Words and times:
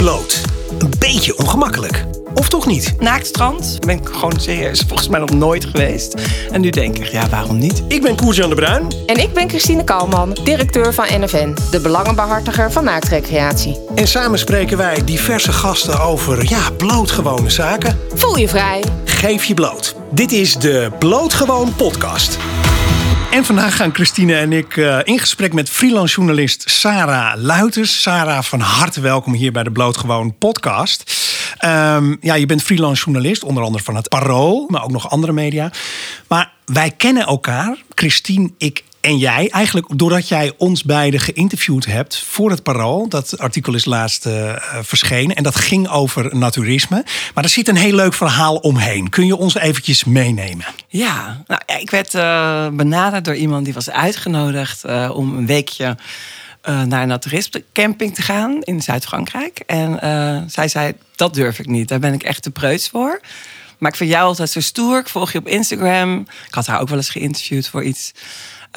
bloot. 0.00 0.40
Een 0.78 0.92
beetje 0.98 1.38
ongemakkelijk. 1.38 2.04
Of 2.34 2.48
toch 2.48 2.66
niet? 2.66 2.94
Naaktstrand 2.98 3.78
ben 3.86 3.98
ik 3.98 4.08
gewoon 4.08 4.40
serieus 4.40 4.84
volgens 4.86 5.08
mij 5.08 5.20
nog 5.20 5.30
nooit 5.30 5.64
geweest. 5.64 6.14
En 6.50 6.60
nu 6.60 6.70
denk 6.70 6.98
ik, 6.98 7.06
ja, 7.06 7.28
waarom 7.28 7.58
niet? 7.58 7.82
Ik 7.88 8.02
ben 8.02 8.16
Koers-Jan 8.16 8.48
de 8.48 8.54
Bruin. 8.54 8.86
En 9.06 9.16
ik 9.16 9.32
ben 9.32 9.48
Christine 9.48 9.84
Kalman, 9.84 10.36
directeur 10.44 10.94
van 10.94 11.04
NFN, 11.20 11.56
de 11.70 11.80
belangenbehartiger 11.80 12.72
van 12.72 12.84
naaktrecreatie. 12.84 13.78
En 13.94 14.08
samen 14.08 14.38
spreken 14.38 14.76
wij 14.76 15.04
diverse 15.04 15.52
gasten 15.52 16.00
over, 16.00 16.48
ja, 16.48 16.70
blootgewone 16.76 17.50
zaken. 17.50 17.98
Voel 18.14 18.36
je 18.36 18.48
vrij. 18.48 18.84
Geef 19.04 19.44
je 19.44 19.54
bloot. 19.54 19.94
Dit 20.10 20.32
is 20.32 20.54
de 20.54 20.90
Blootgewoon 20.98 21.74
podcast. 21.74 22.38
En 23.30 23.44
vandaag 23.44 23.76
gaan 23.76 23.94
Christine 23.94 24.36
en 24.36 24.52
ik 24.52 24.76
eh, 24.76 24.98
in 25.02 25.18
gesprek 25.18 25.52
met 25.52 25.70
freelance 25.70 26.14
journalist 26.14 26.70
Sarah 26.70 27.40
Luiters. 27.42 28.02
Sarah, 28.02 28.42
van 28.42 28.60
harte 28.60 29.00
welkom 29.00 29.32
hier 29.32 29.52
bij 29.52 29.62
de 29.62 29.70
Blootgewoon 29.70 30.38
podcast. 30.38 31.16
Ehm, 31.58 32.16
ja, 32.20 32.34
je 32.34 32.46
bent 32.46 32.62
freelance 32.62 33.04
journalist, 33.04 33.44
onder 33.44 33.62
andere 33.62 33.84
van 33.84 33.96
het 33.96 34.08
Parool, 34.08 34.66
maar 34.68 34.84
ook 34.84 34.90
nog 34.90 35.10
andere 35.10 35.32
media. 35.32 35.70
Maar 36.28 36.52
wij 36.64 36.90
kennen 36.90 37.26
elkaar, 37.26 37.76
Christine, 37.94 38.50
ik 38.58 38.82
en 39.00 39.18
jij, 39.18 39.48
eigenlijk 39.50 39.86
doordat 39.94 40.28
jij 40.28 40.52
ons 40.56 40.84
beiden 40.84 41.20
geïnterviewd 41.20 41.86
hebt 41.86 42.24
voor 42.24 42.50
het 42.50 42.62
Parool. 42.62 43.08
Dat 43.08 43.38
artikel 43.38 43.74
is 43.74 43.84
laatst 43.84 44.26
uh, 44.26 44.56
verschenen 44.82 45.36
en 45.36 45.42
dat 45.42 45.56
ging 45.56 45.88
over 45.88 46.36
naturisme. 46.36 47.04
Maar 47.34 47.44
er 47.44 47.50
zit 47.50 47.68
een 47.68 47.76
heel 47.76 47.94
leuk 47.94 48.14
verhaal 48.14 48.56
omheen. 48.56 49.08
Kun 49.08 49.26
je 49.26 49.36
ons 49.36 49.54
eventjes 49.54 50.04
meenemen? 50.04 50.64
Ja, 50.88 51.42
nou, 51.46 51.60
ik 51.80 51.90
werd 51.90 52.14
uh, 52.14 52.68
benaderd 52.68 53.24
door 53.24 53.36
iemand 53.36 53.64
die 53.64 53.74
was 53.74 53.90
uitgenodigd 53.90 54.84
om 55.12 55.36
een 55.36 55.46
weekje 55.46 55.96
naar 56.62 57.02
een 57.02 57.08
naturistencamping 57.08 58.14
te 58.14 58.22
gaan 58.22 58.62
in 58.62 58.82
Zuid-Frankrijk. 58.82 59.58
En 59.66 59.98
zij 60.50 60.68
zei, 60.68 60.92
dat 61.14 61.34
durf 61.34 61.58
ik 61.58 61.66
niet, 61.66 61.88
daar 61.88 61.98
ben 61.98 62.12
ik 62.12 62.22
echt 62.22 62.42
te 62.42 62.50
preuts 62.50 62.88
voor. 62.88 63.20
Maar 63.78 63.90
ik 63.90 63.96
vind 63.96 64.10
jou 64.10 64.24
altijd 64.24 64.50
zo 64.50 64.60
stoer. 64.60 64.98
Ik 64.98 65.08
volg 65.08 65.32
je 65.32 65.38
op 65.38 65.48
Instagram. 65.48 66.18
Ik 66.46 66.54
had 66.54 66.66
haar 66.66 66.80
ook 66.80 66.88
wel 66.88 66.96
eens 66.96 67.10
geïnterviewd 67.10 67.68
voor 67.68 67.84
iets. 67.84 68.12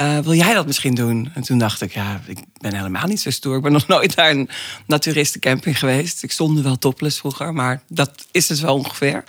Uh, 0.02 0.19
wil 0.19 0.33
jij 0.33 0.53
dat 0.53 0.66
misschien 0.66 0.95
doen? 0.95 1.31
En 1.33 1.44
toen 1.44 1.58
dacht 1.58 1.81
ik, 1.81 1.94
ja, 1.94 2.22
ik 2.25 2.38
ben 2.58 2.75
helemaal 2.75 3.08
niet 3.08 3.22
zo 3.22 3.30
stoer. 3.30 3.55
Ik 3.55 3.61
ben 3.61 3.72
nog 3.72 3.88
nooit 3.88 4.16
naar 4.16 4.30
een 4.30 4.49
naturistencamping 4.88 5.80
geweest. 5.80 6.23
Ik 6.23 6.31
stond 6.31 6.59
wel 6.59 6.77
topless 6.77 7.17
vroeger, 7.19 7.53
maar 7.53 7.81
dat 7.88 8.25
is 8.31 8.49
het 8.49 8.59
wel 8.59 8.75
ongeveer. 8.75 9.23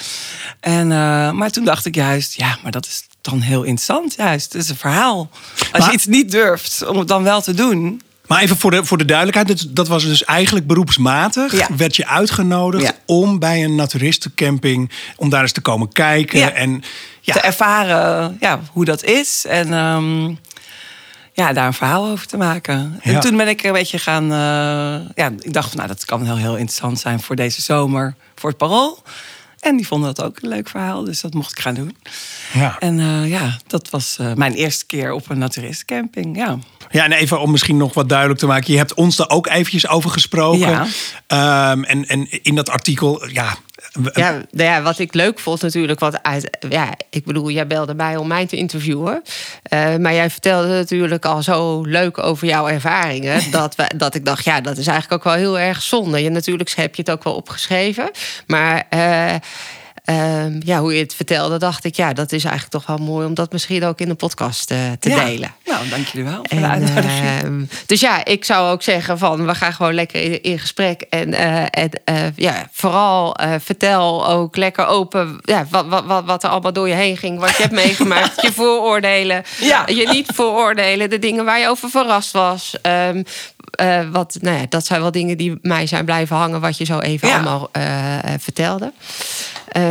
En, 0.61 0.91
uh, 0.91 1.31
maar 1.31 1.51
toen 1.51 1.65
dacht 1.65 1.87
ik 1.87 1.95
juist, 1.95 2.35
ja, 2.35 2.59
maar 2.63 2.73
dat 2.73 2.87
is 2.87 3.05
dan 3.21 3.41
heel 3.41 3.63
interessant 3.63 4.15
juist. 4.15 4.53
Het 4.53 4.63
is 4.63 4.69
een 4.69 4.77
verhaal. 4.77 5.31
Als 5.59 5.71
maar, 5.73 5.89
je 5.89 5.95
iets 5.95 6.07
niet 6.07 6.31
durft 6.31 6.87
om 6.87 6.99
het 6.99 7.09
dan 7.09 7.23
wel 7.23 7.43
te 7.43 7.55
doen... 7.55 8.01
Maar 8.27 8.43
even 8.43 8.57
voor 8.57 8.71
de, 8.71 8.85
voor 8.85 8.99
de 8.99 9.05
duidelijkheid, 9.05 9.77
dat 9.77 9.89
was 9.89 10.05
dus 10.05 10.25
eigenlijk 10.25 10.67
beroepsmatig. 10.67 11.57
Ja. 11.57 11.69
Werd 11.77 11.97
je 11.97 12.07
uitgenodigd 12.07 12.85
Ja. 12.85 12.93
om 13.07 13.39
bij 13.39 13.65
een 13.65 13.75
naturistencamping, 13.75 14.91
om 15.17 15.29
daar 15.29 15.43
eens 15.43 15.53
te 15.53 15.61
komen 15.61 15.93
kijken. 15.93 16.39
Ja. 16.39 16.51
En 16.51 16.83
ja, 17.21 17.33
te 17.33 17.41
ervaren 17.41 18.37
ja, 18.41 18.61
hoe 18.73 18.85
dat 18.85 19.05
is. 19.05 19.45
En 19.49 19.73
um, 19.73 20.39
ja, 21.35 21.53
daar 21.53 21.67
een 21.67 21.75
verhaal 21.75 22.07
over 22.07 22.27
te 22.27 22.37
maken. 22.37 23.01
Ja. 23.03 23.13
En 23.13 23.21
toen 23.21 23.37
ben 23.37 23.49
ik 23.49 23.63
een 23.63 23.73
beetje 23.73 23.99
gaan... 23.99 24.25
Uh, 24.25 25.09
ja, 25.15 25.31
ik 25.39 25.53
dacht, 25.53 25.69
van, 25.69 25.77
nou, 25.77 25.89
dat 25.89 26.05
kan 26.05 26.25
heel, 26.25 26.37
heel 26.37 26.57
interessant 26.57 27.01
zijn 27.01 27.21
voor 27.21 27.37
deze 27.37 27.63
zomer, 27.63 28.15
voor 28.35 28.49
het 28.49 28.59
Parool. 28.59 29.03
En 29.61 29.77
die 29.77 29.87
vonden 29.87 30.15
dat 30.15 30.27
ook 30.27 30.39
een 30.43 30.49
leuk 30.49 30.69
verhaal, 30.69 31.05
dus 31.05 31.21
dat 31.21 31.35
mocht 31.35 31.51
ik 31.51 31.61
gaan 31.61 31.75
doen. 31.75 31.97
ja. 32.53 32.77
En 32.79 32.99
uh, 32.99 33.29
ja, 33.29 33.59
dat 33.67 33.91
was 33.91 34.17
uh, 34.21 34.33
mijn 34.33 34.53
eerste 34.53 34.87
keer 34.87 35.13
op 35.13 35.31
een 35.31 35.39
naturistencamping, 35.39 36.37
ja. 36.37 36.59
Ja, 36.91 37.05
en 37.05 37.13
even 37.13 37.41
om 37.41 37.51
misschien 37.51 37.77
nog 37.77 37.95
wat 37.95 38.09
duidelijk 38.09 38.41
te 38.41 38.47
maken. 38.47 38.73
Je 38.73 38.79
hebt 38.79 38.95
ons 38.95 39.17
daar 39.17 39.31
ook 39.31 39.47
eventjes 39.47 39.89
over 39.89 40.11
gesproken. 40.11 40.89
Ja. 41.29 41.71
Um, 41.73 41.85
en, 41.85 42.07
en 42.07 42.43
in 42.43 42.55
dat 42.55 42.69
artikel, 42.69 43.29
ja... 43.29 43.57
Ja, 44.13 44.31
nou 44.51 44.71
ja, 44.71 44.83
wat 44.83 44.99
ik 44.99 45.15
leuk 45.15 45.39
vond 45.39 45.63
natuurlijk, 45.63 46.01
wat 46.01 46.23
uit, 46.23 46.59
ja, 46.69 46.95
ik 47.11 47.25
bedoel, 47.25 47.51
jij 47.51 47.67
belde 47.67 47.95
mij 47.95 48.17
om 48.17 48.27
mij 48.27 48.47
te 48.47 48.57
interviewen, 48.57 49.23
uh, 49.73 49.97
maar 49.97 50.15
jij 50.15 50.31
vertelde 50.31 50.69
natuurlijk 50.69 51.25
al 51.25 51.43
zo 51.43 51.83
leuk 51.83 52.19
over 52.19 52.47
jouw 52.47 52.69
ervaringen 52.69 53.43
dat, 53.51 53.75
we, 53.75 53.91
dat 53.97 54.15
ik 54.15 54.25
dacht, 54.25 54.45
ja, 54.45 54.61
dat 54.61 54.77
is 54.77 54.87
eigenlijk 54.87 55.27
ook 55.27 55.33
wel 55.33 55.43
heel 55.43 55.59
erg 55.59 55.83
zonde. 55.83 56.23
Je 56.23 56.31
natuurlijk 56.31 56.71
heb 56.71 56.95
je 56.95 57.03
het 57.03 57.11
ook 57.11 57.25
wel 57.25 57.35
opgeschreven, 57.35 58.11
maar 58.47 58.87
uh, 58.95 59.35
uh, 60.11 60.61
ja, 60.61 60.81
hoe 60.81 60.95
je 60.95 61.03
het 61.03 61.15
vertelde, 61.15 61.59
dacht 61.59 61.85
ik, 61.85 61.95
ja, 61.95 62.13
dat 62.13 62.33
is 62.33 62.45
eigenlijk 62.45 62.73
toch 62.73 62.97
wel 62.97 63.07
mooi 63.07 63.27
om 63.27 63.35
dat 63.35 63.53
misschien 63.53 63.85
ook 63.85 64.01
in 64.01 64.09
de 64.09 64.15
podcast 64.15 64.71
uh, 64.71 64.79
te 64.99 65.09
ja. 65.09 65.25
delen. 65.25 65.55
Nou, 65.65 65.89
dank 65.89 66.07
jullie 66.07 66.31
wel 66.31 66.45
voor 66.49 66.59
en, 66.59 66.85
de. 66.85 67.49
Uh, 67.49 67.69
dus 67.87 68.01
ja, 68.01 68.25
ik 68.25 68.45
zou 68.45 68.71
ook 68.71 68.83
zeggen 68.83 69.19
van, 69.19 69.47
we 69.47 69.55
gaan 69.55 69.73
gewoon 69.73 69.95
lekker 69.95 70.23
in, 70.23 70.43
in 70.43 70.59
gesprek 70.59 71.01
en, 71.01 71.29
uh, 71.29 71.65
en 71.71 71.91
ja, 72.37 72.69
vooral 72.73 73.37
vertel 73.59 74.29
ook 74.29 74.57
lekker 74.57 74.87
open 74.87 75.39
ja, 75.43 75.67
wat, 75.71 76.05
wat, 76.05 76.25
wat 76.25 76.45
er 76.45 76.51
allemaal 76.51 76.73
door 76.73 76.89
je 76.89 76.95
heen 76.95 77.17
ging, 77.17 77.39
wat 77.39 77.57
je 77.57 77.63
hebt 77.63 77.75
meegemaakt, 77.75 78.43
je 78.43 78.53
vooroordelen, 78.63 79.45
ja. 79.61 79.87
je 79.87 80.09
niet 80.09 80.31
vooroordelen, 80.35 81.11
de 81.11 81.19
dingen 81.19 81.45
waar 81.45 81.59
je 81.59 81.69
over 81.69 81.91
verrast 81.91 82.33
was. 82.33 82.75
Um, 82.83 83.25
uh, 83.81 84.11
wat, 84.13 84.37
nou 84.41 84.59
ja, 84.59 84.67
dat 84.69 84.87
zijn 84.87 85.01
wel 85.01 85.11
dingen 85.11 85.37
die 85.37 85.59
mij 85.63 85.87
zijn 85.87 86.05
blijven 86.05 86.37
hangen, 86.37 86.61
wat 86.61 86.79
je 86.79 86.85
zo 86.85 86.99
even 86.99 87.29
Ja. 87.29 87.35
allemaal 87.35 87.71
uh, 87.77 87.83
vertelde. 88.39 88.93
Uh, 89.77 89.83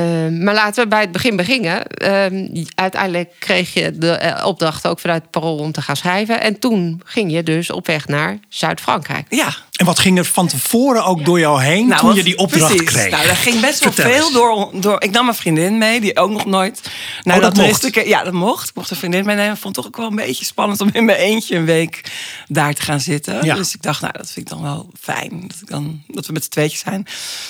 maar 0.44 0.54
laten 0.54 0.84
we 0.84 0.90
bij 0.90 1.02
het 1.02 1.12
begin 1.12 1.36
beginnen. 1.36 1.82
Uh, 2.04 2.64
uiteindelijk 2.76 3.34
kreeg 3.40 3.74
je 3.74 3.98
de 3.98 4.42
opdracht 4.46 4.88
ook 4.88 5.00
vanuit 5.00 5.22
het 5.22 5.32
parool 5.32 5.58
om 5.58 5.72
te 5.72 5.82
gaan 5.82 5.96
schrijven. 5.96 6.42
En 6.42 6.60
toen 6.60 7.02
ging 7.06 7.32
je 7.32 7.44
dus 7.44 7.72
op 7.72 7.88
weg 7.88 8.08
naar 8.08 8.38
Zuid-Frankrijk. 8.50 9.26
Ja. 9.30 9.54
En 9.84 9.90
wat 9.90 10.00
ging 10.00 10.18
er 10.18 10.26
van 10.26 10.48
tevoren 10.48 11.06
ook 11.06 11.26
door 11.26 11.40
jou 11.40 11.62
heen 11.64 11.88
Nou, 11.88 12.00
toen 12.00 12.08
wat- 12.08 12.18
je 12.18 12.24
die 12.24 12.38
opdracht 12.38 12.76
precies. 12.76 12.94
kreeg? 12.94 13.12
Nou, 13.12 13.28
er 13.28 13.36
ging 13.36 13.60
best 13.60 13.84
wel 13.84 13.94
veel 13.94 14.32
door, 14.32 14.70
door. 14.74 15.02
Ik 15.04 15.12
nam 15.12 15.28
een 15.28 15.34
vriendin 15.34 15.78
mee, 15.78 16.02
die 16.02 16.18
ook 16.18 16.30
nog 16.32 16.46
nooit. 16.46 16.82
Nou, 17.24 17.38
Oh, 17.38 17.44
dat 17.46 17.56
toeristenke- 17.56 18.08
Ja, 18.08 18.24
dat 18.24 18.34
mocht. 18.34 18.70
Ik 18.70 18.76
mocht 18.76 18.90
een 18.92 18.98
vriendin 18.98 19.26
meenemen. 19.26 19.54
Ik 19.54 19.60
vond 19.62 19.76
het 19.76 19.86
toch 19.86 19.94
ook 19.94 19.98
wel 20.00 20.10
een 20.10 20.26
beetje 20.28 20.46
spannend 20.46 20.82
om 20.82 20.90
in 20.94 21.06
mijn 21.06 21.18
eentje 21.18 21.56
een 21.56 21.66
week 21.66 22.12
daar 22.48 22.74
te 22.74 22.82
gaan 22.82 23.00
zitten. 23.00 23.46
Ja. 23.46 23.56
Dus 23.56 23.74
ik 23.74 23.82
dacht, 23.82 24.02
nou, 24.02 24.14
dat 24.18 24.32
vind 24.32 24.50
ik 24.50 24.54
dan 24.54 24.62
wel 24.62 24.90
fijn. 25.02 25.44
Dat, 25.48 25.58
ik 25.62 25.70
dan, 25.70 26.02
dat 26.08 26.26
we 26.26 26.34
met 26.34 26.44
z'n 26.44 26.50
tweetjes 26.50 26.80
zijn. 26.80 27.08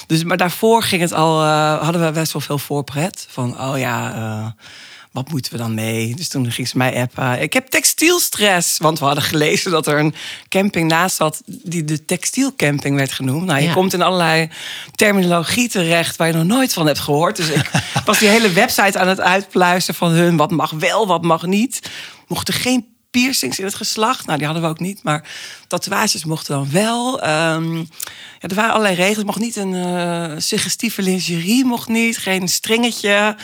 Dus, 0.08 0.24
maar 0.24 0.38
daarvoor 0.38 0.84
ging 0.84 1.02
het 1.02 1.14
al, 1.14 1.44
uh, 1.44 1.82
hadden 1.82 2.06
we 2.06 2.12
best 2.12 2.34
wel 2.34 2.42
veel 2.42 2.58
voorpret. 2.60 3.26
Van, 3.30 3.62
oh 3.62 3.78
ja. 3.78 4.16
Uh, 4.16 4.46
wat 5.14 5.30
moeten 5.30 5.52
we 5.52 5.58
dan 5.58 5.74
mee? 5.74 6.16
Dus 6.16 6.28
toen 6.28 6.52
ging 6.52 6.68
ze 6.68 6.78
mij 6.78 7.02
appen. 7.02 7.42
Ik 7.42 7.54
heb 7.54 7.68
textielstress. 7.68 8.78
Want 8.78 9.00
we 9.00 9.06
hadden 9.06 9.24
gelezen 9.24 9.72
dat 9.72 9.88
er 9.88 10.00
een 10.00 10.16
camping 10.50 10.90
naast 10.90 11.16
zat... 11.16 11.42
die 11.46 11.84
de 11.84 12.06
textielcamping 12.06 12.96
werd 12.96 13.12
genoemd. 13.12 13.46
Nou, 13.46 13.60
je 13.62 13.68
Ja. 13.68 13.74
komt 13.74 13.94
in 13.94 14.02
allerlei 14.02 14.50
terminologie 14.96 15.70
terecht... 15.70 16.16
waar 16.16 16.28
je 16.28 16.34
nog 16.34 16.44
nooit 16.46 16.74
van 16.74 16.86
hebt 16.88 17.00
gehoord. 17.00 17.36
Dus 17.36 17.50
ik 17.50 17.70
was 18.06 18.20
die 18.20 18.28
hele 18.30 18.52
website 18.52 19.00
aan 19.00 19.08
het 19.08 19.20
uitpluizen 19.22 19.94
van 19.96 20.12
hun. 20.12 20.38
Wat 20.38 20.52
mag 20.52 20.72
wel, 20.72 21.08
wat 21.08 21.22
mag 21.24 21.46
niet. 21.46 21.90
Mochten 22.28 22.54
geen 22.54 22.86
piercings 23.12 23.60
in 23.60 23.66
het 23.66 23.76
geslacht. 23.76 24.26
Nou, 24.26 24.38
die 24.38 24.46
hadden 24.46 24.64
we 24.66 24.70
ook 24.70 24.80
niet. 24.80 25.04
Maar 25.04 25.24
tatoeages 25.80 26.26
mochten 26.26 26.56
dan 26.56 26.68
wel. 26.72 27.28
Um, 27.28 27.78
ja, 28.40 28.50
er 28.50 28.56
waren 28.56 28.72
allerlei 28.72 28.96
regels. 28.96 29.18
Het 29.18 29.26
mocht 29.26 29.40
niet 29.40 29.56
een 29.56 29.74
uh, 29.74 30.32
suggestieve 30.38 31.02
lingerie, 31.02 31.66
mocht 31.66 31.88
niet. 31.88 32.18
Geen 32.18 32.48
stringetje. 32.48 33.36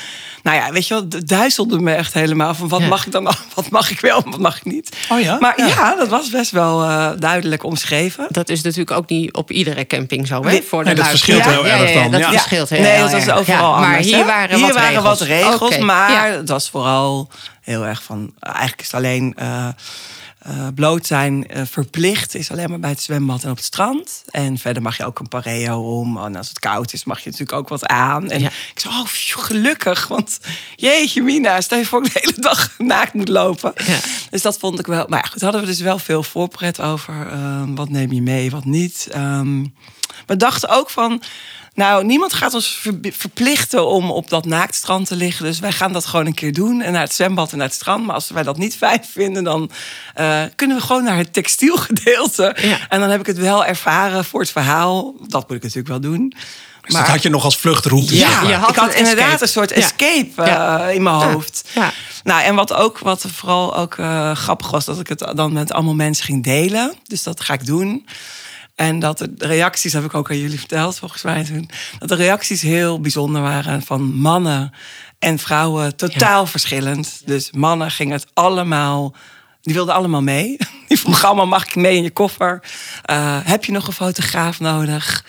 Nou 0.43 0.57
ja, 0.57 0.71
weet 0.71 0.87
je 0.87 0.93
wel, 0.93 1.03
het 1.09 1.27
duizelde 1.27 1.79
me 1.79 1.93
echt 1.93 2.13
helemaal. 2.13 2.55
Van 2.55 2.67
wat 2.67 2.79
Ja. 2.79 2.87
mag 2.87 3.05
ik 3.05 3.11
dan, 3.11 3.23
wat 3.55 3.69
mag 3.69 3.91
ik 3.91 3.99
wel, 3.99 4.21
wat 4.25 4.39
mag 4.39 4.57
ik 4.57 4.65
niet. 4.65 4.95
Oh 5.09 5.19
ja? 5.21 5.37
Maar 5.39 5.53
Ja. 5.57 5.67
ja, 5.67 5.95
dat 5.95 6.07
was 6.07 6.29
best 6.29 6.51
wel 6.51 6.83
uh, 6.83 7.11
duidelijk 7.19 7.63
omschreven. 7.63 8.25
Dat 8.29 8.49
is 8.49 8.61
natuurlijk 8.61 8.91
ook 8.91 9.09
niet 9.09 9.33
op 9.33 9.51
iedere 9.51 9.87
camping 9.87 10.27
zo. 10.27 10.43
Hè? 10.43 10.49
Nee, 10.51 10.61
Voor 10.63 10.79
de 10.83 10.85
nee, 10.85 10.95
dat 10.95 11.07
verschilt 11.07 11.45
heel 11.45 11.65
ja, 11.65 11.77
erg 11.79 11.93
dan. 11.93 12.11
Dat 12.11 12.19
Ja. 12.21 12.31
verschilt 12.31 12.69
heel 12.69 12.81
nee, 12.81 12.99
dat 12.99 13.11
was 13.11 13.25
erg. 13.25 13.37
overal 13.37 13.69
Ja, 13.69 13.75
anders. 13.75 13.87
Maar 13.91 13.99
hier 14.03 14.17
hè? 14.17 14.25
waren 14.25 14.55
hier 14.55 14.65
wat 14.65 14.75
waren 14.75 14.89
regels. 14.89 15.19
wat 15.19 15.21
regels, 15.27 15.61
Oké, 15.61 15.79
maar 15.79 16.11
ja. 16.11 16.25
het 16.37 16.49
was 16.49 16.69
vooral 16.69 17.29
heel 17.61 17.85
erg 17.85 18.03
van... 18.03 18.33
Eigenlijk 18.39 18.79
is 18.81 18.85
het 18.85 18.95
alleen... 18.95 19.35
Uh, 19.41 19.67
uh, 20.49 20.67
bloot 20.75 21.05
zijn 21.05 21.45
uh, 21.57 21.61
verplicht 21.65 22.35
is 22.35 22.51
alleen 22.51 22.69
maar 22.69 22.79
bij 22.79 22.89
het 22.89 23.01
zwembad 23.01 23.43
en 23.43 23.49
op 23.49 23.55
het 23.55 23.65
strand. 23.65 24.23
En 24.29 24.57
verder 24.57 24.81
mag 24.81 24.97
je 24.97 25.05
ook 25.05 25.19
een 25.19 25.27
pareo 25.27 25.99
om. 25.99 26.17
En 26.17 26.35
als 26.35 26.49
het 26.49 26.59
koud 26.59 26.93
is, 26.93 27.03
mag 27.03 27.19
je 27.19 27.29
natuurlijk 27.29 27.57
ook 27.57 27.67
wat 27.69 27.85
aan. 27.85 28.29
En 28.29 28.39
Ja. 28.39 28.47
ik 28.47 28.79
zei, 28.79 28.93
oh, 28.93 29.05
phew, 29.05 29.39
gelukkig. 29.39 30.07
Want 30.07 30.39
jeetje, 30.75 31.21
Mina, 31.21 31.61
stel 31.61 31.77
je 31.77 31.85
voor 31.85 32.05
ik 32.05 32.13
de 32.13 32.19
hele 32.21 32.39
dag 32.41 32.73
naakt 32.77 33.13
moet 33.13 33.29
lopen. 33.29 33.73
Ja. 33.75 33.99
Dus 34.29 34.41
dat 34.41 34.57
vond 34.57 34.79
ik 34.79 34.85
wel. 34.87 35.05
Maar 35.07 35.19
ja, 35.23 35.29
goed, 35.31 35.41
hadden 35.41 35.61
we 35.61 35.67
dus 35.67 35.79
wel 35.79 35.99
veel 35.99 36.23
voorpret 36.23 36.81
over. 36.81 37.33
Um, 37.33 37.75
wat 37.75 37.89
neem 37.89 38.11
je 38.11 38.21
mee, 38.21 38.51
wat 38.51 38.65
niet. 38.65 39.07
Um, 39.15 39.73
we 40.25 40.35
dachten 40.35 40.69
ook 40.69 40.89
van. 40.89 41.21
Nou, 41.73 42.05
niemand 42.05 42.33
gaat 42.33 42.53
ons 42.53 42.67
ver 42.81 42.99
verplichten 43.01 43.87
om 43.87 44.11
op 44.11 44.29
dat 44.29 44.45
naaktstrand 44.45 45.07
te 45.07 45.15
liggen. 45.15 45.45
Dus 45.45 45.59
wij 45.59 45.71
gaan 45.71 45.93
dat 45.93 46.05
gewoon 46.05 46.25
een 46.25 46.33
keer 46.33 46.53
doen. 46.53 46.81
En 46.81 46.91
naar 46.91 47.01
het 47.01 47.13
zwembad 47.13 47.51
en 47.51 47.57
naar 47.57 47.67
het 47.67 47.75
strand. 47.75 48.05
Maar 48.05 48.15
als 48.15 48.29
wij 48.29 48.43
dat 48.43 48.57
niet 48.57 48.75
fijn 48.75 49.05
vinden, 49.11 49.43
dan 49.43 49.71
uh, 50.19 50.41
kunnen 50.55 50.77
we 50.77 50.83
gewoon 50.83 51.03
naar 51.03 51.17
het 51.17 51.33
textielgedeelte. 51.33 52.55
Ja. 52.61 52.77
En 52.89 52.99
dan 52.99 53.09
heb 53.09 53.19
ik 53.19 53.25
het 53.25 53.37
wel 53.37 53.65
ervaren 53.65 54.25
voor 54.25 54.39
het 54.39 54.51
verhaal. 54.51 55.13
Dat 55.27 55.47
moet 55.47 55.57
ik 55.57 55.63
natuurlijk 55.63 55.87
wel 55.87 55.99
doen. 55.99 56.33
Dus 56.81 56.93
dat 56.97 57.07
had 57.07 57.21
je 57.23 57.29
nog 57.29 57.43
als 57.43 57.57
vluchtroute. 57.57 58.15
Ja, 58.15 58.29
maar. 58.41 58.47
je 58.47 58.53
had 58.55 58.69
ik 58.69 58.75
had 58.75 58.93
inderdaad 58.93 59.23
escape. 59.25 59.41
een 59.43 59.49
soort 59.49 59.69
Ja. 59.69 59.75
escape 59.75 60.41
uh, 60.41 60.47
Ja. 60.47 60.87
in 60.87 61.03
mijn 61.03 61.15
Ja. 61.19 61.31
hoofd. 61.31 61.69
Ja. 61.73 61.91
Nou, 62.23 62.41
en 62.43 62.55
wat 62.55 62.73
ook, 62.73 62.99
wat 62.99 63.25
vooral 63.35 63.75
ook 63.77 63.97
uh, 63.97 64.35
grappig 64.35 64.71
was, 64.71 64.85
dat 64.85 64.99
ik 64.99 65.07
het 65.07 65.31
dan 65.35 65.53
met 65.53 65.71
allemaal 65.73 65.95
mensen 65.95 66.25
ging 66.25 66.43
delen. 66.43 66.93
Dus 67.07 67.23
dat 67.23 67.41
ga 67.41 67.53
ik 67.53 67.65
doen. 67.65 68.05
En 68.79 68.99
dat 68.99 69.17
de 69.17 69.47
reacties, 69.47 69.93
heb 69.93 70.03
ik 70.03 70.13
ook 70.13 70.29
aan 70.29 70.37
jullie 70.37 70.59
verteld 70.59 70.99
volgens 70.99 71.21
mij 71.23 71.43
toen, 71.43 71.69
dat 71.99 72.09
de 72.09 72.15
reacties 72.15 72.61
heel 72.61 73.01
bijzonder 73.01 73.41
waren 73.41 73.81
van 73.81 74.01
mannen 74.01 74.73
en 75.19 75.39
vrouwen 75.39 75.95
totaal 75.95 76.45
verschillend. 76.45 77.21
Dus 77.25 77.51
mannen 77.51 77.91
gingen 77.91 78.13
het 78.13 78.27
allemaal, 78.33 79.15
die 79.61 79.73
wilden 79.73 79.93
allemaal 79.93 80.21
mee. 80.21 80.57
Die 80.87 80.99
vroegen 80.99 81.27
allemaal, 81.27 81.47
mag 81.47 81.65
ik 81.65 81.75
mee 81.75 81.95
in 81.95 82.03
je 82.03 82.11
koffer? 82.11 82.61
Uh, 83.11 83.37
heb 83.43 83.65
je 83.65 83.71
nog 83.71 83.87
een 83.87 83.93
fotograaf 83.93 84.59
nodig? 84.59 85.25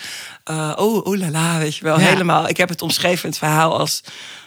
Uh, 0.50 0.72
oh, 0.76 1.06
oh 1.06 1.18
la 1.18 1.30
la, 1.30 1.58
weet 1.58 1.76
je 1.76 1.84
wel, 1.84 1.98
Ja. 2.00 2.06
helemaal. 2.06 2.48
Ik 2.48 2.56
heb 2.56 2.68
het 2.68 2.82
omschreven 2.82 3.24
in 3.24 3.30
het 3.30 3.38
verhaal 3.38 3.78
als... 3.78 4.02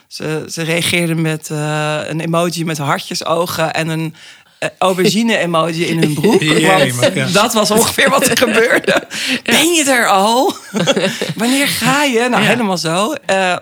Ze, 0.08 0.44
ze 0.48 0.62
reageerden 0.62 1.22
met 1.22 1.50
eh, 1.50 2.00
een 2.06 2.20
emoji 2.20 2.64
met 2.64 2.78
hartjesogen 2.78 3.72
en 3.74 3.88
een 3.88 4.14
eh, 4.43 4.43
aubergine-emoji 4.78 5.84
in 5.86 5.98
hun 5.98 6.14
broek. 6.20 6.42
Want 6.42 7.14
ja. 7.14 7.26
dat 7.26 7.52
was 7.54 7.70
ongeveer 7.70 8.10
wat 8.10 8.26
er 8.26 8.36
gebeurde. 8.46 9.06
Ben 9.42 9.72
je 9.72 9.84
er 9.90 10.08
al? 10.08 10.56
Wanneer 11.36 11.66
ga 11.68 12.02
je? 12.04 12.28
Nou, 12.28 12.42
Ja. 12.42 12.48
helemaal 12.48 12.78
zo. 12.78 13.12
Eh, 13.26 13.56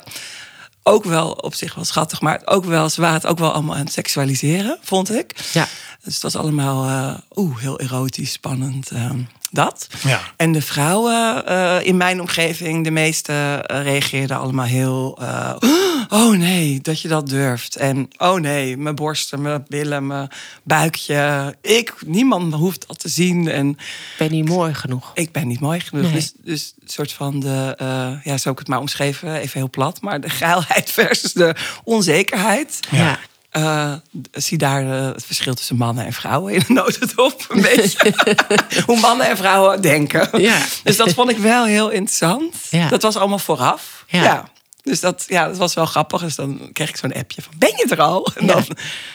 ook 0.82 1.04
wel 1.04 1.30
op 1.30 1.54
zich 1.54 1.74
wel 1.74 1.84
schattig, 1.84 2.20
maar 2.20 2.40
ook 2.44 2.64
wel, 2.64 2.88
ze 2.88 3.00
waren 3.00 3.16
het 3.16 3.26
ook 3.26 3.38
wel 3.38 3.52
allemaal 3.52 3.74
aan 3.76 3.84
het 3.84 3.92
seksualiseren, 3.92 4.78
vond 4.82 5.14
ik. 5.14 5.34
Ja. 5.52 5.68
Dus 6.04 6.14
het 6.14 6.22
was 6.22 6.36
allemaal 6.36 6.84
eh, 6.84 7.18
oeh, 7.34 7.58
heel 7.58 7.80
erotisch, 7.80 8.32
spannend. 8.32 8.90
eh, 8.90 9.10
dat. 9.50 9.86
Ja. 10.04 10.20
En 10.36 10.52
de 10.52 10.62
vrouwen 10.62 11.46
eh, 11.46 11.76
in 11.86 11.96
mijn 11.96 12.20
omgeving, 12.20 12.84
de 12.84 12.90
meeste 12.90 13.32
eh, 13.66 13.82
reageerden 13.82 14.38
allemaal 14.38 14.64
heel. 14.66 15.18
eh, 15.20 15.54
oh 16.20 16.36
nee, 16.36 16.80
dat 16.80 17.00
je 17.00 17.08
dat 17.08 17.28
durft. 17.28 17.76
En 17.76 18.08
oh 18.16 18.40
nee, 18.40 18.76
mijn 18.76 18.94
borsten, 18.94 19.42
mijn 19.42 19.64
billen, 19.68 20.06
mijn 20.06 20.28
buikje. 20.62 21.54
Ik, 21.60 21.94
niemand 22.06 22.54
hoeft 22.54 22.84
dat 22.88 22.98
te 22.98 23.08
zien. 23.08 23.48
En 23.48 23.68
Ik 23.70 24.14
ben 24.18 24.30
niet 24.30 24.48
mooi 24.48 24.74
genoeg. 24.74 25.10
ik 25.14 25.32
ben 25.32 25.46
niet 25.48 25.60
mooi 25.60 25.80
genoeg. 25.80 26.04
Nee. 26.04 26.12
Dus, 26.12 26.32
dus 26.44 26.74
een 26.82 26.88
soort 26.88 27.12
van 27.12 27.40
de, 27.40 27.74
eh, 27.78 27.86
ja, 28.24 28.36
zo 28.36 28.42
heb 28.48 28.52
ik 28.52 28.58
het 28.58 28.68
maar 28.68 28.80
omschreven, 28.80 29.34
even 29.34 29.58
heel 29.58 29.70
plat. 29.70 30.00
Maar 30.00 30.20
de 30.20 30.30
geilheid 30.40 30.90
versus 30.90 31.32
de 31.32 31.54
onzekerheid. 31.84 32.78
Ja. 32.90 33.18
Eh, 33.52 33.92
zie 34.32 34.58
daar 34.58 34.82
eh, 34.82 35.06
het 35.06 35.24
verschil 35.24 35.54
tussen 35.54 35.76
mannen 35.76 36.06
en 36.06 36.12
vrouwen 36.12 36.54
in 36.54 36.64
de 36.66 36.72
notendop. 36.72 37.46
Een 37.48 37.60
beetje. 37.60 38.14
Hoe 38.86 39.00
mannen 39.00 39.26
en 39.26 39.36
vrouwen 39.36 39.82
denken. 39.82 40.28
Ja. 40.40 40.58
Dus 40.82 40.96
dat 40.96 41.12
vond 41.12 41.30
ik 41.30 41.38
wel 41.38 41.64
heel 41.64 41.90
interessant. 41.90 42.56
Ja. 42.70 42.88
Dat 42.88 43.02
was 43.02 43.16
allemaal 43.16 43.38
vooraf. 43.38 44.04
Ja. 44.06 44.50
Dus 44.82 45.00
dat, 45.00 45.24
ja, 45.28 45.48
dat 45.48 45.56
was 45.56 45.74
wel 45.74 45.86
grappig. 45.86 46.20
Dus 46.20 46.34
dan 46.34 46.70
kreeg 46.72 46.88
ik 46.88 46.96
zo'n 46.96 47.14
appje 47.14 47.42
van, 47.42 47.52
ben 47.58 47.72
je 47.76 47.86
er 47.88 48.00
al? 48.00 48.28
En 48.34 48.46
dan 48.46 48.64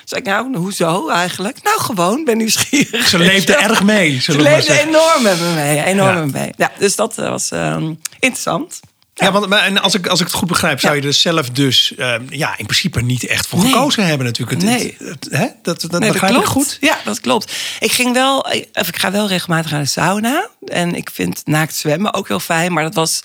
zei 0.06 0.22
ik, 0.22 0.28
nou, 0.28 0.58
hoezo 0.58 1.10
eigenlijk? 1.10 1.64
Nou, 1.64 1.80
gewoon, 1.80 2.24
ben 2.24 2.38
nieuwsgierig. 2.38 3.08
Ze 3.08 3.18
leefde 3.18 3.56
erg 3.56 3.84
mee, 3.84 4.22
Ze 4.22 4.42
leefde 4.42 4.80
enorm 4.80 5.24
met 5.24 5.40
me 5.40 5.54
mee. 5.54 5.84
Enorm 5.84 6.32
mee. 6.32 6.52
Ja, 6.58 6.72
dus 6.80 6.96
dat 6.96 7.18
eh, 7.18 7.30
was 7.30 7.52
ehm, 7.52 7.94
interessant. 8.20 8.80
Ja, 9.20 9.32
want 9.32 9.48
maar, 9.48 9.64
en 9.64 9.82
als, 9.82 9.94
ik, 9.94 10.08
als 10.08 10.20
ik 10.20 10.26
het 10.26 10.36
goed 10.36 10.48
begrijp, 10.48 10.80
zou 10.80 10.96
je 10.96 11.02
er 11.02 11.14
zelf 11.14 11.50
dus 11.50 11.96
eh, 11.96 12.16
ja, 12.30 12.58
in 12.58 12.66
principe 12.66 13.02
niet 13.02 13.26
echt 13.26 13.48
voor 13.48 13.60
Nee. 13.60 13.72
gekozen 13.72 14.06
hebben 14.06 14.26
natuurlijk. 14.28 14.62
Het- 14.62 14.70
Nee. 14.72 14.96
het- 14.98 15.10
het- 15.10 15.28
hè? 15.32 15.48
Dat, 15.62 15.82
dat 15.82 15.92
Nee, 16.00 16.12
begrijp 16.12 16.32
ik 16.34 16.38
klopt. 16.42 16.52
goed. 16.52 16.78
Ja, 16.82 16.98
dat 17.04 17.20
klopt. 17.22 17.54
Ik 17.80 17.92
ging 17.92 18.14
wel, 18.14 18.40
of 18.74 18.88
ik 18.88 18.98
ga 18.98 19.12
wel 19.12 19.28
regelmatig 19.28 19.72
naar 19.72 19.82
de 19.82 19.88
sauna. 19.88 20.50
En 20.66 20.96
ik 20.96 21.10
vind 21.14 21.42
naakt 21.46 21.76
zwemmen 21.76 22.14
ook 22.14 22.28
heel 22.28 22.40
fijn. 22.40 22.74
Maar 22.74 22.84
dat 22.84 22.96
was 22.96 23.22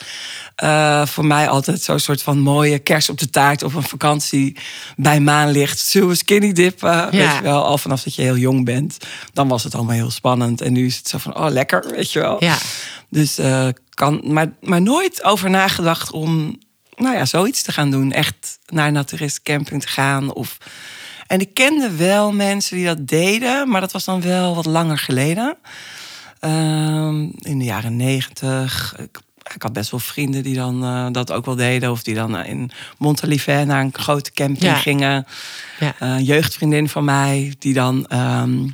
eh, 0.57 1.07
voor 1.07 1.27
mij 1.27 1.49
altijd 1.49 1.83
zo'n 1.83 1.99
soort 1.99 2.23
van 2.23 2.39
mooie 2.39 2.79
kers 2.79 3.09
op 3.11 3.19
de 3.19 3.31
taart 3.31 3.63
op 3.63 3.75
een 3.75 3.83
vakantie 3.83 4.57
bij 4.97 5.21
maanlicht. 5.21 5.79
Zullen 5.79 6.09
we 6.09 6.15
skinny 6.15 6.53
dippen? 6.53 7.11
Weet 7.11 7.35
je 7.35 7.43
wel, 7.43 7.65
al 7.65 7.79
vanaf 7.79 8.03
dat 8.03 8.15
je 8.15 8.23
heel 8.23 8.37
jong 8.37 8.65
bent. 8.65 8.97
Dan 9.33 9.49
was 9.49 9.65
het 9.65 9.75
allemaal 9.75 9.95
heel 9.95 10.11
spannend. 10.11 10.61
En 10.61 10.73
nu 10.73 10.87
is 10.87 10.97
het 10.97 11.09
zo 11.09 11.19
van, 11.19 11.37
oh 11.37 11.51
lekker, 11.51 11.85
weet 11.97 12.13
je 12.13 12.21
wel. 12.21 12.45
Ja. 12.45 12.57
Dus 13.11 13.39
eh, 13.39 13.69
kan, 13.95 14.21
maar, 14.25 14.53
maar 14.61 14.83
nooit 14.83 15.25
over 15.25 15.51
nagedacht 15.51 16.11
om, 16.13 16.59
nou 16.97 17.17
ja, 17.17 17.25
zoiets 17.25 17.63
te 17.63 17.73
gaan 17.73 17.91
doen. 17.91 18.13
Echt 18.13 18.59
naar 18.67 18.87
een 18.87 18.93
naturistencamping 18.93 19.81
te 19.83 19.89
gaan. 19.89 20.33
Of, 20.33 20.59
en 21.27 21.41
ik 21.41 21.55
kende 21.55 21.91
wel 21.97 22.33
mensen 22.33 22.77
die 22.77 22.87
dat 22.87 23.07
deden, 23.09 23.69
maar 23.69 23.81
dat 23.81 23.93
was 23.93 24.05
dan 24.05 24.21
wel 24.21 24.55
wat 24.55 24.67
langer 24.67 24.99
geleden. 24.99 25.57
Ehm, 26.41 27.21
in 27.39 27.59
de 27.59 27.65
jaren 27.65 27.97
negentig. 27.97 28.95
Ik, 28.99 29.19
ik 29.55 29.63
had 29.63 29.73
best 29.73 29.91
wel 29.91 30.01
vrienden 30.01 30.43
die 30.43 30.55
dan 30.55 30.85
eh, 30.85 31.07
dat 31.11 31.33
ook 31.33 31.45
wel 31.45 31.55
deden. 31.57 31.91
Of 31.91 32.03
die 32.03 32.15
dan 32.15 32.45
in 32.45 32.71
Montalivet 32.99 33.67
naar 33.67 33.81
een 33.81 33.95
grote 33.95 34.33
camping 34.33 34.63
Ja. 34.63 34.75
gingen. 34.75 35.27
Ja. 35.81 35.95
Een 35.99 36.25
jeugdvriendin 36.25 36.89
van 36.89 37.05
mij, 37.05 37.55
die 37.59 37.75
dan. 37.75 38.07
ehm, 38.07 38.69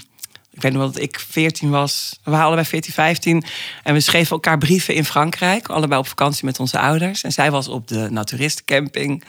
ik 0.59 0.65
weet 0.65 0.73
nog 0.73 0.93
dat 0.93 1.03
ik 1.03 1.21
14 1.29 1.71
was. 1.71 2.19
We 2.23 2.31
waren 2.31 2.47
allebei 2.47 2.67
14, 2.67 2.93
15. 2.93 3.45
En 3.83 3.95
we 3.95 4.01
schreven 4.01 4.31
elkaar 4.31 4.59
brieven 4.59 4.95
in 4.95 5.05
Frankrijk. 5.05 5.69
Allebei 5.69 6.01
op 6.01 6.09
vakantie 6.09 6.45
met 6.45 6.61
onze 6.61 6.79
ouders. 6.79 7.23
En 7.23 7.33
zij 7.33 7.51
was 7.51 7.69
op 7.69 7.89
de 7.89 8.07
naturistencamping. 8.11 9.25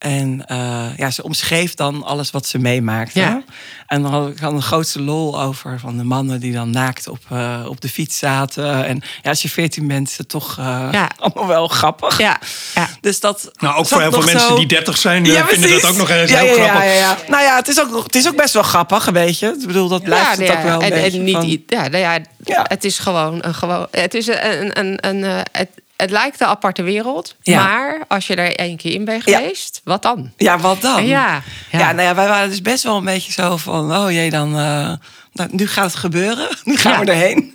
En 0.00 0.44
eh, 0.46 0.86
ja, 0.96 1.10
ze 1.10 1.22
omschreef 1.22 1.74
dan 1.74 2.04
alles 2.04 2.30
wat 2.30 2.46
ze 2.46 2.58
meemaakte. 2.58 3.20
Ja. 3.20 3.42
En 3.86 4.02
dan 4.02 4.10
had 4.12 4.28
ik 4.28 4.40
dan 4.40 4.56
de 4.56 4.62
grootste 4.62 5.02
lol 5.02 5.40
over 5.40 5.78
van 5.80 5.96
de 5.96 6.04
mannen 6.04 6.40
die 6.40 6.52
dan 6.52 6.70
naakt 6.70 7.08
op, 7.08 7.18
eh, 7.28 7.64
op 7.68 7.80
de 7.80 7.88
fiets 7.88 8.18
zaten. 8.18 8.84
En 8.86 9.02
ja, 9.22 9.30
als 9.30 9.42
je 9.42 9.48
14 9.48 9.86
bent, 9.88 10.08
is 10.10 10.18
het 10.18 10.28
toch 10.28 10.58
eh, 10.58 10.88
Ja. 10.92 11.08
allemaal 11.18 11.46
wel 11.46 11.68
grappig. 11.68 12.18
Ja. 12.18 12.40
Ja. 12.74 12.88
Dus 13.00 13.20
dat. 13.20 13.50
Nou, 13.58 13.76
ook 13.76 13.86
voor 13.86 14.00
heel 14.00 14.10
veel 14.12 14.22
mensen 14.22 14.40
zo- 14.48 14.56
die 14.56 14.66
30 14.66 14.98
zijn, 14.98 15.24
vinden 15.26 15.44
precies. 15.46 15.82
dat 15.82 15.90
ook 15.90 15.96
nog 15.96 16.10
eens 16.10 16.30
Ja, 16.30 16.38
heel 16.38 16.56
ja, 16.56 16.64
grappig. 16.64 16.84
Ja, 16.84 16.90
ja, 16.92 16.98
ja. 16.98 17.18
Nou 17.28 17.42
ja, 17.42 17.56
het 17.56 17.68
is, 17.68 17.80
ook, 17.80 18.04
het 18.04 18.14
is 18.14 18.28
ook 18.28 18.36
best 18.36 18.54
wel 18.54 18.62
grappig, 18.62 19.06
een 19.06 19.12
beetje. 19.12 19.56
Ik 19.60 19.66
bedoel, 19.66 19.88
dat 19.88 20.02
blijft 20.02 20.24
ja, 20.24 20.42
het 20.42 20.50
ook 20.50 20.56
ja, 20.56 20.62
wel 20.64 20.82
een 20.82 20.92
en, 20.92 21.02
beetje 21.02 21.18
en 21.18 21.24
niet, 21.24 21.34
van- 21.66 21.78
ja, 21.78 21.88
nou 21.88 21.96
ja, 22.02 22.18
Ja. 22.44 22.64
Het 22.68 22.84
is 22.84 22.98
gewoon 22.98 23.38
een 23.44 23.54
gewoon. 23.54 23.86
Het 23.90 24.14
is 24.14 24.26
een, 24.26 24.60
een, 24.60 24.78
een, 24.78 24.98
een 25.06 25.24
eh, 25.24 25.40
het, 25.52 25.68
het 26.00 26.10
lijkt 26.10 26.40
een 26.40 26.46
aparte 26.46 26.82
wereld, 26.82 27.36
Ja. 27.42 27.64
maar 27.64 28.04
als 28.08 28.26
je 28.26 28.34
er 28.34 28.56
één 28.56 28.76
keer 28.76 28.92
in 28.92 29.04
bent 29.04 29.24
Ja. 29.24 29.38
geweest, 29.38 29.80
wat 29.84 30.02
dan? 30.02 30.30
Ja, 30.36 30.58
wat 30.58 30.80
dan? 30.80 31.06
Ja, 31.06 31.42
ja. 31.70 31.78
ja. 31.78 31.92
nou 31.92 32.08
ja, 32.08 32.14
wij 32.14 32.28
waren 32.28 32.48
dus 32.48 32.62
best 32.62 32.82
wel 32.82 32.96
een 32.96 33.04
beetje 33.04 33.32
zo 33.32 33.56
van... 33.56 33.96
oh 33.96 34.10
jee, 34.10 34.30
dan... 34.30 34.50
nou, 35.32 35.48
nu 35.50 35.66
gaat 35.66 35.84
het 35.84 35.94
gebeuren. 35.94 36.48
Nu 36.64 36.76
gaan 36.76 37.04
we 37.04 37.12
erheen. 37.12 37.52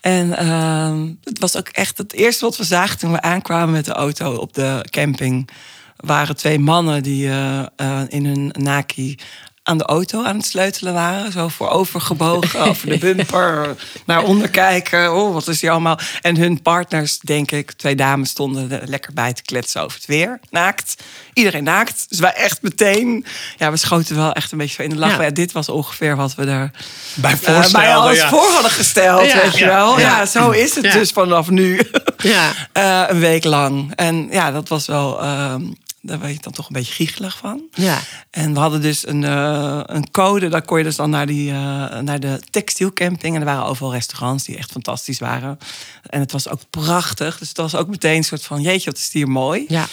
En 0.00 0.36
ehm, 0.36 1.06
het 1.24 1.38
was 1.38 1.56
ook 1.56 1.68
echt 1.68 1.98
het 1.98 2.12
eerste 2.12 2.44
wat 2.44 2.56
we 2.56 2.64
zagen 2.64 2.98
toen 2.98 3.12
we 3.12 3.20
aankwamen 3.20 3.70
met 3.70 3.84
de 3.84 3.92
auto 3.92 4.34
op 4.34 4.52
de 4.54 4.86
camping. 4.90 5.48
Waren 5.96 6.36
twee 6.36 6.58
mannen 6.58 7.02
die 7.02 7.28
eh, 7.28 7.60
eh, 7.76 8.00
in 8.08 8.24
hun 8.26 8.54
naki 8.58 9.18
aan 9.66 9.78
de 9.78 9.84
auto 9.84 10.24
aan 10.24 10.36
het 10.36 10.46
sleutelen 10.46 10.92
waren. 10.94 11.32
Zo 11.32 11.48
voorover 11.48 12.00
gebogen, 12.00 12.60
over 12.68 12.88
de 12.88 12.98
bumper, 12.98 13.76
naar 14.06 14.22
onder 14.22 14.48
kijken. 14.48 15.14
Oh, 15.14 15.32
wat 15.32 15.48
is 15.48 15.60
hier 15.60 15.70
allemaal? 15.70 15.98
En 16.20 16.36
hun 16.36 16.62
partners, 16.62 17.18
denk 17.18 17.50
ik, 17.50 17.72
twee 17.72 17.94
dames, 17.94 18.28
stonden 18.30 18.70
er 18.70 18.88
lekker 18.88 19.12
bij 19.12 19.32
te 19.32 19.42
kletsen 19.42 19.82
over 19.82 19.96
het 19.96 20.06
weer. 20.06 20.40
Naakt. 20.50 20.94
Iedereen 21.32 21.64
naakt. 21.64 22.06
Dus 22.08 22.18
wij 22.18 22.32
echt 22.32 22.62
meteen... 22.62 23.26
Ja, 23.58 23.70
we 23.70 23.76
schoten 23.76 24.16
wel 24.16 24.32
echt 24.32 24.52
een 24.52 24.58
beetje 24.58 24.82
in 24.84 24.90
de 24.90 24.96
lach. 24.96 25.16
Ja. 25.16 25.22
Ja, 25.22 25.30
dit 25.30 25.52
was 25.52 25.68
ongeveer 25.68 26.16
wat 26.16 26.34
we 26.34 26.44
er 26.44 26.70
Bij 27.14 27.30
voorstelden, 27.36 27.72
bij 27.72 27.94
alles 27.94 28.18
ja. 28.18 28.28
voor 28.28 28.50
hadden 28.52 28.70
gesteld, 28.70 29.26
Ja. 29.26 29.40
weet 29.42 29.58
je 29.58 29.64
wel. 29.64 29.98
Ja, 30.00 30.26
zo 30.26 30.50
is 30.50 30.74
het 30.74 30.92
dus 30.92 31.10
vanaf 31.10 31.50
nu. 31.50 31.80
Ja. 32.16 32.52
Eh, 32.72 33.02
een 33.06 33.20
week 33.20 33.44
lang. 33.44 33.92
En 33.94 34.28
ja, 34.30 34.50
dat 34.50 34.68
was 34.68 34.86
wel... 34.86 35.22
ehm, 35.22 35.62
daar 36.06 36.18
werd 36.18 36.32
je 36.32 36.40
dan 36.40 36.52
toch 36.52 36.66
een 36.66 36.72
beetje 36.72 36.92
giechelig 36.92 37.36
van. 37.36 37.62
Ja. 37.72 38.00
En 38.30 38.54
we 38.54 38.60
hadden 38.60 38.80
dus 38.80 39.06
een, 39.06 39.24
eh, 39.24 39.80
een 39.84 40.10
code. 40.10 40.48
Daar 40.48 40.62
kon 40.62 40.78
je 40.78 40.84
dus 40.84 40.96
dan 40.96 41.10
naar, 41.10 41.26
die, 41.26 41.50
eh, 41.50 41.98
naar 41.98 42.20
de 42.20 42.40
textielcamping. 42.50 43.34
En 43.34 43.40
er 43.40 43.46
waren 43.46 43.64
overal 43.64 43.92
restaurants 43.92 44.44
die 44.44 44.56
echt 44.56 44.70
fantastisch 44.70 45.18
waren. 45.18 45.58
En 46.02 46.20
het 46.20 46.32
was 46.32 46.48
ook 46.48 46.60
prachtig. 46.70 47.38
Dus 47.38 47.48
het 47.48 47.56
was 47.56 47.74
ook 47.74 47.88
meteen 47.88 48.16
een 48.16 48.24
soort 48.24 48.44
van... 48.44 48.60
Jeetje, 48.60 48.90
wat 48.90 48.98
is 48.98 49.12
hier 49.12 49.28
mooi. 49.28 49.64
Ja. 49.68 49.86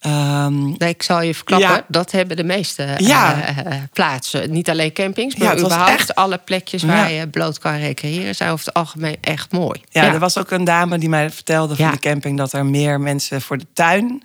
Ehm, 0.00 0.62
Nee, 0.68 0.88
ik 0.88 1.02
zal 1.02 1.22
je 1.22 1.34
verklappen, 1.34 1.68
Ja. 1.68 1.84
dat 1.88 2.10
hebben 2.10 2.36
de 2.36 2.44
meeste 2.44 2.94
Ja. 2.98 3.42
eh, 3.42 3.58
eh, 3.58 3.82
plaatsen. 3.92 4.50
Niet 4.50 4.70
alleen 4.70 4.92
campings, 4.92 5.34
Ja, 5.34 5.44
maar 5.44 5.54
was 5.54 5.64
überhaupt 5.64 5.90
echt- 5.90 6.14
alle 6.14 6.38
plekjes 6.44 6.82
waar 6.82 7.10
Ja. 7.12 7.20
je 7.20 7.28
bloot 7.28 7.58
kan 7.58 7.76
recreëren... 7.76 8.34
zijn 8.34 8.50
over 8.50 8.66
het 8.66 8.74
algemeen 8.74 9.16
echt 9.20 9.52
mooi. 9.52 9.80
Ja, 9.90 10.02
er 10.04 10.18
was 10.18 10.38
ook 10.38 10.50
een 10.50 10.64
dame 10.64 10.98
die 10.98 11.08
mij 11.08 11.30
vertelde 11.30 11.76
van 11.76 11.84
Ja. 11.84 11.90
de 11.90 11.98
camping 11.98 12.38
dat 12.38 12.52
er 12.52 12.66
meer 12.66 13.00
mensen 13.00 13.42
voor 13.42 13.58
de 13.58 13.66
tuin 13.72 14.22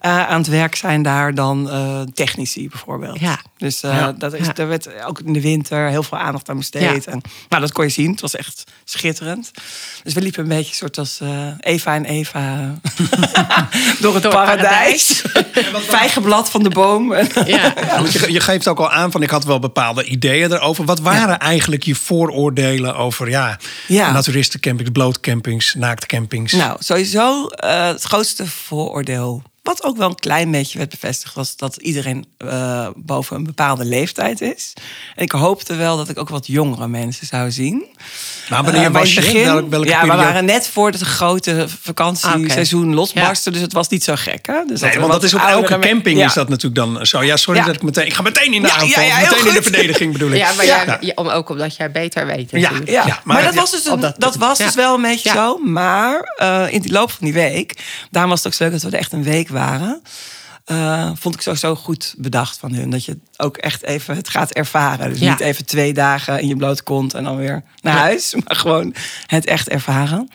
eh, 0.00 0.26
aan 0.28 0.38
het 0.38 0.46
werk 0.48 0.74
zijn 0.74 1.02
daar 1.02 1.34
dan 1.34 1.70
technici 2.14 2.68
bijvoorbeeld. 2.68 3.20
Ja. 3.20 3.38
Dus 3.56 3.80
Ja. 3.80 4.12
dat 4.12 4.32
is, 4.32 4.46
Ja. 4.46 4.54
er 4.54 4.68
werd 4.68 5.04
ook 5.04 5.18
in 5.20 5.32
de 5.32 5.40
winter 5.40 5.88
heel 5.88 6.02
veel 6.02 6.18
aandacht 6.18 6.48
aan 6.48 6.56
besteed. 6.58 7.04
Ja. 7.04 7.12
En, 7.12 7.20
nou, 7.48 7.62
dat 7.62 7.72
kon 7.72 7.84
je 7.84 7.90
zien. 7.90 8.10
Het 8.10 8.20
was 8.20 8.36
echt 8.36 8.64
schitterend. 8.84 9.50
Dus 10.02 10.14
we 10.14 10.20
liepen 10.20 10.42
een 10.42 10.48
beetje 10.48 10.74
soort 10.74 10.98
als 10.98 11.20
Eva 11.60 11.94
en 11.94 12.04
Eva 12.04 12.74
door 14.00 14.14
het 14.14 14.22
Door 14.22 14.40
het 14.46 14.60
Vijgenblad 15.98 16.50
van 16.50 16.62
de 16.62 16.68
boom. 16.68 17.14
Ja. 17.46 17.74
Want 17.98 18.12
je, 18.12 18.32
je 18.32 18.40
geeft 18.40 18.68
ook 18.68 18.78
al 18.78 18.90
aan 18.90 19.10
van 19.10 19.22
ik 19.22 19.30
had 19.30 19.44
wel 19.44 19.58
bepaalde 19.58 20.04
ideeën 20.04 20.52
erover. 20.52 20.84
Wat 20.84 21.00
waren 21.00 21.38
eigenlijk 21.38 21.82
je 21.82 21.94
vooroordelen 21.94 22.96
over 22.96 23.28
ja, 23.28 23.58
Ja. 23.86 24.12
naturistencampings, 24.12 24.90
blootcampings, 24.90 25.74
naaktcampings? 25.74 26.52
Nou, 26.52 26.76
sowieso 26.78 27.46
eh, 27.46 27.86
het 27.86 28.02
grootste 28.02 28.46
vooroordeel 28.46 29.42
wat 29.64 29.84
ook 29.84 29.96
wel 29.96 30.08
een 30.08 30.14
klein 30.14 30.50
beetje 30.50 30.78
werd 30.78 30.90
bevestigd, 30.90 31.34
was 31.34 31.56
dat 31.56 31.76
iedereen 31.76 32.24
uh, 32.38 32.88
boven 32.96 33.36
een 33.36 33.44
bepaalde 33.44 33.84
leeftijd 33.84 34.40
is. 34.40 34.72
En 35.16 35.22
ik 35.22 35.32
hoopte 35.32 35.74
wel 35.74 35.96
dat 35.96 36.08
ik 36.08 36.18
ook 36.18 36.28
wat 36.28 36.46
jongere 36.46 36.88
mensen 36.88 37.26
zou 37.26 37.50
zien. 37.50 37.86
Maar 38.50 38.62
wanneer 38.64 38.82
uh, 38.88 38.92
was 38.92 39.14
je? 39.14 39.20
Begin, 39.20 39.44
Welke, 39.44 39.68
welke 39.68 39.88
ja, 39.88 39.98
periode? 40.00 40.18
we 40.18 40.24
waren 40.24 40.44
net 40.44 40.66
voor 40.68 40.90
het 40.90 41.00
grote 41.00 41.66
vakantieseizoen 41.82 42.82
okay. 42.82 42.94
losbarstte, 42.94 43.48
ja. 43.48 43.54
dus 43.54 43.64
het 43.64 43.72
was 43.72 43.88
niet 43.88 44.04
zo 44.04 44.12
gek. 44.16 44.46
Hè? 44.46 44.64
Dus 44.66 44.80
nee, 44.80 44.90
dat 44.90 45.00
want 45.00 45.12
dat 45.12 45.22
is 45.22 45.34
op 45.34 45.40
elke 45.40 45.78
camping 45.78 46.18
ja. 46.18 46.26
is 46.26 46.32
dat 46.34 46.48
natuurlijk 46.48 46.74
dan 46.74 47.06
zo. 47.06 47.22
Ja, 47.22 47.36
sorry 47.36 47.62
dat 47.64 47.74
ik 47.74 47.82
meteen. 47.82 48.06
Ik 48.06 48.14
ga 48.14 48.22
meteen 48.22 48.52
in 48.52 48.62
de 48.62 48.68
Ja, 48.68 48.74
aanval. 48.74 48.88
ja, 48.88 49.00
ja, 49.06 49.14
heel 49.16 49.24
meteen 49.30 49.38
in 49.38 49.44
de 49.44 49.52
goed. 49.52 49.62
verdediging 49.62 50.12
bedoel 50.12 50.30
ik. 50.30 50.36
Ja, 50.36 50.52
maar 50.56 50.66
jij- 50.66 51.12
om, 51.14 51.28
ook 51.28 51.48
omdat 51.48 51.76
jij 51.76 51.90
beter 51.90 52.26
weet. 52.26 52.50
Ja, 52.50 52.58
natuurlijk. 52.60 52.90
Ja, 52.90 53.06
Ja, 53.06 53.20
maar, 53.24 53.36
maar- 53.36 53.44
dat 53.44 53.54
was 53.54 53.70
dus, 53.70 53.84
een- 53.86 54.00
dat, 54.00 54.14
dat- 54.20 54.36
was 54.36 54.58
ja. 54.58 54.64
dus 54.64 54.74
wel 54.74 54.94
een 54.94 55.02
beetje 55.02 55.28
Ja. 55.28 55.34
zo. 55.34 55.58
Maar 55.58 56.32
eh, 56.36 56.64
in 56.72 56.80
die 56.80 56.92
loop 56.92 57.10
van 57.10 57.24
die 57.24 57.32
week, 57.32 57.74
daarom 58.10 58.30
was 58.30 58.38
het 58.42 58.48
ook 58.52 58.54
zo 58.58 58.64
leuk 58.64 58.72
dat 58.72 58.82
we 58.82 58.88
er 58.90 58.98
echt 58.98 59.12
een 59.12 59.22
week 59.22 59.48
waren. 59.54 60.02
eh, 60.64 61.10
vond 61.14 61.34
ik 61.34 61.40
sowieso 61.40 61.74
goed 61.74 62.14
bedacht 62.18 62.58
van 62.58 62.74
hun. 62.74 62.90
Dat 62.90 63.04
je 63.04 63.18
ook 63.36 63.56
echt 63.56 63.82
even 63.82 64.16
het 64.16 64.28
gaat 64.28 64.50
ervaren. 64.52 65.08
Dus 65.10 65.18
Ja. 65.18 65.30
niet 65.30 65.40
even 65.40 65.64
twee 65.66 65.92
dagen 65.94 66.40
in 66.40 66.48
je 66.48 66.56
blote 66.56 66.82
kont 66.82 67.14
en 67.14 67.24
dan 67.24 67.36
weer 67.36 67.62
naar 67.80 67.96
huis. 67.96 68.34
Maar 68.44 68.56
gewoon 68.56 68.94
het 69.26 69.46
echt 69.46 69.68
ervaren. 69.68 70.28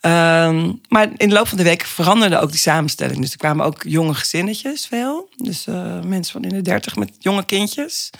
Ehm, 0.00 0.72
maar 0.88 1.08
in 1.16 1.28
de 1.28 1.34
loop 1.34 1.48
van 1.48 1.56
de 1.56 1.62
week 1.64 1.82
veranderde 1.84 2.38
ook 2.38 2.50
die 2.50 2.58
samenstelling. 2.58 3.20
Dus 3.20 3.32
er 3.32 3.38
kwamen 3.38 3.66
ook 3.66 3.82
jonge 3.86 4.14
gezinnetjes 4.14 4.86
veel. 4.86 5.28
Dus 5.36 5.66
eh, 5.66 6.00
mensen 6.00 6.32
van 6.32 6.42
in 6.42 6.54
de 6.54 6.62
dertig 6.62 6.96
met 6.96 7.10
jonge 7.18 7.44
kindjes. 7.44 8.10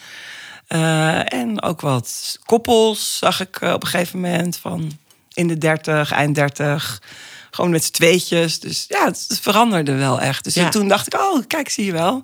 Eh, 0.67 1.33
en 1.33 1.63
ook 1.63 1.81
wat 1.81 2.39
koppels 2.45 3.19
zag 3.19 3.41
ik 3.41 3.61
op 3.63 3.83
een 3.83 3.89
gegeven 3.89 4.21
moment 4.21 4.57
van 4.57 4.99
in 5.33 5.49
de 5.49 5.59
30, 5.59 6.13
eind 6.13 6.35
30. 6.35 7.03
Gewoon 7.51 7.71
met 7.71 7.85
z'n 7.85 7.93
tweetjes. 7.93 8.61
Dus 8.61 8.85
ja, 8.89 9.05
het, 9.05 9.39
veranderde 9.43 9.95
wel 9.95 10.21
echt. 10.21 10.45
Dus 10.45 10.55
Ja. 10.55 10.69
toen 10.69 10.89
dacht 10.89 11.07
ik, 11.07 11.21
oh, 11.21 11.43
kijk, 11.47 11.69
zie 11.69 11.85
je 11.85 11.93
wel. 11.93 12.21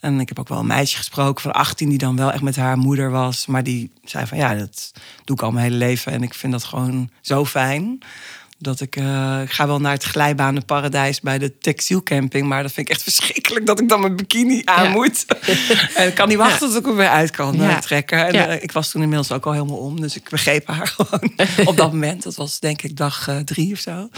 En 0.00 0.20
ik 0.20 0.28
heb 0.28 0.38
ook 0.38 0.48
wel 0.48 0.58
een 0.58 0.66
meisje 0.66 0.96
gesproken 0.96 1.42
van 1.42 1.52
18 1.52 1.88
die 1.88 1.98
dan 1.98 2.16
wel 2.16 2.32
echt 2.32 2.42
met 2.42 2.56
haar 2.56 2.78
moeder 2.78 3.10
was. 3.10 3.46
Maar 3.46 3.62
die 3.62 3.90
zei 4.04 4.26
van 4.26 4.38
ja, 4.38 4.54
dat 4.54 4.92
doe 5.24 5.36
ik 5.36 5.42
al 5.42 5.50
mijn 5.50 5.64
hele 5.64 5.76
leven. 5.76 6.12
En 6.12 6.22
ik 6.22 6.34
vind 6.34 6.52
dat 6.52 6.64
gewoon 6.64 7.10
zo 7.20 7.44
fijn. 7.44 7.98
Dat 8.62 8.80
ik, 8.80 8.96
eh, 8.96 9.40
ik 9.42 9.50
ga 9.50 9.66
wel 9.66 9.80
naar 9.80 9.92
het 9.92 10.02
glijbanenparadijs 10.04 11.20
bij 11.20 11.38
de 11.38 11.58
textielcamping. 11.58 12.46
Maar 12.48 12.62
dat 12.62 12.72
vind 12.72 12.88
ik 12.88 12.92
echt 12.94 13.02
verschrikkelijk 13.02 13.66
dat 13.66 13.80
ik 13.80 13.88
dan 13.88 14.00
mijn 14.00 14.16
bikini 14.16 14.62
aan 14.64 14.84
Ja. 14.84 14.90
moet. 14.90 15.24
en 15.94 16.08
ik 16.08 16.14
kan 16.14 16.28
niet 16.28 16.36
wachten 16.36 16.68
tot 16.68 16.76
ik 16.78 16.84
hem 16.84 16.96
weer 16.96 17.08
uit 17.08 17.30
kan 17.30 17.54
eh, 17.54 17.60
Ja. 17.60 17.78
trekken. 17.78 18.26
En 18.26 18.32
Ja. 18.34 18.46
eh, 18.46 18.62
ik 18.62 18.72
was 18.72 18.90
toen 18.90 19.02
inmiddels 19.02 19.32
ook 19.32 19.46
al 19.46 19.52
helemaal 19.52 19.76
om. 19.76 20.00
Dus 20.00 20.16
ik 20.16 20.28
begreep 20.30 20.66
haar 20.66 20.86
gewoon 20.96 21.32
op 21.64 21.76
dat 21.76 21.92
moment. 21.92 22.22
Dat 22.22 22.34
was 22.34 22.58
denk 22.58 22.82
ik 22.82 22.96
dag 22.96 23.28
drie 23.44 23.72
of 23.72 23.78
zo. 23.78 24.08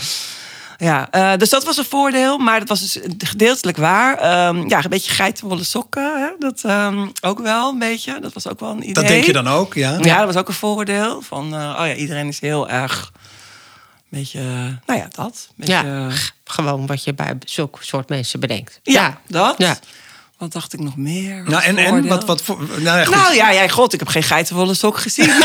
Ja, 0.78 1.10
eh, 1.10 1.36
dus 1.36 1.48
dat 1.50 1.64
was 1.64 1.76
een 1.76 1.84
voordeel, 1.84 2.38
maar 2.38 2.58
dat 2.58 2.68
was 2.68 2.80
dus 2.80 2.98
gedeeltelijk 3.18 3.76
waar. 3.76 4.18
Ehm, 4.18 4.68
ja, 4.68 4.84
een 4.84 4.90
beetje 4.90 5.12
geitenwolle 5.12 5.64
sokken, 5.64 6.20
hè? 6.22 6.28
dat 6.38 6.60
ehm, 6.64 7.06
ook 7.20 7.38
wel 7.40 7.68
een 7.72 7.78
beetje. 7.78 8.18
Dat 8.20 8.32
was 8.32 8.48
ook 8.48 8.60
wel 8.60 8.70
een 8.70 8.78
idee. 8.82 8.92
Dat 8.92 9.06
denk 9.06 9.24
je 9.24 9.32
dan 9.32 9.48
ook, 9.48 9.74
ja? 9.74 9.98
Ja, 10.00 10.16
dat 10.16 10.26
was 10.26 10.36
ook 10.36 10.48
een 10.48 10.54
voordeel. 10.54 11.20
Van, 11.22 11.54
eh, 11.54 11.76
oh 11.80 11.86
ja, 11.86 11.94
iedereen 11.94 12.28
is 12.28 12.40
heel 12.40 12.68
erg, 12.68 13.12
beetje, 14.18 14.38
eh, 14.38 14.44
nou 14.86 14.98
ja, 15.00 15.08
dat. 15.10 15.48
Beetje, 15.56 15.72
Ja, 15.72 15.84
eh, 16.08 16.14
gewoon 16.44 16.86
wat 16.86 17.04
je 17.04 17.14
bij 17.14 17.38
zulke 17.44 17.84
soort 17.84 18.08
mensen 18.08 18.40
bedenkt. 18.40 18.80
ja, 18.82 19.20
dat. 19.28 19.54
Ja. 19.58 19.78
Wat 20.38 20.52
dacht 20.52 20.72
ik 20.72 20.80
nog 20.80 20.96
meer? 20.96 21.42
Nou, 21.44 21.62
en, 21.62 21.76
en 21.78 22.06
wat, 22.06 22.24
wat 22.24 22.42
voor. 22.42 22.58
Nou 22.78 22.98
ja, 22.98 23.04
goed. 23.04 23.14
Nou 23.14 23.34
ja, 23.34 23.52
jij, 23.52 23.70
god, 23.70 23.92
ik 23.92 23.98
heb 23.98 24.08
geen 24.08 24.22
geitenwolle 24.22 24.74
sok 24.74 24.98
gezien. 24.98 25.26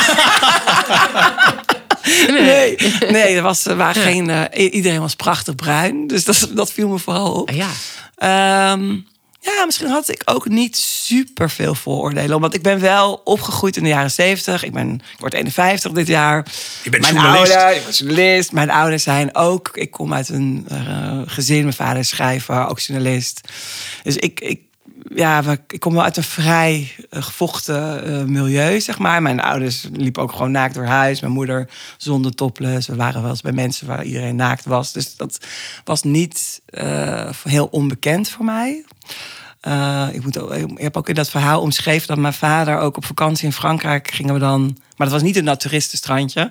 nee, 2.27 2.77
nee, 3.09 3.35
er 3.35 3.41
was, 3.41 3.65
er 3.65 3.75
waren 3.75 4.01
geen, 4.01 4.29
eh, 4.29 4.73
iedereen 4.73 4.99
was 4.99 5.15
prachtig 5.15 5.55
bruin. 5.55 6.07
Dus 6.07 6.25
dat, 6.25 6.49
dat 6.53 6.71
viel 6.71 6.87
me 6.87 6.99
vooral 6.99 7.31
op. 7.33 7.49
Ah, 7.49 7.55
Ja. 7.55 7.69
Ehm, 8.15 8.95
ja, 9.55 9.65
misschien 9.65 9.87
had 9.87 10.09
ik 10.09 10.21
ook 10.25 10.47
niet 10.47 10.77
super 10.77 11.49
veel 11.49 11.75
vooroordelen. 11.75 12.35
Omdat 12.35 12.53
ik 12.53 12.61
ben 12.61 12.79
wel 12.79 13.21
opgegroeid 13.23 13.77
in 13.77 13.83
de 13.83 13.89
jaren 13.89 14.11
70. 14.11 14.63
Ik, 14.63 14.71
ben, 14.71 14.93
ik 14.93 15.19
word 15.19 15.33
51 15.33 15.91
dit 15.91 16.07
jaar. 16.07 16.45
Je 16.83 16.89
bent 16.89 17.03
mijn 17.03 17.15
journalist. 17.15 17.55
Ouder, 17.55 17.77
ik 17.77 17.83
ben 17.83 17.93
journalist. 17.93 18.51
Mijn 18.51 18.69
ouders 18.69 19.03
zijn 19.03 19.35
ook... 19.35 19.69
Ik 19.73 19.91
kom 19.91 20.13
uit 20.13 20.29
een 20.29 20.65
eh, 20.69 21.21
gezin. 21.25 21.61
Mijn 21.61 21.73
vader 21.73 21.99
is 21.99 22.09
schrijver, 22.09 22.67
ook 22.67 22.79
journalist. 22.79 23.41
Dus 24.03 24.17
ik... 24.17 24.39
ik 24.39 24.65
ja, 25.15 25.43
ik 25.67 25.79
kom 25.79 25.93
wel 25.93 26.03
uit 26.03 26.17
een 26.17 26.23
vrij 26.23 26.91
eh, 27.09 27.23
gevochten 27.23 28.03
eh, 28.03 28.23
milieu, 28.23 28.79
zeg 28.79 28.99
maar. 28.99 29.21
Mijn 29.21 29.39
ouders 29.39 29.87
liepen 29.93 30.23
ook 30.23 30.31
gewoon 30.31 30.51
naakt 30.51 30.73
door 30.73 30.85
huis. 30.85 31.21
Mijn 31.21 31.33
moeder 31.33 31.69
zonder 31.97 32.35
topless. 32.35 32.87
We 32.87 32.95
waren 32.95 33.21
wel 33.21 33.29
eens 33.29 33.41
bij 33.41 33.51
mensen 33.51 33.87
waar 33.87 34.03
iedereen 34.03 34.35
naakt 34.35 34.65
was. 34.65 34.91
Dus 34.91 35.15
dat 35.15 35.37
was 35.83 36.03
niet 36.03 36.61
heel 37.43 37.67
onbekend 37.71 38.29
voor 38.29 38.45
mij. 38.45 38.85
Eh, 39.67 40.07
ik, 40.11 40.23
moet 40.23 40.39
heb 40.75 40.97
ook 40.97 41.09
in 41.09 41.15
dat 41.15 41.29
verhaal 41.29 41.61
omschreven 41.61 42.07
dat 42.07 42.17
mijn 42.17 42.33
vader 42.33 42.77
ook 42.77 42.97
op 42.97 43.05
vakantie 43.05 43.45
in 43.45 43.53
Frankrijk 43.53 44.11
gingen 44.11 44.33
we 44.33 44.39
dan. 44.39 44.61
Maar 44.95 45.07
dat 45.07 45.15
was 45.15 45.21
niet 45.21 45.35
een 45.35 45.43
naturistenstrandje. 45.43 46.49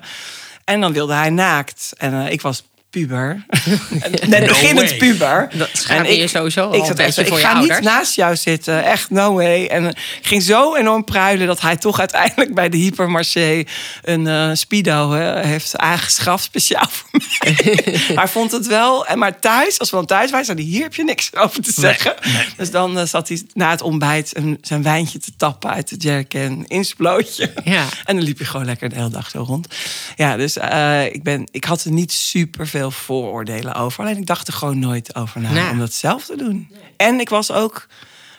En 0.63 0.81
dan 0.81 0.93
wilde 0.93 1.13
hij 1.13 1.29
naakt. 1.29 1.93
En 1.97 2.13
eh, 2.13 2.31
ik 2.31 2.41
was 2.41 2.63
puber. 2.99 3.45
Net 4.27 4.47
beginnend 4.47 4.89
way. 4.89 4.97
puber. 4.97 5.49
Dat 5.53 5.69
schaam 5.73 6.05
je 6.05 6.17
je 6.17 6.27
sowieso 6.27 6.67
al 6.67 6.73
ik 6.73 6.85
zat 6.85 6.99
echt 6.99 7.17
ik 7.17 7.27
je 7.27 7.35
ga 7.35 7.59
niet 7.59 7.81
naast 7.81 8.15
jou 8.15 8.35
zitten. 8.35 8.83
Echt, 8.83 9.09
no 9.09 9.33
way. 9.33 9.65
En 9.65 9.83
eh, 9.83 9.89
ik 9.89 10.27
ging 10.27 10.43
zo 10.43 10.75
enorm 10.75 11.03
pruilen 11.03 11.47
dat 11.47 11.61
hij 11.61 11.77
toch 11.77 11.99
uiteindelijk 11.99 12.53
bij 12.53 12.69
de 12.69 12.77
hypermarché 12.77 13.63
een 14.03 14.27
eh, 14.27 14.49
speedo 14.53 15.11
hè, 15.11 15.45
heeft 15.47 15.77
aangeschaft. 15.77 16.43
Speciaal 16.43 16.87
voor 16.89 17.09
mij. 17.11 17.55
hij 18.21 18.27
vond 18.27 18.51
het 18.51 18.67
wel. 18.67 19.05
En 19.05 19.17
maar 19.17 19.39
thuis, 19.39 19.79
als 19.79 19.89
we 19.89 19.95
dan 19.95 20.05
thuis 20.05 20.29
waren, 20.29 20.45
zei 20.45 20.57
hij, 20.57 20.67
hier 20.67 20.83
heb 20.83 20.95
je 20.95 21.03
niks 21.03 21.35
over 21.35 21.61
te 21.61 21.71
zeggen. 21.71 22.15
Dus 22.57 22.71
dan 22.71 22.97
eh, 22.97 23.05
zat 23.05 23.27
hij 23.27 23.41
na 23.53 23.69
het 23.69 23.81
ontbijt 23.81 24.37
een, 24.37 24.57
zijn 24.61 24.83
wijntje 24.83 25.19
te 25.19 25.31
tappen 25.37 25.69
uit 25.69 25.89
de 25.89 25.95
jerrycan 25.95 26.65
in 26.67 26.85
zijn 26.85 26.97
blootje. 26.97 27.53
Ja. 27.63 27.85
En 28.05 28.15
dan 28.15 28.23
liep 28.25 28.39
je 28.39 28.45
gewoon 28.45 28.65
lekker 28.65 28.89
de 28.89 28.95
hele 28.95 29.09
dag 29.09 29.29
zo 29.29 29.43
rond. 29.47 29.67
Ja, 30.15 30.37
dus 30.37 30.57
eh, 30.57 31.05
ik, 31.05 31.23
ben, 31.23 31.47
ik 31.51 31.63
had 31.63 31.83
er 31.83 31.91
niet 31.91 32.11
super 32.11 32.67
veel 32.67 32.86
vooroordelen 32.91 33.73
over. 33.75 34.03
Alleen 34.03 34.17
ik 34.17 34.25
dacht 34.25 34.47
er 34.47 34.53
gewoon 34.53 34.79
nooit 34.79 35.15
over 35.15 35.41
na 35.41 35.51
Nou. 35.51 35.71
om 35.71 35.79
dat 35.79 35.93
zelf 35.93 36.25
te 36.25 36.35
doen. 36.37 36.71
En 36.97 37.19
ik 37.19 37.29
was 37.29 37.51
ook 37.51 37.87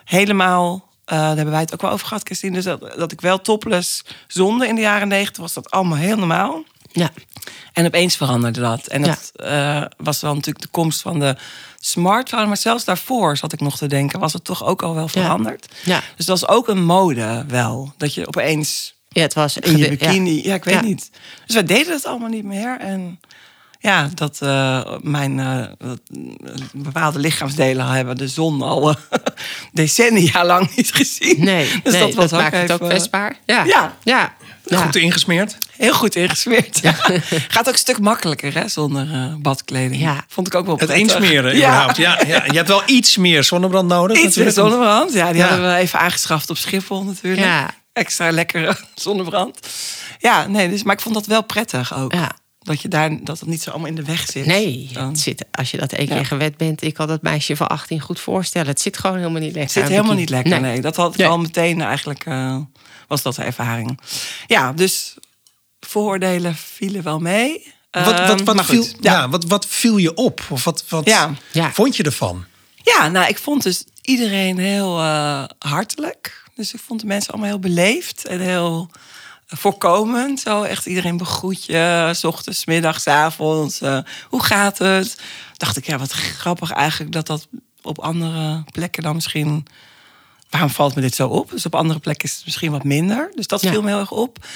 helemaal, 0.04 0.88
eh, 1.04 1.18
daar 1.18 1.26
hebben 1.36 1.50
wij 1.50 1.60
het 1.60 1.72
ook 1.74 1.80
wel 1.82 1.90
over 1.90 2.06
gehad, 2.06 2.22
Christine. 2.24 2.52
Dus 2.54 2.64
dat, 2.64 2.80
dat 2.96 3.12
ik 3.12 3.20
wel 3.20 3.40
topless 3.40 4.04
zonde 4.26 4.66
in 4.68 4.74
de 4.74 4.80
jaren 4.80 5.08
negentig 5.08 5.42
was 5.42 5.52
dat 5.52 5.70
allemaal 5.70 5.96
heel 5.98 6.16
normaal. 6.16 6.64
Ja. 6.92 7.10
En 7.72 7.86
opeens 7.86 8.16
veranderde 8.16 8.60
dat. 8.60 8.86
En 8.86 9.02
dat 9.02 9.30
eh, 9.34 9.82
was 9.96 10.20
dan 10.20 10.34
natuurlijk 10.34 10.64
de 10.64 10.70
komst 10.70 11.00
van 11.00 11.18
de 11.18 11.36
smartphone. 11.80 12.46
Maar 12.46 12.56
zelfs 12.56 12.84
daarvoor 12.84 13.36
zat 13.36 13.52
ik 13.52 13.60
nog 13.60 13.76
te 13.76 13.86
denken, 13.86 14.20
was 14.20 14.32
het 14.32 14.44
toch 14.44 14.64
ook 14.64 14.82
al 14.82 14.94
wel 14.94 15.08
veranderd. 15.08 15.66
Ja. 15.84 16.00
Dus 16.16 16.26
dat 16.26 16.40
was 16.40 16.48
ook 16.50 16.68
een 16.68 16.84
mode 16.84 17.44
wel. 17.48 17.92
Dat 17.96 18.14
je 18.14 18.26
opeens 18.26 18.94
ja, 19.08 19.22
het 19.22 19.34
was 19.34 19.58
in 19.58 19.76
je 19.76 19.84
gede- 19.84 20.04
ja. 20.04 20.10
bikini. 20.10 20.44
Ja, 20.44 20.54
ik 20.54 20.64
weet 20.64 20.74
Ja. 20.74 20.80
niet. 20.80 21.10
Dus 21.46 21.54
wij 21.54 21.64
deden 21.64 21.92
het 21.92 22.06
allemaal 22.06 22.28
niet 22.28 22.44
meer. 22.44 22.78
En 22.80 23.20
ja, 23.78 24.08
dat 24.14 24.38
eh, 24.42 24.92
mijn 25.00 25.38
eh, 25.40 25.58
eh, 25.58 25.68
bepaalde 26.73 27.18
lichaamsdelen 27.18 27.87
hebben 27.87 28.16
de 28.16 28.28
zon 28.28 28.62
al 28.62 28.94
decennia 29.73 30.44
lang 30.44 30.76
niet 30.76 30.92
gezien. 30.92 31.44
Nee, 31.44 31.68
dus 31.85 31.92
nee, 31.92 32.02
dat 32.02 32.14
was 32.14 32.32
ook 32.32 32.40
maakt 32.40 32.56
het 32.56 32.73
ook 32.73 32.80
kwetsbaar. 32.88 33.37
Ja. 33.47 33.64
Ja. 33.64 33.97
Ja. 34.04 34.35
Ja. 34.64 34.82
Goed 34.85 34.97
ingesmeerd. 34.97 35.56
Heel 35.76 35.92
goed 35.94 36.14
ingesmeerd. 36.16 36.78
Ja. 36.82 36.92
Gaat 37.49 37.66
ook 37.66 37.73
een 37.73 37.78
stuk 37.78 37.99
makkelijker 38.00 38.54
hè, 38.54 38.68
zonder 38.68 39.12
eh, 39.12 39.35
badkleding. 39.38 40.00
Ja. 40.02 40.25
Vond 40.28 40.47
ik 40.47 40.54
ook 40.54 40.66
wel 40.66 40.76
Het 40.76 40.87
prettig. 40.87 41.08
insmeren, 41.16 41.56
Ja. 41.56 41.58
überhaupt. 41.68 41.97
Ja, 41.97 42.18
ja. 42.26 42.44
Je 42.44 42.52
hebt 42.56 42.68
wel 42.68 42.82
iets 42.87 43.16
meer 43.16 43.44
zonnebrand 43.44 43.88
nodig. 43.88 44.18
Iets 44.23 44.37
meer 44.37 44.50
zonnebrand. 44.50 45.12
Ja, 45.12 45.28
die 45.32 45.37
Ja. 45.40 45.49
hadden 45.49 45.68
we 45.68 45.76
even 45.76 45.99
aangeschaft 45.99 46.50
op 46.50 46.56
Schiphol 46.56 47.04
natuurlijk. 47.04 47.42
Ja. 47.47 47.70
Extra 47.92 48.30
lekkere 48.30 48.76
zonnebrand. 48.94 49.58
Ja, 50.18 50.47
nee, 50.47 50.68
dus, 50.68 50.82
maar 50.82 50.94
ik 50.94 51.00
vond 51.00 51.14
dat 51.14 51.26
wel 51.26 51.42
prettig 51.42 51.94
ook. 51.99 52.12
Ja. 52.12 52.30
Dat 52.68 52.82
je 52.82 52.88
daar 52.88 53.25
dat 53.25 53.40
het 53.40 53.48
niet 53.48 53.62
zo 53.62 53.70
allemaal 53.70 53.88
in 53.88 53.94
de 53.94 54.02
weg 54.04 54.26
zit. 54.30 54.46
Nee, 54.46 54.88
Dan- 54.92 55.08
het 55.08 55.18
zit, 55.20 55.44
als 55.50 55.70
je 55.70 55.76
dat 55.76 55.92
één 55.92 56.08
Ja. 56.08 56.14
keer 56.14 56.26
gewend 56.26 56.56
bent. 56.56 56.82
Ik 56.82 56.94
kan 56.94 57.06
dat 57.06 57.22
meisje 57.22 57.56
van 57.56 57.66
18 57.66 58.00
goed 58.00 58.20
voorstellen. 58.20 58.68
Het 58.68 58.80
zit 58.80 58.98
gewoon 58.98 59.16
helemaal 59.16 59.40
niet 59.40 59.54
lekker. 59.54 59.75
Het 59.75 59.84
zit 59.84 59.96
helemaal 59.96 60.16
niet 60.16 60.30
lekker. 60.30 60.60
Nee, 60.60 60.80
dat 60.80 60.96
had 60.96 61.12
ik 61.12 61.18
Nee. 61.18 61.28
al 61.28 61.38
meteen 61.38 61.80
eigenlijk. 61.82 62.25
eh, 62.26 62.56
was 63.08 63.22
dat 63.22 63.34
de 63.34 63.42
ervaring. 63.42 64.00
Ja, 64.46 64.72
dus 64.72 65.14
vooroordelen 65.80 66.54
vielen 66.56 67.02
wel 67.02 67.18
mee. 67.18 67.72
Wat, 67.90 68.04
wat, 68.04 68.18
Ehm, 68.40 68.44
wat, 68.44 68.64
viel, 68.64 68.87
ja. 69.00 69.28
wat, 69.28 69.44
wat 69.44 69.66
viel 69.66 69.96
je 69.96 70.14
op? 70.14 70.40
Of 70.48 70.64
wat, 70.64 70.84
wat 70.88 71.06
Ja. 71.06 71.30
Ja. 71.52 71.72
vond 71.72 71.96
je 71.96 72.02
ervan? 72.02 72.44
Ja, 72.82 73.08
nou, 73.08 73.28
ik 73.28 73.38
vond 73.38 73.62
dus 73.62 73.84
iedereen 74.02 74.58
heel 74.58 74.98
eh, 74.98 75.44
hartelijk. 75.58 76.42
Dus 76.54 76.75
ik 76.75 76.80
vond 76.80 77.00
de 77.00 77.06
mensen 77.06 77.30
allemaal 77.32 77.50
heel 77.50 77.58
beleefd 77.58 78.26
en 78.26 78.40
heel 78.40 78.90
voorkomend. 79.48 80.40
Zo 80.40 80.62
echt 80.62 80.86
iedereen 80.86 81.16
begroet 81.16 81.64
je, 81.64 82.10
s 82.14 82.24
ochtends, 82.24 82.64
middags, 82.64 83.06
avonds. 83.06 83.80
eh, 83.80 83.98
hoe 84.28 84.42
gaat 84.44 84.78
het? 84.78 85.20
Dacht 85.56 85.76
ik, 85.76 85.86
ja, 85.86 85.98
wat 85.98 86.12
grappig 86.12 86.70
eigenlijk 86.70 87.12
dat 87.12 87.26
dat 87.26 87.48
op 87.82 87.98
andere 87.98 88.64
plekken 88.72 89.02
dan 89.02 89.14
misschien... 89.14 89.66
Waarom 90.50 90.70
valt 90.70 90.94
me 90.94 91.00
dit 91.00 91.14
zo 91.14 91.28
op? 91.28 91.50
Dus 91.50 91.66
op 91.66 91.74
andere 91.74 91.98
plekken 91.98 92.28
is 92.28 92.34
het 92.34 92.44
misschien 92.44 92.70
wat 92.70 92.84
minder. 92.84 93.30
Dus 93.34 93.46
dat 93.46 93.60
Ja. 93.62 93.70
viel 93.70 93.82
me 93.82 93.88
heel 93.88 93.98
erg 93.98 94.10
op. 94.10 94.46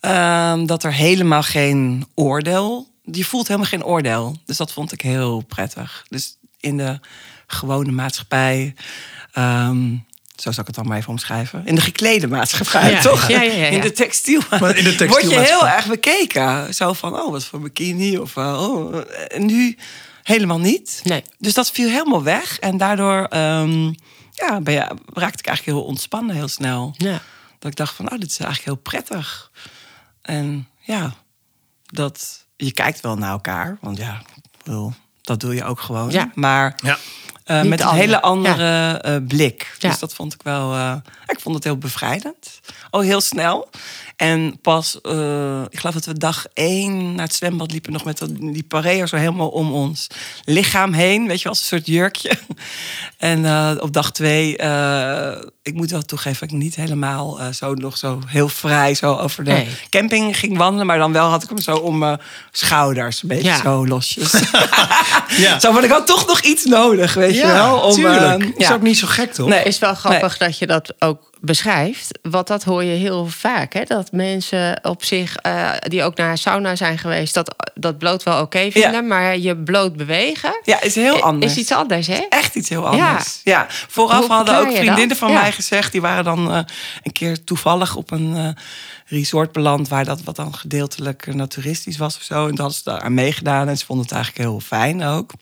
Ehm, 0.00 0.66
dat 0.66 0.82
er 0.84 0.92
helemaal 0.92 1.42
geen 1.42 2.06
oordeel... 2.14 2.88
Je 3.12 3.24
voelt 3.24 3.46
helemaal 3.46 3.68
geen 3.68 3.84
oordeel. 3.84 4.36
Dus 4.44 4.56
dat 4.56 4.72
vond 4.72 4.92
ik 4.92 5.00
heel 5.00 5.40
prettig. 5.40 6.04
Dus 6.08 6.36
in 6.60 6.76
de 6.76 7.00
gewone 7.46 7.92
maatschappij. 7.92 8.74
ehm, 9.32 9.94
zo 10.36 10.50
zal 10.50 10.60
ik 10.60 10.66
het 10.66 10.74
dan 10.74 10.86
maar 10.86 10.96
even 10.96 11.10
omschrijven. 11.10 11.66
In 11.66 11.74
de 11.74 11.80
geklede 11.80 12.28
maatschappij, 12.28 12.90
Ja, 12.90 13.00
toch? 13.00 13.28
ja, 13.28 13.42
ja, 13.42 13.52
ja, 13.52 13.56
ja. 13.64 13.66
In 13.66 13.80
de 13.80 13.92
textiel. 13.92 14.40
Maar 14.60 14.76
in 14.76 14.96
de 14.96 15.06
Word 15.08 15.30
je 15.30 15.38
heel 15.40 15.68
erg 15.68 15.86
bekeken. 15.86 16.74
Zo 16.74 16.92
van, 16.92 17.20
oh, 17.20 17.30
wat 17.30 17.44
voor 17.44 17.60
bikini. 17.60 18.18
Of, 18.18 18.36
uh, 18.36 18.68
oh. 18.70 19.00
En 19.28 19.46
nu 19.46 19.76
helemaal 20.22 20.58
niet. 20.58 21.00
Nee. 21.04 21.22
Dus 21.38 21.54
dat 21.54 21.70
viel 21.70 21.88
helemaal 21.88 22.22
weg. 22.22 22.58
En 22.58 22.76
daardoor 22.76 23.24
ehm, 23.24 23.84
ja, 24.32 24.60
ben 24.60 24.74
je, 24.74 24.80
raakte 25.14 25.38
ik 25.38 25.46
eigenlijk 25.46 25.78
heel 25.78 25.84
ontspannen 25.84 26.34
heel 26.36 26.48
snel. 26.48 26.94
Ja. 26.96 27.20
Dat 27.58 27.70
ik 27.70 27.76
dacht 27.76 27.94
van, 27.94 28.12
oh, 28.12 28.18
dit 28.18 28.30
is 28.30 28.38
eigenlijk 28.38 28.64
heel 28.64 28.82
prettig. 28.82 29.50
En 30.22 30.68
ja, 30.80 31.14
dat 31.86 32.44
je 32.56 32.72
kijkt 32.72 33.00
wel 33.00 33.16
naar 33.16 33.30
elkaar. 33.30 33.78
Want 33.80 33.98
ja, 33.98 34.22
dat 35.22 35.40
doe 35.40 35.54
je 35.54 35.64
ook 35.64 35.80
gewoon. 35.80 36.10
Ja. 36.10 36.30
Maar 36.34 36.78
Ja. 36.82 36.98
Eh, 37.46 37.62
met 37.62 37.80
een 37.80 37.88
hele 37.88 38.20
andere 38.22 38.90
eh, 39.02 39.16
blik. 39.28 39.76
Ja. 39.78 39.88
Dus 39.88 39.98
dat 39.98 40.14
vond 40.14 40.34
ik 40.34 40.40
wel. 40.42 40.72
eh, 40.72 40.94
ik 41.26 41.40
vond 41.40 41.54
het 41.54 41.64
heel 41.64 41.76
bevrijdend. 41.78 42.60
Oh, 42.90 43.02
heel 43.02 43.20
snel. 43.20 43.68
En 44.16 44.58
pas, 44.60 44.94
ik 45.70 45.78
geloof 45.78 45.94
dat 45.94 46.04
we 46.04 46.12
dag 46.18 46.46
één 46.54 47.14
naar 47.14 47.24
het 47.26 47.34
zwembad 47.34 47.70
liepen, 47.72 47.92
nog 47.92 48.04
met 48.04 48.22
die 48.30 48.62
pareo 48.68 49.06
zo 49.06 49.16
helemaal 49.16 49.48
om 49.48 49.72
ons 49.72 50.06
lichaam 50.44 50.92
heen. 50.92 51.26
Weet 51.26 51.36
je 51.38 51.42
wel, 51.44 51.52
als 51.52 51.60
een 51.60 51.66
soort 51.66 51.86
jurkje. 51.86 52.30
En 53.16 53.46
op 53.80 53.92
dag 53.92 54.12
twee, 54.12 54.52
ik 55.62 55.74
moet 55.74 55.90
wel 55.90 56.02
toegeven, 56.02 56.46
ik 56.46 56.52
niet 56.52 56.74
helemaal 56.74 57.38
zo 57.54 57.74
nog 57.74 57.96
zo 57.96 58.20
heel 58.26 58.48
vrij 58.48 58.94
zo 58.94 59.14
over 59.14 59.44
de 59.44 59.50
Nee. 59.50 59.68
camping 59.90 60.36
ging 60.38 60.56
wandelen. 60.56 60.86
Maar 60.86 60.98
dan 60.98 61.12
wel 61.12 61.28
had 61.28 61.42
ik 61.42 61.48
hem 61.48 61.58
zo 61.60 61.76
om 61.76 61.98
mijn 61.98 62.20
schouders, 62.52 63.22
een 63.22 63.28
beetje 63.28 63.44
Ja. 63.48 63.60
zo 63.62 63.86
losjes. 63.86 64.32
Ja. 65.36 65.58
Zo 65.60 65.72
van, 65.72 65.84
ik 65.84 65.90
had 65.90 66.06
toch 66.06 66.26
nog 66.26 66.40
iets 66.40 66.64
nodig, 66.64 67.14
weet 67.14 67.34
je 67.34 67.35
wel. 67.42 67.78
Om, 67.78 67.92
tuurlijk. 67.94 68.42
eh, 68.42 68.48
Is 68.56 68.72
ook 68.72 68.82
niet 68.82 68.98
zo 68.98 69.06
gek, 69.06 69.32
toch? 69.32 69.48
Nee. 69.48 69.62
is 69.64 69.78
wel 69.78 69.94
grappig 69.94 70.36
dat 70.38 70.58
je 70.58 70.66
dat 70.66 70.94
ook 70.98 71.30
beschrijft. 71.40 72.18
Want 72.22 72.46
dat 72.46 72.64
hoor 72.64 72.84
je 72.84 72.96
heel 72.96 73.26
vaak. 73.26 73.72
Hè? 73.72 73.82
Dat 73.84 74.12
mensen 74.12 74.78
op 74.82 75.04
zich, 75.04 75.36
eh, 75.36 75.70
die 75.78 76.02
ook 76.02 76.16
naar 76.16 76.30
een 76.30 76.38
sauna 76.38 76.76
zijn 76.76 76.98
geweest... 76.98 77.34
dat, 77.34 77.54
dat 77.74 77.98
bloot 77.98 78.22
wel 78.22 78.40
oké 78.40 78.70
vinden. 78.70 78.92
Ja. 78.92 79.00
Maar 79.00 79.38
je 79.38 79.56
bloot 79.56 79.96
bewegen 79.96 80.60
Ja, 80.62 80.82
is 80.82 80.94
heel 80.94 81.20
anders. 81.22 81.52
is 81.52 81.58
iets 81.58 81.72
anders, 81.72 82.06
hè? 82.06 82.20
Echt 82.28 82.54
iets 82.54 82.68
heel 82.68 82.86
anders. 82.88 83.40
Ja. 83.44 83.66
Vooraf 83.68 84.18
Hoe 84.26 84.32
hadden 84.32 84.58
ook 84.58 84.70
je 84.70 84.76
vriendinnen 84.76 85.08
dat? 85.08 85.18
van 85.18 85.30
Ja. 85.30 85.40
mij 85.40 85.52
gezegd... 85.52 85.92
die 85.92 86.00
waren 86.00 86.24
dan 86.24 86.52
eh, 86.52 86.58
een 87.02 87.12
keer 87.12 87.44
toevallig 87.44 87.96
op 87.96 88.10
een 88.10 88.36
eh, 88.36 88.48
resort 89.06 89.52
beland... 89.52 89.88
waar 89.88 90.04
dat 90.04 90.22
wat 90.22 90.36
dan 90.36 90.54
gedeeltelijk 90.54 91.34
naturistisch 91.34 91.96
was 91.98 92.16
of 92.16 92.22
zo. 92.22 92.46
En 92.48 92.58
hadden 92.58 92.76
ze 92.76 92.80
daar 92.84 93.00
aan 93.00 93.14
meegedaan 93.14 93.68
en 93.68 93.78
ze 93.78 93.84
vonden 93.84 94.04
het 94.04 94.14
eigenlijk 94.14 94.44
heel 94.48 94.60
fijn 94.60 95.04
ook. 95.04 95.32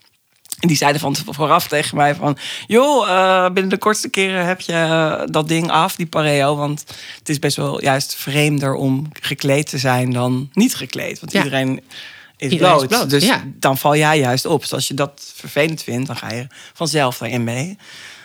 En 0.59 0.67
die 0.67 0.77
zeiden 0.77 1.01
van 1.01 1.15
vooraf 1.29 1.67
tegen 1.67 1.97
mij 1.97 2.15
van... 2.15 2.37
joh, 2.67 3.09
eh, 3.09 3.43
binnen 3.45 3.69
de 3.69 3.77
kortste 3.77 4.09
keren 4.09 4.45
heb 4.45 4.61
je 4.61 4.73
eh, 4.73 5.21
dat 5.25 5.47
ding 5.47 5.71
af, 5.71 5.95
die 5.95 6.05
pareo. 6.05 6.55
Want 6.55 6.83
het 7.19 7.29
is 7.29 7.39
best 7.39 7.55
wel 7.57 7.81
juist 7.81 8.15
vreemder 8.15 8.73
om 8.73 9.07
gekleed 9.21 9.69
te 9.69 9.77
zijn 9.77 10.11
dan 10.13 10.49
niet 10.53 10.75
gekleed. 10.75 11.19
Want 11.19 11.31
Ja. 11.31 11.43
iedereen 11.43 11.81
is 12.37 12.51
Iedereen 12.51 12.75
is 12.81 12.85
bloot. 12.87 13.09
Dus 13.09 13.25
ja. 13.25 13.43
dan 13.59 13.77
val 13.77 13.95
jij 13.95 14.19
juist 14.19 14.45
op. 14.45 14.61
Dus 14.61 14.73
als 14.73 14.87
je 14.87 14.93
dat 14.93 15.31
vervelend 15.35 15.83
vindt, 15.83 16.07
dan 16.07 16.15
ga 16.17 16.31
je 16.33 16.47
vanzelf 16.73 17.17
daarin 17.17 17.43
mee. 17.43 17.77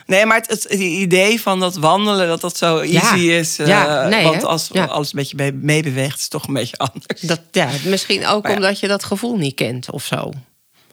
Nee, 0.06 0.26
maar 0.26 0.36
het, 0.36 0.50
het, 0.50 0.62
het 0.62 0.72
idee 0.80 1.40
van 1.40 1.60
dat 1.60 1.76
wandelen, 1.76 2.28
dat 2.28 2.40
dat 2.40 2.56
zo 2.56 2.82
Ja. 2.84 3.00
easy 3.00 3.24
is. 3.28 3.58
eh, 3.58 3.66
Ja, 3.66 4.08
nee, 4.08 4.24
want 4.24 4.44
als 4.44 4.68
Ja. 4.72 4.84
alles 4.84 5.06
een 5.12 5.18
beetje 5.18 5.36
mee- 5.36 5.52
meebeweegt, 5.52 6.16
is 6.16 6.22
het 6.22 6.30
toch 6.30 6.46
een 6.46 6.54
beetje 6.54 6.76
anders. 6.92 7.20
Dat, 7.20 7.40
ja, 7.52 7.68
misschien 7.84 8.26
ook 8.26 8.42
Maar 8.42 8.52
omdat 8.54 8.80
je 8.80 8.88
dat 8.88 9.04
gevoel 9.04 9.36
niet 9.36 9.54
kent 9.54 9.90
of 9.90 10.04
zo. 10.04 10.30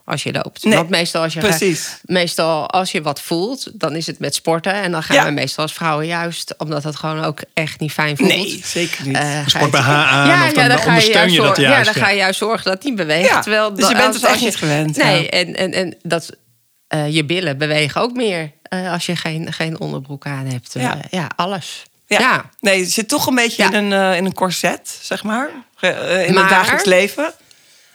Als 0.10 0.24
je 0.24 0.32
loopt. 0.32 0.64
Nee, 0.64 0.76
Want 0.76 0.90
meestal 0.90 1.22
als 1.24 1.34
je, 1.34 1.40
precies. 1.40 1.98
meestal 2.04 2.70
als 2.70 2.92
je 2.92 3.02
wat 3.02 3.22
voelt, 3.22 3.80
dan 3.80 3.96
is 3.96 4.08
het 4.08 4.20
met 4.20 4.36
sporten. 4.36 4.74
En 4.74 4.92
dan 4.92 5.04
gaan 5.04 5.16
Ja. 5.16 5.26
we 5.26 5.32
meestal 5.32 5.64
als 5.64 5.74
vrouwen 5.74 6.06
juist, 6.06 6.54
omdat 6.58 6.84
het 6.84 6.96
gewoon 6.96 7.24
ook 7.24 7.40
echt 7.54 7.80
niet 7.80 7.92
fijn 7.92 8.18
voelt. 8.18 8.30
Nee, 8.30 8.62
zeker 8.66 9.06
niet. 9.08 9.16
Eh, 9.18 9.40
Sport 9.48 9.72
bij 9.72 9.80
haar 9.82 10.06
aan, 10.06 10.48
of 10.48 10.54
dan 10.54 10.78
ga 10.80 10.86
ondersteun 10.88 11.32
je 11.32 11.38
dat 11.42 11.58
juist, 11.58 11.78
Ja, 11.78 11.84
dan 11.94 11.94
ja. 12.02 12.08
ga 12.08 12.10
je 12.10 12.18
juist 12.18 12.40
zorgen 12.40 12.72
dat 12.72 12.82
die 12.82 12.94
beweegt. 12.94 13.30
Ja, 13.30 13.40
terwijl 13.42 13.74
dus 13.74 13.88
je 13.88 13.94
dat- 13.94 14.02
bent 14.04 14.14
het 14.14 14.24
als 14.24 14.32
echt 14.34 14.42
niet 14.42 14.56
gewend, 14.56 14.98
Nee, 14.98 15.24
ja. 15.24 15.30
en, 15.30 15.56
en, 15.56 15.74
en 15.74 15.98
dat 16.04 16.30
eh, 16.88 17.14
je 17.14 17.26
billen 17.26 17.58
bewegen 17.58 18.02
ook 18.02 18.14
meer 18.14 18.52
eh, 18.64 18.92
als 18.92 19.06
je 19.06 19.16
geen, 19.16 19.54
geen 19.54 19.80
onderbroek 19.80 20.26
aan 20.26 20.46
hebt. 20.46 20.74
Ja. 20.74 20.98
ja, 21.10 21.28
alles. 21.36 21.84
Ja. 22.06 22.20
Ja. 22.20 22.50
Nee, 22.60 22.80
je 22.80 22.86
zit 22.86 23.08
toch 23.08 23.28
een 23.28 23.36
beetje 23.36 23.64
Ja. 23.64 23.72
in, 23.72 23.92
een, 23.92 24.12
eh, 24.12 24.18
in 24.18 24.26
een 24.26 24.34
corset, 24.34 25.00
zeg 25.02 25.24
maar. 25.24 25.50
in 25.80 25.90
Maar- 26.34 26.44
het 26.44 26.50
dagelijks 26.50 26.86
leven. 26.86 27.34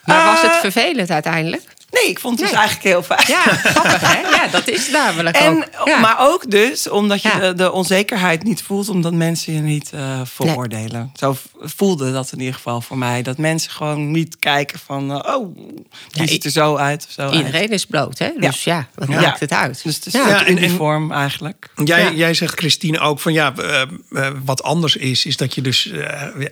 Maar 0.05 0.25
was 0.27 0.43
het 0.43 0.53
vervelend 0.61 1.11
uiteindelijk? 1.11 1.63
Nee, 1.93 2.09
ik 2.11 2.19
vond 2.21 2.39
het 2.41 2.49
dus 2.49 2.59
eigenlijk 2.59 2.87
heel 2.89 3.03
fijn. 3.03 3.25
Ja, 3.27 3.43
grappig 3.57 4.01
hè? 4.01 4.21
Ja, 4.21 4.47
dat 4.49 4.69
is 4.69 4.91
namelijk 4.91 5.37
En, 5.37 5.65
ook. 5.79 5.87
Ja. 5.89 5.99
Maar 6.01 6.17
ook 6.19 6.51
dus 6.51 6.89
omdat 6.89 7.23
je 7.23 7.29
Ja. 7.29 7.39
de, 7.39 7.55
de 7.55 7.73
onzekerheid 7.73 8.43
niet 8.43 8.63
voelt, 8.63 8.89
omdat 8.89 9.13
mensen 9.13 9.53
je 9.55 9.61
niet 9.61 9.91
eh 9.93 10.21
veroordelen. 10.25 11.11
Zo 11.15 11.37
voelde 11.61 12.13
dat 12.13 12.33
in 12.33 12.39
ieder 12.39 12.55
geval 12.55 12.81
voor 12.81 12.99
mij. 12.99 13.23
Dat 13.23 13.39
mensen 13.39 13.71
gewoon 13.71 14.11
niet 14.11 14.39
kijken 14.39 14.79
van, 14.87 15.11
eh, 15.23 15.35
oh, 15.37 15.57
die 15.57 15.85
Ja, 16.11 16.27
ziet 16.27 16.45
er 16.45 16.51
zo 16.51 16.77
uit. 16.77 17.05
Of 17.09 17.13
zo 17.13 17.21
uit. 17.23 17.35
Iedereen 17.35 17.69
is 17.69 17.87
bloot, 17.87 18.19
hè? 18.19 18.31
Dus 18.37 18.65
ja, 18.65 18.89
wat 18.95 19.09
Ja. 19.09 19.21
maakt 19.21 19.41
het 19.41 19.53
uit? 19.53 19.81
Dus 19.83 19.95
het 19.95 20.07
is 20.07 20.13
Ja. 20.13 20.45
en- 20.47 20.53
uniform 20.53 21.13
eigenlijk. 21.13 21.71
Jij, 21.85 22.03
Ja. 22.03 22.11
jij 22.11 22.35
zegt, 22.35 22.59
Christine, 22.59 22.99
ook 22.99 23.21
van 23.21 23.33
ja, 23.33 23.53
eh, 23.57 24.29
wat 24.45 24.63
anders 24.63 24.97
is, 24.97 25.27
is 25.27 25.37
dat 25.37 25.55
je 25.55 25.61
dus 25.61 25.93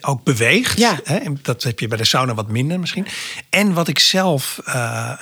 ook 0.00 0.24
beweegt. 0.24 0.78
Ja. 0.78 0.98
Hè? 1.04 1.16
En 1.16 1.38
dat 1.42 1.62
heb 1.62 1.80
je 1.80 1.88
bij 1.88 1.98
de 1.98 2.04
sauna 2.04 2.34
wat 2.34 2.48
minder 2.48 2.80
misschien. 2.80 3.06
En 3.50 3.72
wat 3.72 3.88
ik 3.88 3.98
zelf 3.98 4.58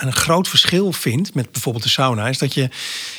een 0.09 0.17
groot 0.17 0.49
verschil 0.49 0.93
vind 0.93 1.35
met 1.35 1.53
bijvoorbeeld 1.53 1.85
de 1.85 1.91
sauna, 1.91 2.29
is 2.29 2.39
dat 2.39 2.55
je 2.55 2.69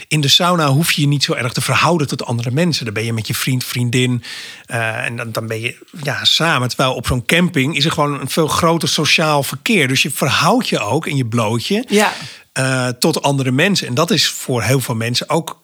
in 0.07 0.21
de 0.21 0.27
sauna 0.27 0.67
hoef 0.67 0.91
je 0.91 1.01
je 1.01 1.07
niet 1.07 1.23
zo 1.23 1.33
erg 1.33 1.53
te 1.53 1.61
verhouden 1.61 2.07
tot 2.07 2.25
andere 2.25 2.51
mensen. 2.51 2.85
Dan 2.85 2.93
ben 2.93 3.05
je 3.05 3.13
met 3.13 3.27
je 3.27 3.33
vriend, 3.33 3.63
vriendin 3.63 4.23
eh, 4.65 5.05
en 5.05 5.15
dan, 5.15 5.31
dan 5.31 5.47
ben 5.47 5.61
je 5.61 5.77
ja, 6.03 6.25
samen. 6.25 6.67
Terwijl 6.67 6.93
op 6.93 7.07
zo'n 7.07 7.25
camping 7.25 7.75
is 7.77 7.85
er 7.85 7.91
gewoon 7.91 8.19
een 8.19 8.29
veel 8.29 8.47
groter 8.47 8.89
sociaal 8.89 9.43
verkeer. 9.43 9.87
Dus 9.87 10.01
je 10.01 10.11
verhoudt 10.11 10.69
je 10.69 10.79
ook 10.79 11.05
in 11.07 11.15
je 11.15 11.25
blootje 11.25 11.85
Ja. 11.87 12.13
eh, 12.53 12.87
tot 12.87 13.21
andere 13.21 13.51
mensen. 13.51 13.87
En 13.87 13.93
dat 13.93 14.11
is 14.11 14.27
voor 14.29 14.63
heel 14.63 14.79
veel 14.79 14.95
mensen 14.95 15.29
ook 15.29 15.61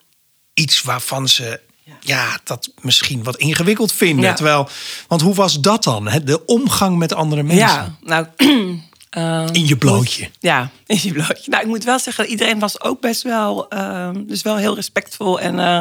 iets 0.54 0.82
waarvan 0.82 1.28
ze 1.28 1.60
ja. 2.00 2.38
dat 2.44 2.70
misschien 2.80 3.22
wat 3.22 3.36
ingewikkeld 3.36 3.92
vinden. 3.92 4.24
Ja. 4.24 4.32
Terwijl, 4.34 4.68
want 5.08 5.20
hoe 5.20 5.34
was 5.34 5.60
dat 5.60 5.84
dan? 5.84 6.10
De 6.24 6.44
omgang 6.44 6.98
met 6.98 7.14
andere 7.14 7.42
mensen 7.42 7.66
Ja, 7.66 7.96
nou... 8.00 8.26
ehm, 9.10 9.48
in 9.54 9.66
je 9.66 9.76
blootje. 9.76 10.30
Ja, 10.40 10.70
in 10.86 10.98
je 11.02 11.12
blootje. 11.12 11.50
Nou, 11.50 11.62
ik 11.62 11.68
moet 11.68 11.84
wel 11.84 11.98
zeggen, 11.98 12.26
iedereen 12.26 12.58
was 12.58 12.80
ook 12.80 13.00
best 13.00 13.22
wel, 13.22 13.68
ehm, 13.68 14.26
dus 14.26 14.42
wel 14.42 14.56
heel 14.56 14.74
respectvol 14.74 15.40
en 15.40 15.58
eh 15.58 15.80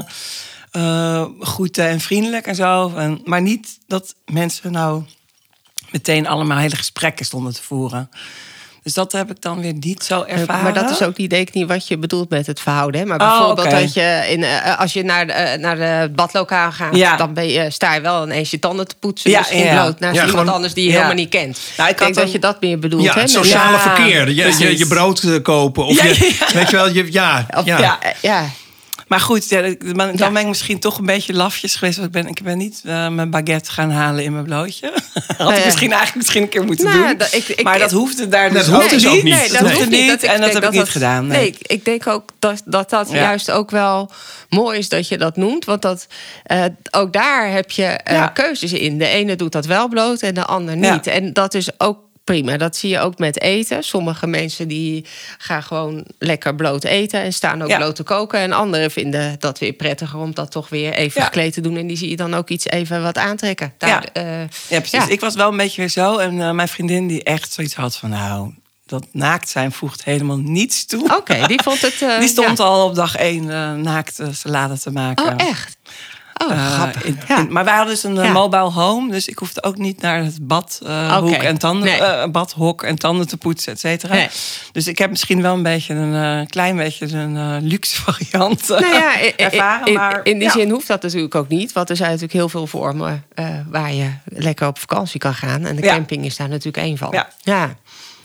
eh, 0.75 1.25
goed 1.39 1.77
en 1.77 1.99
vriendelijk 1.99 2.47
en 2.47 2.55
zo. 2.55 2.95
En, 2.95 3.21
maar 3.23 3.41
niet 3.41 3.79
dat 3.87 4.15
mensen 4.25 4.71
nou 4.71 5.03
meteen 5.91 6.27
allemaal 6.27 6.57
hele 6.57 6.75
gesprekken 6.75 7.25
stonden 7.25 7.53
te 7.53 7.63
voeren. 7.63 8.09
Dus 8.85 8.93
dat 8.93 9.11
heb 9.11 9.29
ik 9.31 9.41
dan 9.41 9.61
weer 9.61 9.73
niet 9.79 10.03
zo 10.03 10.23
ervaren. 10.27 10.63
Maar 10.63 10.73
dat 10.73 10.89
is 10.89 11.01
ook 11.03 11.17
niet, 11.17 11.29
denk 11.29 11.47
ik 11.47 11.53
niet 11.53 11.67
wat 11.67 11.87
je 11.87 11.97
bedoelt 11.97 12.29
met 12.29 12.47
het 12.47 12.59
verhouden. 12.59 13.01
Hè? 13.01 13.05
Maar 13.07 13.21
Oh, 13.21 13.27
bijvoorbeeld 13.37 13.71
dat 13.71 13.93
je 13.93 14.25
in, 14.29 14.43
eh, 14.43 14.79
als 14.79 14.93
je 14.93 15.03
naar 15.03 15.27
de, 15.27 15.33
eh, 15.33 15.59
naar 15.59 15.75
de 15.75 16.11
badlokaal 16.15 16.71
gaat, 16.71 16.95
Ja. 16.95 17.17
dan 17.17 17.33
ben 17.33 17.47
je, 17.47 17.69
sta 17.71 17.93
je 17.93 18.01
wel 18.01 18.23
ineens 18.25 18.51
je 18.51 18.59
tanden 18.59 18.87
te 18.87 18.95
poetsen. 18.99 19.29
Ja, 19.31 19.39
misschien 19.39 19.63
ja. 19.63 19.81
bloot 19.81 19.99
naast 19.99 20.15
Ja, 20.15 20.19
iemand 20.21 20.39
gewoon- 20.39 20.53
anders 20.55 20.73
die 20.73 20.83
je 20.83 20.89
ja. 20.89 20.95
helemaal 20.95 21.15
niet 21.17 21.29
kent. 21.29 21.59
Nou, 21.77 21.89
ik 21.89 21.95
ik 21.99 22.01
denk 22.03 22.15
dat 22.15 22.31
je 22.31 22.39
dat 22.39 22.61
meer 22.61 22.79
bedoelt. 22.79 23.03
Ja, 23.03 23.13
hè? 23.13 23.19
het 23.21 23.29
sociale 23.29 23.71
Ja, 23.71 23.79
verkeer. 23.79 24.29
Je, 24.29 24.55
je, 24.59 24.77
je 24.77 24.87
brood 24.87 25.41
kopen. 25.41 25.85
Of 25.85 25.95
Ja, 25.95 26.03
je, 26.05 26.35
ja. 26.39 26.53
weet 26.53 26.69
je 26.69 26.75
wel, 26.75 26.89
je, 26.93 27.11
ja, 27.11 27.45
Of- 27.57 27.65
ja. 27.65 27.77
ja, 27.79 27.99
ja. 28.21 28.45
Maar 29.07 29.19
goed, 29.19 29.49
ja, 29.49 29.61
dan 29.61 30.11
Ja. 30.15 30.31
ben 30.31 30.41
ik 30.41 30.47
misschien 30.47 30.79
toch 30.79 30.97
een 30.97 31.05
beetje 31.05 31.33
lafjes 31.33 31.75
geweest. 31.75 31.97
Want 31.97 32.07
ik 32.15 32.21
ben, 32.21 32.27
ik 32.31 32.41
ben 32.43 32.57
niet 32.57 32.81
eh, 32.85 33.07
mijn 33.09 33.29
baguette 33.29 33.71
gaan 33.71 33.91
halen 33.91 34.23
in 34.23 34.31
mijn 34.33 34.43
blootje. 34.45 34.93
Had 35.37 35.57
ik 35.57 35.65
misschien 35.65 35.89
eigenlijk 35.89 36.15
misschien 36.15 36.41
een 36.41 36.49
keer 36.49 36.63
moeten 36.63 36.85
Nou, 36.85 37.07
doen. 37.07 37.17
dat- 37.17 37.33
ik- 37.33 37.47
ik- 37.47 37.63
maar 37.63 37.79
dat 37.79 37.91
hoefde 37.91 38.27
daar 38.27 38.53
Dat 38.53 38.57
dus 38.65 38.67
hoeft 38.67 38.83
ook 38.83 38.89
dus 38.89 39.03
niet. 39.03 39.11
ook 39.11 39.23
niet. 39.23 39.33
Nee, 39.33 39.51
dat 39.51 39.61
Nee. 39.61 39.73
hoeft 39.73 39.89
niet. 39.89 40.23
en 40.23 40.41
dat 40.41 40.53
heb 40.53 40.63
ik 40.63 40.71
niet 40.71 40.89
gedaan. 40.89 41.27
Nee. 41.27 41.37
Nee, 41.39 41.55
ik 41.61 41.85
denk 41.85 42.07
ook 42.07 42.29
dat 42.39 42.61
dat, 42.65 42.89
dat 42.89 43.09
Ja. 43.11 43.15
juist 43.15 43.51
ook 43.51 43.71
wel 43.71 44.11
mooi 44.49 44.77
is 44.77 44.89
dat 44.89 45.07
je 45.07 45.17
dat 45.17 45.35
noemt. 45.37 45.65
Want 45.65 45.81
dat, 45.81 46.07
eh, 46.43 46.63
ook 46.91 47.13
daar 47.13 47.51
heb 47.51 47.71
je 47.71 47.83
eh, 47.85 48.15
Ja. 48.15 48.27
keuzes 48.27 48.73
in. 48.73 48.97
De 48.97 49.07
ene 49.07 49.35
doet 49.35 49.51
dat 49.51 49.65
wel 49.65 49.87
bloot 49.87 50.21
en 50.21 50.33
de 50.33 50.45
ander 50.45 50.77
Ja. 50.77 50.93
niet. 50.93 51.07
En 51.07 51.33
dat 51.33 51.53
is 51.53 51.69
ook 51.79 51.97
prima. 52.25 52.57
Dat 52.57 52.75
zie 52.75 52.89
je 52.89 52.99
ook 52.99 53.17
met 53.17 53.41
eten. 53.41 53.83
Sommige 53.83 54.27
mensen 54.27 54.67
die 54.67 55.05
gaan 55.37 55.63
gewoon 55.63 56.05
lekker 56.19 56.55
bloot 56.55 56.83
eten 56.83 57.21
en 57.21 57.33
staan 57.33 57.61
ook 57.61 57.69
Ja. 57.69 57.77
bloot 57.77 57.95
te 57.95 58.03
koken. 58.03 58.39
En 58.39 58.51
anderen 58.51 58.91
vinden 58.91 59.35
dat 59.39 59.59
weer 59.59 59.73
prettiger 59.73 60.19
om 60.19 60.33
dat 60.33 60.51
toch 60.51 60.69
weer 60.69 60.93
even 60.93 61.21
Ja. 61.21 61.25
gekleed 61.27 61.53
te 61.53 61.61
doen. 61.61 61.77
En 61.77 61.87
die 61.87 61.97
zie 61.97 62.09
je 62.09 62.15
dan 62.15 62.33
ook 62.33 62.49
iets 62.49 62.65
even 62.65 63.01
wat 63.03 63.17
aantrekken. 63.17 63.73
Daar, 63.77 63.89
Ja. 63.89 64.03
eh, 64.13 64.39
Ja, 64.67 64.79
precies. 64.79 65.07
Ik 65.07 65.19
was 65.19 65.35
wel 65.35 65.51
een 65.51 65.57
beetje 65.57 65.81
weer 65.81 65.89
zo. 65.89 66.17
En 66.17 66.41
eh, 66.41 66.51
mijn 66.51 66.67
vriendin 66.67 67.07
die 67.07 67.23
echt 67.23 67.53
zoiets 67.53 67.75
had 67.75 67.97
van... 67.97 68.09
nou, 68.09 68.53
dat 68.85 69.05
naakt 69.11 69.49
zijn 69.49 69.71
voegt 69.71 70.03
helemaal 70.03 70.37
niets 70.37 70.85
toe. 70.85 71.15
Oké, 71.17 71.47
die 71.47 71.61
vond 71.63 71.81
het... 71.81 72.01
eh, 72.01 72.19
die 72.19 72.27
stond 72.27 72.57
ja. 72.57 72.63
al 72.63 72.85
op 72.87 72.95
dag 72.95 73.15
één 73.15 73.49
eh 73.51 73.73
naakt 73.73 74.19
salade 74.31 74.79
te 74.79 74.91
maken. 74.91 75.25
Oh, 75.25 75.33
echt? 75.47 75.74
Oh, 76.43 76.51
Eh, 76.51 76.73
grappig. 76.73 77.03
in- 77.03 77.19
Ja. 77.27 77.37
in- 77.39 77.51
maar 77.51 77.63
wij 77.65 77.73
hadden 77.75 77.93
dus 77.93 78.03
een 78.03 78.17
eh, 78.17 78.23
Ja. 78.25 78.31
mobile 78.31 78.69
home, 78.69 79.11
dus 79.11 79.27
ik 79.27 79.37
hoefde 79.37 79.63
ook 79.63 79.77
niet 79.77 80.01
naar 80.01 80.23
het 80.23 80.47
bad, 80.47 80.79
eh, 80.85 81.45
en 81.45 81.57
tanden, 81.57 81.99
Nee. 81.99 82.29
badhok 82.29 82.83
en 82.83 82.95
tanden 82.95 83.27
te 83.27 83.37
poetsen, 83.37 83.73
et 83.73 83.79
cetera. 83.79 84.13
Nee. 84.13 84.27
Dus 84.71 84.87
ik 84.87 84.97
heb 84.97 85.09
misschien 85.09 85.41
wel 85.41 85.53
een 85.53 85.63
beetje 85.63 85.93
een 85.93 86.47
klein 86.47 86.75
beetje 86.75 87.07
een 87.17 87.67
luxe 87.67 88.01
variant 88.01 88.67
Nou 88.67 88.85
ja, 88.85 89.19
ervaren. 89.37 89.87
in, 89.87 89.93
maar 89.93 90.19
in 90.23 90.39
die 90.39 90.49
zin 90.49 90.69
hoeft 90.69 90.87
dat 90.87 91.01
natuurlijk 91.01 91.35
ook 91.35 91.47
niet. 91.47 91.73
Want 91.73 91.89
er 91.89 91.95
zijn 91.95 92.07
natuurlijk 92.09 92.37
heel 92.37 92.49
veel 92.49 92.67
vormen 92.67 93.25
waar 93.69 93.93
je 93.93 94.09
lekker 94.25 94.67
op 94.67 94.79
vakantie 94.79 95.19
kan 95.19 95.33
gaan. 95.33 95.65
En 95.65 95.75
de 95.75 95.81
camping 95.81 96.25
is 96.25 96.35
daar 96.37 96.49
natuurlijk 96.49 96.85
één 96.85 96.97
van. 96.97 97.23
Ja. 97.43 97.75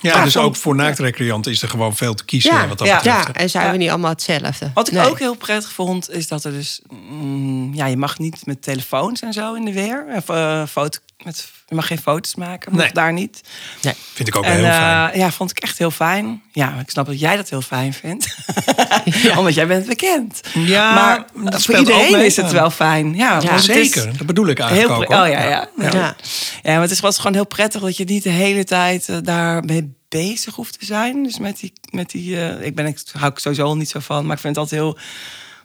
Ja. 0.00 0.10
Ja, 0.10 0.16
Ja, 0.18 0.24
dus 0.24 0.36
ook 0.36 0.56
voor 0.56 0.74
naaktrecreanten 0.74 1.52
is 1.52 1.62
er 1.62 1.68
gewoon 1.68 1.96
veel 1.96 2.14
te 2.14 2.24
kiezen 2.24 2.54
Ja, 2.54 2.68
wat 2.68 2.78
dat 2.78 2.86
ja, 2.86 2.96
betreft. 2.96 3.26
ja, 3.26 3.32
en 3.34 3.50
zijn 3.50 3.66
Ja. 3.66 3.70
we 3.72 3.76
niet 3.76 3.88
allemaal 3.90 4.10
hetzelfde. 4.10 4.70
Wat 4.74 4.88
ik 4.88 4.94
Nee. 4.94 5.08
ook 5.08 5.18
heel 5.18 5.34
prettig 5.36 5.72
vond, 5.72 6.10
is 6.10 6.28
dat 6.28 6.44
er 6.44 6.52
dus... 6.52 6.80
mm, 7.10 7.74
ja, 7.74 7.86
je 7.86 7.96
mag 7.96 8.18
niet 8.18 8.46
met 8.46 8.62
telefoons 8.62 9.20
en 9.20 9.32
zo 9.32 9.54
in 9.54 9.64
de 9.64 9.72
weer. 9.72 10.04
Of, 10.16 10.28
eh, 10.28 10.66
foto, 10.66 10.98
met, 11.24 11.48
je 11.68 11.74
mag 11.74 11.86
geen 11.86 11.98
foto's 11.98 12.34
maken, 12.34 12.76
Nee. 12.76 12.92
daar 12.92 13.12
niet. 13.12 13.40
Vind 14.14 14.28
ik 14.28 14.36
ook 14.36 14.44
en, 14.44 14.52
heel 14.52 14.62
fijn. 14.64 15.10
eh, 15.12 15.18
ja, 15.18 15.30
vond 15.30 15.50
ik 15.50 15.58
echt 15.58 15.78
heel 15.78 15.90
fijn. 15.90 16.42
Ja, 16.52 16.78
ik 16.78 16.90
snap 16.90 17.06
dat 17.06 17.20
jij 17.20 17.36
dat 17.36 17.48
heel 17.50 17.62
fijn 17.62 17.92
vindt. 17.92 18.34
Omdat 19.38 19.54
jij 19.54 19.66
bent 19.66 19.86
bekend. 19.86 20.40
Ja, 20.54 20.94
maar 20.94 21.24
dat 21.50 21.64
voor 21.64 21.78
iedereen 21.78 22.12
mee, 22.12 22.26
is 22.26 22.36
het 22.36 22.52
wel 22.52 22.70
fijn. 22.70 23.14
Ja, 23.14 23.58
Zeker, 23.58 24.16
dat 24.16 24.26
bedoel 24.26 24.46
ik 24.46 24.58
Heel 24.58 24.66
eigenlijk 24.66 25.00
ook. 25.02 25.12
hoor. 25.16 25.22
oh 25.24 25.30
ja, 25.30 25.42
ja. 25.42 25.48
ja. 25.48 25.68
Ja. 25.92 26.16
ja. 26.62 26.72
maar 26.72 26.80
het 26.80 26.90
is, 26.90 27.00
was 27.00 27.16
gewoon 27.16 27.34
heel 27.34 27.46
prettig 27.46 27.80
dat 27.80 27.96
je 27.96 28.04
niet 28.04 28.22
de 28.22 28.30
hele 28.30 28.64
tijd 28.64 29.08
eh, 29.08 29.16
daarmee 29.22 29.94
bezig 30.08 30.54
hoeft 30.54 30.78
te 30.78 30.84
zijn. 30.86 31.22
Dus 31.22 31.38
met 31.38 31.58
die, 31.58 31.72
met 31.90 32.10
die 32.10 32.40
eh, 32.40 32.66
ik 32.66 32.74
ben 32.74 32.86
ik 32.86 33.02
hou 33.12 33.32
ik 33.32 33.38
sowieso 33.38 33.74
niet 33.74 33.88
zo 33.90 34.00
van, 34.00 34.26
maar 34.26 34.34
ik 34.36 34.42
vind 34.42 34.56
het 34.56 34.64
altijd 34.64 34.80
heel. 34.80 34.98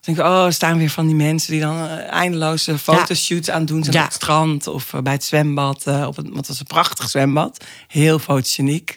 Denk 0.06 0.18
ik, 0.18 0.24
oh, 0.24 0.46
er 0.46 0.54
staan 0.54 0.78
weer 0.78 0.90
van 0.90 1.06
die 1.08 1.16
mensen 1.16 1.52
die 1.52 1.62
dan 1.62 1.88
eh, 1.88 2.12
eindeloze 2.12 2.78
fotoshoots 2.78 3.50
aan 3.50 3.60
het 3.60 3.68
doen 3.68 3.84
zijn 3.84 3.96
Ja. 3.96 4.02
op 4.02 4.08
het 4.08 4.16
strand 4.16 4.68
of 4.68 4.94
eh, 4.94 5.02
bij 5.02 5.14
het 5.14 5.24
zwembad. 5.24 5.84
eh, 5.88 6.06
op 6.08 6.16
het, 6.16 6.26
want 6.26 6.38
het 6.38 6.48
was 6.48 6.60
een 6.60 6.66
prachtig 6.66 7.10
zwembad, 7.10 7.64
heel 7.88 8.20
fotogeniek. 8.20 8.96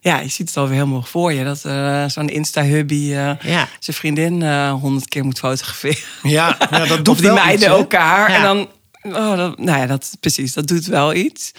Ja, 0.00 0.18
je 0.20 0.28
ziet 0.28 0.48
het 0.48 0.56
alweer 0.56 0.74
helemaal 0.76 1.02
voor 1.02 1.32
je. 1.32 1.44
Dat 1.44 1.64
eh, 1.64 2.08
zo'n 2.08 2.28
Insta-hubby 2.28 3.12
eh, 3.14 3.30
Ja. 3.40 3.68
zijn 3.78 3.96
vriendin 3.96 4.42
eh, 4.42 4.72
honderd 4.72 5.08
keer 5.08 5.24
moet 5.24 5.38
fotograferen. 5.38 6.02
Ja, 6.22 6.56
ja, 6.70 6.84
dat 6.84 6.96
doet 6.96 7.08
Of 7.08 7.16
die 7.16 7.26
wel 7.26 7.34
meiden 7.34 7.68
iets, 7.68 7.78
elkaar. 7.78 8.30
Ja. 8.30 8.36
En 8.36 8.42
dan, 8.42 8.68
oh, 9.16 9.36
dat, 9.36 9.58
nou 9.58 9.78
ja, 9.78 9.86
dat, 9.86 10.16
precies, 10.20 10.52
dat 10.52 10.66
doet 10.68 10.86
wel 10.86 11.14
iets. 11.14 11.52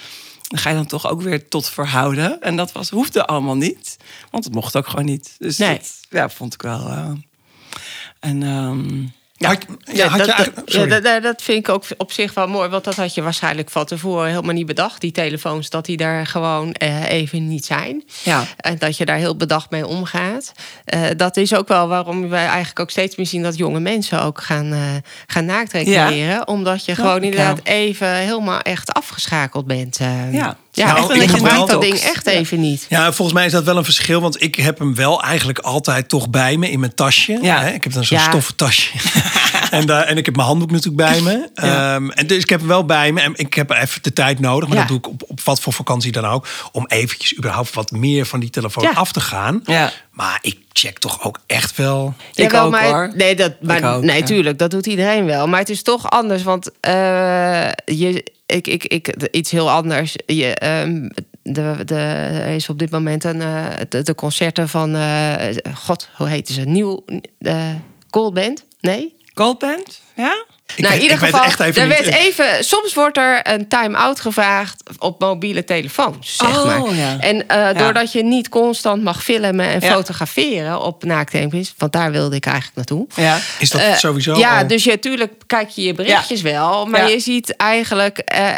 Dan 0.48 0.58
ga 0.58 0.68
je 0.70 0.74
dan 0.76 0.86
toch 0.86 1.08
ook 1.10 1.22
weer 1.22 1.48
tot 1.48 1.68
verhouden. 1.70 2.40
En 2.42 2.56
dat 2.56 2.72
was, 2.72 2.90
hoefde 2.90 3.26
allemaal 3.26 3.56
niet. 3.56 3.96
Want 4.30 4.44
het 4.44 4.54
mocht 4.54 4.76
ook 4.76 4.86
gewoon 4.88 5.04
niet. 5.04 5.34
Dus 5.38 5.58
Nee. 5.58 5.76
dat 5.78 5.90
ja, 6.10 6.28
vond 6.28 6.54
ik 6.54 6.62
wel. 6.62 7.16
En 8.24 8.42
ehm, 8.42 9.00
Ja, 9.36 9.48
had, 9.48 9.66
ja, 9.92 10.06
had 10.08 10.18
dat, 10.18 10.26
je 10.36 10.52
dat- 10.54 10.62
sorry. 10.64 10.90
ja, 10.92 11.00
dat, 11.00 11.22
dat 11.22 11.42
vind 11.42 11.58
ik 11.58 11.68
ook 11.68 11.84
op 11.96 12.12
zich 12.12 12.34
wel 12.34 12.46
mooi. 12.48 12.68
Want 12.68 12.84
dat 12.84 12.94
had 12.96 13.14
je 13.14 13.22
waarschijnlijk 13.22 13.70
van 13.70 13.84
tevoren 13.84 14.28
helemaal 14.28 14.54
niet 14.54 14.66
bedacht. 14.66 15.00
Die 15.00 15.12
telefoons, 15.12 15.70
dat 15.70 15.84
die 15.84 15.96
daar 15.96 16.26
gewoon 16.26 16.72
eh, 16.72 17.10
even 17.10 17.48
niet 17.48 17.64
zijn. 17.64 18.04
Ja. 18.22 18.44
En 18.56 18.78
dat 18.78 18.96
je 18.96 19.04
daar 19.04 19.16
heel 19.16 19.36
bedacht 19.36 19.70
mee 19.70 19.86
omgaat. 19.86 20.52
Eh, 20.84 21.00
dat 21.16 21.36
is 21.36 21.54
ook 21.54 21.68
wel 21.68 21.88
waarom 21.88 22.28
wij 22.28 22.46
eigenlijk 22.46 22.80
ook 22.80 22.90
steeds 22.90 23.16
meer 23.16 23.26
zien... 23.26 23.42
dat 23.42 23.56
jonge 23.56 23.80
mensen 23.80 24.22
ook 24.22 24.40
gaan, 24.42 24.72
eh 24.72 24.80
gaan 25.26 25.44
naakt 25.44 25.72
recreëren. 25.72 26.48
Omdat 26.48 26.84
je 26.84 26.94
gewoon 26.94 27.20
ja. 27.20 27.22
inderdaad 27.22 27.60
even 27.62 28.14
helemaal 28.14 28.60
echt 28.60 28.92
afgeschakeld 28.92 29.66
bent. 29.66 29.98
Ja. 30.32 30.56
Ja 30.74 30.86
Nou, 30.86 30.98
echt, 30.98 31.22
ik 31.22 31.30
je 31.30 31.36
gebruik 31.36 31.66
dat 31.66 31.80
ding 31.80 31.94
echt 31.96 32.26
even 32.26 32.60
niet. 32.60 32.86
Ja, 32.88 33.12
volgens 33.12 33.32
mij 33.36 33.46
is 33.46 33.52
dat 33.52 33.64
wel 33.64 33.76
een 33.76 33.84
verschil, 33.84 34.20
want 34.20 34.42
ik 34.42 34.54
heb 34.54 34.78
hem 34.78 34.94
wel 34.94 35.22
eigenlijk 35.22 35.58
altijd 35.58 36.08
toch 36.08 36.30
bij 36.30 36.56
me 36.56 36.70
in 36.70 36.80
mijn 36.80 36.94
tasje. 36.94 37.38
Ja. 37.42 37.60
Hè? 37.60 37.70
Ik 37.70 37.84
heb 37.84 37.92
dan 37.92 38.04
zo'n 38.04 38.18
Ja. 38.18 38.24
stoffen 38.24 38.56
tasje. 38.56 38.90
en, 39.74 39.86
daar, 39.86 40.04
en 40.04 40.16
ik 40.16 40.24
heb 40.24 40.36
mijn 40.36 40.46
handboek 40.46 40.70
natuurlijk 40.70 41.10
bij 41.10 41.20
me. 41.20 41.48
Ja. 41.54 41.94
Ehm, 41.94 42.10
en 42.10 42.26
dus 42.26 42.42
ik 42.42 42.48
heb 42.48 42.58
hem 42.58 42.68
wel 42.68 42.84
bij 42.84 43.12
me. 43.12 43.20
En 43.20 43.32
ik 43.36 43.54
heb 43.54 43.70
even 43.70 44.02
de 44.02 44.12
tijd 44.12 44.40
nodig, 44.40 44.68
maar 44.68 44.78
Ja. 44.78 44.84
dat 44.86 44.90
doe 44.90 44.98
ik 44.98 45.08
op, 45.22 45.30
op 45.30 45.40
wat 45.40 45.60
voor 45.60 45.72
vakantie 45.72 46.12
dan 46.12 46.24
ook. 46.24 46.46
Om 46.72 46.86
eventjes 46.86 47.36
überhaupt 47.36 47.74
wat 47.74 47.90
meer 47.90 48.26
van 48.26 48.40
die 48.40 48.50
telefoon 48.50 48.84
Ja. 48.84 48.90
af 48.90 49.12
te 49.12 49.20
gaan. 49.20 49.60
Ja. 49.64 49.92
Maar 50.10 50.38
ik 50.42 50.58
check 50.72 50.98
toch 50.98 51.24
ook 51.24 51.40
echt 51.46 51.76
wel. 51.76 52.14
Ik 52.34 52.42
Jawel, 52.44 52.64
ook, 52.64 52.70
maar, 52.70 52.84
hoor. 52.88 53.12
Nee, 53.14 53.36
dat, 53.36 53.52
maar, 53.60 53.78
Ik 53.78 53.84
ook, 53.84 54.02
nee 54.02 54.18
ja. 54.18 54.24
tuurlijk, 54.24 54.58
dat 54.58 54.70
doet 54.70 54.86
iedereen 54.86 55.24
wel. 55.24 55.46
Maar 55.46 55.60
het 55.60 55.70
is 55.70 55.82
toch 55.82 56.10
anders, 56.10 56.42
want 56.42 56.70
eh, 56.80 57.68
je, 57.84 58.24
ik, 58.46 58.66
ik, 58.66 58.84
ik, 58.84 59.28
iets 59.30 59.50
heel 59.50 59.70
anders. 59.70 60.14
Je, 60.26 60.54
ehm, 60.54 61.08
de, 61.42 61.76
de, 61.84 61.94
er 61.94 62.54
is 62.54 62.68
op 62.68 62.78
dit 62.78 62.90
moment 62.90 63.24
een, 63.24 63.42
eh, 63.42 63.64
de, 63.88 64.02
de 64.02 64.14
concerten 64.14 64.68
van, 64.68 64.94
eh, 64.94 65.34
god, 65.74 66.08
hoe 66.16 66.28
heet 66.28 66.48
ze? 66.48 66.60
Nieuw, 66.60 67.04
uh, 67.38 67.64
Goldband? 68.10 68.64
Nee? 68.80 69.14
Goldband? 69.34 70.00
Ja? 70.16 70.32
Ik 70.76 70.82
nou, 70.82 70.94
in 70.94 71.00
ieder 71.00 71.16
ik 71.16 71.22
weet 71.22 71.30
geval, 71.30 71.46
echt 71.46 71.60
even 71.60 71.82
er 71.82 71.88
niet- 71.88 71.98
werd 71.98 72.14
even, 72.14 72.64
soms 72.64 72.94
wordt 72.94 73.16
er 73.16 73.40
een 73.42 73.68
time-out 73.68 74.20
gevraagd 74.20 74.82
op 74.98 75.20
mobiele 75.20 75.64
telefoons, 75.64 76.36
zeg 76.36 76.48
Oh, 76.58 76.64
maar. 76.64 76.94
ja. 76.94 77.16
En 77.20 77.48
eh, 77.48 77.78
doordat 77.78 78.12
je 78.12 78.22
niet 78.24 78.48
constant 78.48 79.02
mag 79.02 79.22
filmen 79.24 79.66
en 79.66 79.80
Ja. 79.80 79.92
fotograferen 79.92 80.80
op 80.82 81.04
naaktcampings, 81.04 81.74
want 81.78 81.92
daar 81.92 82.10
wilde 82.10 82.36
ik 82.36 82.46
eigenlijk 82.46 82.76
naartoe. 82.76 83.06
Ja. 83.14 83.38
Is 83.58 83.70
dat 83.70 83.80
Eh, 83.80 83.94
sowieso 83.96 84.34
Ja, 84.36 84.58
al- 84.60 84.66
dus 84.66 84.84
je, 84.84 84.98
tuurlijk 84.98 85.32
kijk 85.46 85.68
je 85.68 85.82
je 85.82 85.94
berichtjes 85.94 86.42
wel. 86.42 86.86
Maar 86.86 87.00
Ja. 87.00 87.06
je 87.08 87.20
ziet 87.20 87.56
eigenlijk... 87.56 88.18
eh, 88.18 88.48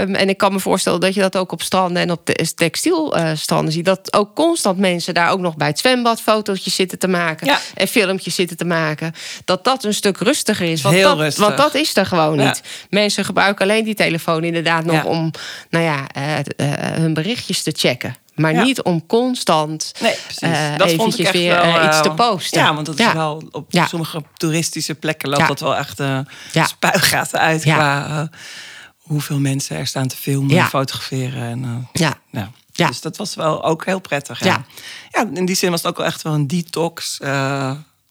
ehm, 0.00 0.14
en 0.14 0.28
ik 0.28 0.36
kan 0.36 0.52
me 0.52 0.60
voorstellen 0.60 1.00
dat 1.00 1.14
je 1.14 1.20
dat 1.20 1.36
ook 1.36 1.52
op 1.52 1.62
stranden... 1.62 2.02
en 2.02 2.10
op 2.10 2.26
de 2.26 2.52
textielstranden 2.54 3.72
ziet. 3.72 3.84
Dat 3.84 4.12
ook 4.12 4.34
constant 4.34 4.78
mensen 4.78 5.14
daar 5.14 5.30
ook 5.30 5.40
nog 5.40 5.56
bij 5.56 5.66
het 5.68 5.78
zwembad... 5.78 6.20
fotootjes 6.20 6.74
zitten 6.74 6.98
te 6.98 7.08
maken. 7.08 7.46
Ja. 7.46 7.58
En 7.74 7.88
filmpjes 7.88 8.34
zitten 8.34 8.56
te 8.56 8.64
maken. 8.64 9.12
Dat 9.44 9.64
dat 9.64 9.84
een 9.84 9.94
stuk 9.94 10.18
rustiger 10.18 10.66
is. 10.70 10.82
Want, 10.82 10.94
Heel 10.94 11.08
dat, 11.08 11.18
rustig. 11.18 11.44
want 11.44 11.56
dat 11.72 11.74
is 11.82 11.96
er 11.96 12.06
gewoon 12.06 12.36
niet. 12.36 12.62
Mensen 12.90 13.24
gebruiken 13.24 13.64
alleen 13.64 13.84
die 13.84 13.94
telefoon 13.94 14.44
inderdaad 14.44 14.84
nog... 14.84 15.04
Om 15.04 15.30
nou 15.70 15.84
ja, 15.84 16.06
eh, 16.08 16.38
eh, 16.38 16.44
hun 16.96 17.14
berichtjes 17.14 17.62
te 17.62 17.72
checken. 17.76 18.14
Maar 18.34 18.52
Ja. 18.52 18.62
niet 18.62 18.82
om 18.82 19.06
constant 19.06 19.92
Nee, 20.00 20.14
precies. 20.24 20.38
eh, 20.38 20.50
dat 20.50 20.60
vond 20.60 20.80
ik 20.90 20.90
eventjes 20.90 21.26
echt 21.26 21.34
weer 21.36 21.56
wel, 21.56 21.86
iets 21.86 22.02
te 22.02 22.10
posten. 22.10 22.60
Ja, 22.60 22.74
want 22.74 22.86
dat 22.86 22.98
is 22.98 23.04
Ja. 23.04 23.14
wel 23.14 23.42
op 23.50 23.66
Ja. 23.72 23.86
sommige 23.86 24.22
toeristische 24.36 24.94
plekken 24.94 25.28
loopt 25.28 25.48
dat 25.48 25.60
wel 25.60 25.76
echt 25.76 25.98
Ja. 26.52 26.66
spuigaten 26.66 27.38
uit 27.38 27.62
Ja. 27.64 27.74
qua 27.74 28.28
hoeveel 28.96 29.38
mensen 29.38 29.76
er 29.76 29.86
staan 29.86 30.08
te 30.08 30.16
filmen 30.16 30.54
Ja. 30.54 30.62
en 30.62 30.68
fotograferen. 30.68 31.42
En, 31.42 31.88
Ja. 31.92 32.88
Dus 32.88 33.00
dat 33.00 33.16
was 33.16 33.34
wel 33.34 33.64
ook 33.64 33.84
heel 33.84 34.00
prettig. 34.00 34.44
Ja. 34.44 34.46
Ja. 34.46 34.64
Ja. 35.10 35.28
in 35.34 35.44
die 35.44 35.56
zin 35.56 35.70
was 35.70 35.80
het 35.82 35.90
ook 35.90 35.96
wel 35.96 36.06
echt 36.06 36.22
wel 36.22 36.32
een 36.34 36.46
detox 36.46 37.18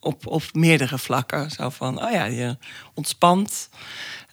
op, 0.03 0.27
op 0.27 0.43
meerdere 0.51 0.97
vlakken. 0.97 1.51
Zo 1.51 1.69
van, 1.69 2.03
oh 2.03 2.11
ja, 2.11 2.23
je 2.23 2.57
ontspant. 2.93 3.69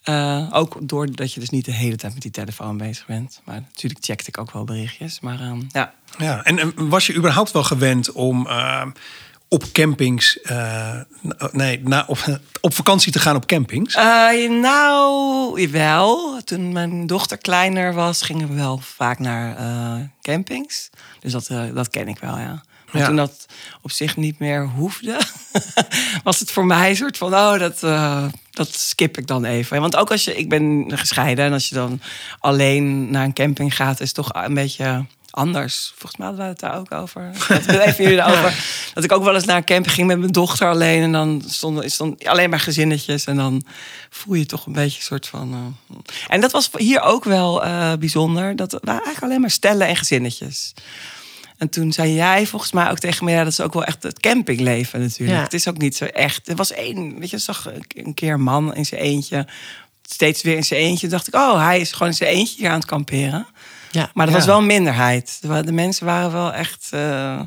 Eh, 0.02 0.48
ook 0.52 0.76
doordat 0.80 1.32
je 1.32 1.40
dus 1.40 1.50
niet 1.50 1.64
de 1.64 1.72
hele 1.72 1.96
tijd 1.96 2.12
met 2.12 2.22
die 2.22 2.30
telefoon 2.30 2.76
bezig 2.76 3.06
bent. 3.06 3.40
Maar 3.44 3.60
natuurlijk 3.60 4.04
checkte 4.04 4.28
ik 4.28 4.38
ook 4.38 4.52
wel 4.52 4.64
berichtjes. 4.64 5.20
Maar 5.20 5.40
ehm, 5.40 5.60
ja, 5.68 5.92
Ja, 6.18 6.44
en, 6.44 6.58
en 6.58 6.88
was 6.88 7.06
je 7.06 7.14
überhaupt 7.14 7.50
wel 7.50 7.62
gewend 7.62 8.12
om 8.12 8.46
eh, 8.46 8.86
op 9.48 9.64
campings, 9.72 10.40
eh, 10.40 11.00
nee, 11.52 11.80
na, 11.84 12.04
op, 12.06 12.40
op 12.60 12.74
vakantie 12.74 13.12
te 13.12 13.18
gaan 13.18 13.36
op 13.36 13.46
campings? 13.46 13.94
Eh, 13.94 14.50
nou, 14.50 15.60
jawel. 15.60 16.42
Toen 16.44 16.72
mijn 16.72 17.06
dochter 17.06 17.38
kleiner 17.38 17.94
was, 17.94 18.22
gingen 18.22 18.48
we 18.48 18.54
wel 18.54 18.78
vaak 18.78 19.18
naar 19.18 19.56
campings. 20.22 20.90
Dus 21.20 21.32
dat, 21.32 21.46
dat 21.74 21.90
ken 21.90 22.08
ik 22.08 22.18
wel, 22.18 22.38
ja. 22.38 22.62
Maar 22.92 23.00
Ja. 23.02 23.06
toen 23.08 23.16
dat 23.16 23.46
op 23.82 23.90
zich 23.90 24.16
niet 24.16 24.38
meer 24.38 24.66
hoefde, 24.68 25.20
was 26.24 26.38
het 26.38 26.50
voor 26.50 26.66
mij 26.66 26.90
een 26.90 26.96
soort 26.96 27.16
van, 27.16 27.34
oh, 27.34 27.58
dat, 27.58 27.82
eh, 27.82 28.24
dat 28.50 28.74
skip 28.74 29.18
ik 29.18 29.26
dan 29.26 29.44
even. 29.44 29.80
Want 29.80 29.96
ook 29.96 30.10
als 30.10 30.24
je, 30.24 30.36
ik 30.36 30.48
ben 30.48 30.84
gescheiden 30.98 31.44
en 31.44 31.52
als 31.52 31.68
je 31.68 31.74
dan 31.74 32.00
alleen 32.38 33.10
naar 33.10 33.24
een 33.24 33.32
camping 33.34 33.76
gaat, 33.76 34.00
is 34.00 34.06
het 34.06 34.14
toch 34.16 34.30
een 34.32 34.54
beetje 34.54 35.04
anders. 35.30 35.92
Volgens 35.96 36.16
mij 36.16 36.26
hadden 36.26 36.44
we 36.44 36.50
het 36.50 36.60
daar 36.60 36.76
ook 36.78 36.92
over. 36.92 37.30
Dat 37.48 37.66
even 37.68 38.04
jullie 38.08 38.24
over. 38.24 38.54
Dat 38.94 39.04
ik 39.04 39.12
ook 39.12 39.24
wel 39.24 39.34
eens 39.34 39.44
naar 39.44 39.56
een 39.56 39.64
camping 39.64 39.94
ging 39.94 40.06
met 40.06 40.18
mijn 40.18 40.32
dochter 40.32 40.68
alleen. 40.70 41.02
En 41.02 41.12
dan 41.12 41.42
stonden 41.48 41.90
stond 41.90 42.26
alleen 42.26 42.50
maar 42.50 42.60
gezinnetjes. 42.60 43.24
En 43.24 43.36
dan 43.36 43.62
voel 44.10 44.34
je 44.34 44.46
toch 44.46 44.66
een 44.66 44.72
beetje 44.72 44.98
een 44.98 45.04
soort 45.04 45.26
van. 45.26 45.74
eh, 45.88 45.96
En 46.28 46.40
dat 46.40 46.50
was 46.52 46.70
hier 46.76 47.00
ook 47.00 47.24
wel 47.24 47.64
eh, 47.64 47.92
bijzonder. 47.98 48.56
Dat 48.56 48.72
waren 48.72 48.88
eigenlijk 48.88 49.22
alleen 49.22 49.40
maar 49.40 49.50
stellen 49.50 49.86
en 49.86 49.96
gezinnetjes. 49.96 50.72
En 51.60 51.68
toen 51.68 51.92
zei 51.92 52.14
jij 52.14 52.46
volgens 52.46 52.72
mij 52.72 52.90
ook 52.90 52.98
tegen 52.98 53.24
me, 53.24 53.30
ja, 53.30 53.42
dat 53.44 53.52
is 53.52 53.60
ook 53.60 53.72
wel 53.72 53.84
echt 53.84 54.02
het 54.02 54.20
campingleven 54.20 55.00
natuurlijk. 55.00 55.38
Ja. 55.38 55.44
Het 55.44 55.54
is 55.54 55.68
ook 55.68 55.78
niet 55.78 55.96
zo 55.96 56.04
echt. 56.04 56.48
Er 56.48 56.56
was 56.56 56.72
één, 56.72 57.18
weet 57.18 57.30
je, 57.30 57.38
zag 57.38 57.70
een 57.96 58.14
keer 58.14 58.32
een 58.32 58.42
man 58.42 58.74
in 58.74 58.86
zijn 58.86 59.00
eentje, 59.00 59.46
steeds 60.02 60.42
weer 60.42 60.56
in 60.56 60.64
zijn 60.64 60.80
eentje. 60.80 61.08
Dacht 61.08 61.26
ik, 61.26 61.34
oh, 61.34 61.64
hij 61.64 61.80
is 61.80 61.92
gewoon 61.92 62.08
in 62.08 62.14
zijn 62.14 62.30
eentje 62.30 62.56
hier 62.58 62.68
aan 62.68 62.78
het 62.78 62.84
kamperen. 62.88 63.46
Ja. 63.90 64.10
Maar 64.14 64.26
dat 64.26 64.34
Ja. 64.34 64.40
was 64.40 64.48
wel 64.50 64.58
een 64.58 64.66
minderheid. 64.66 65.38
De 65.64 65.72
mensen 65.72 66.06
waren 66.06 66.32
wel 66.32 66.52
echt 66.52 66.88
eh, 66.90 67.40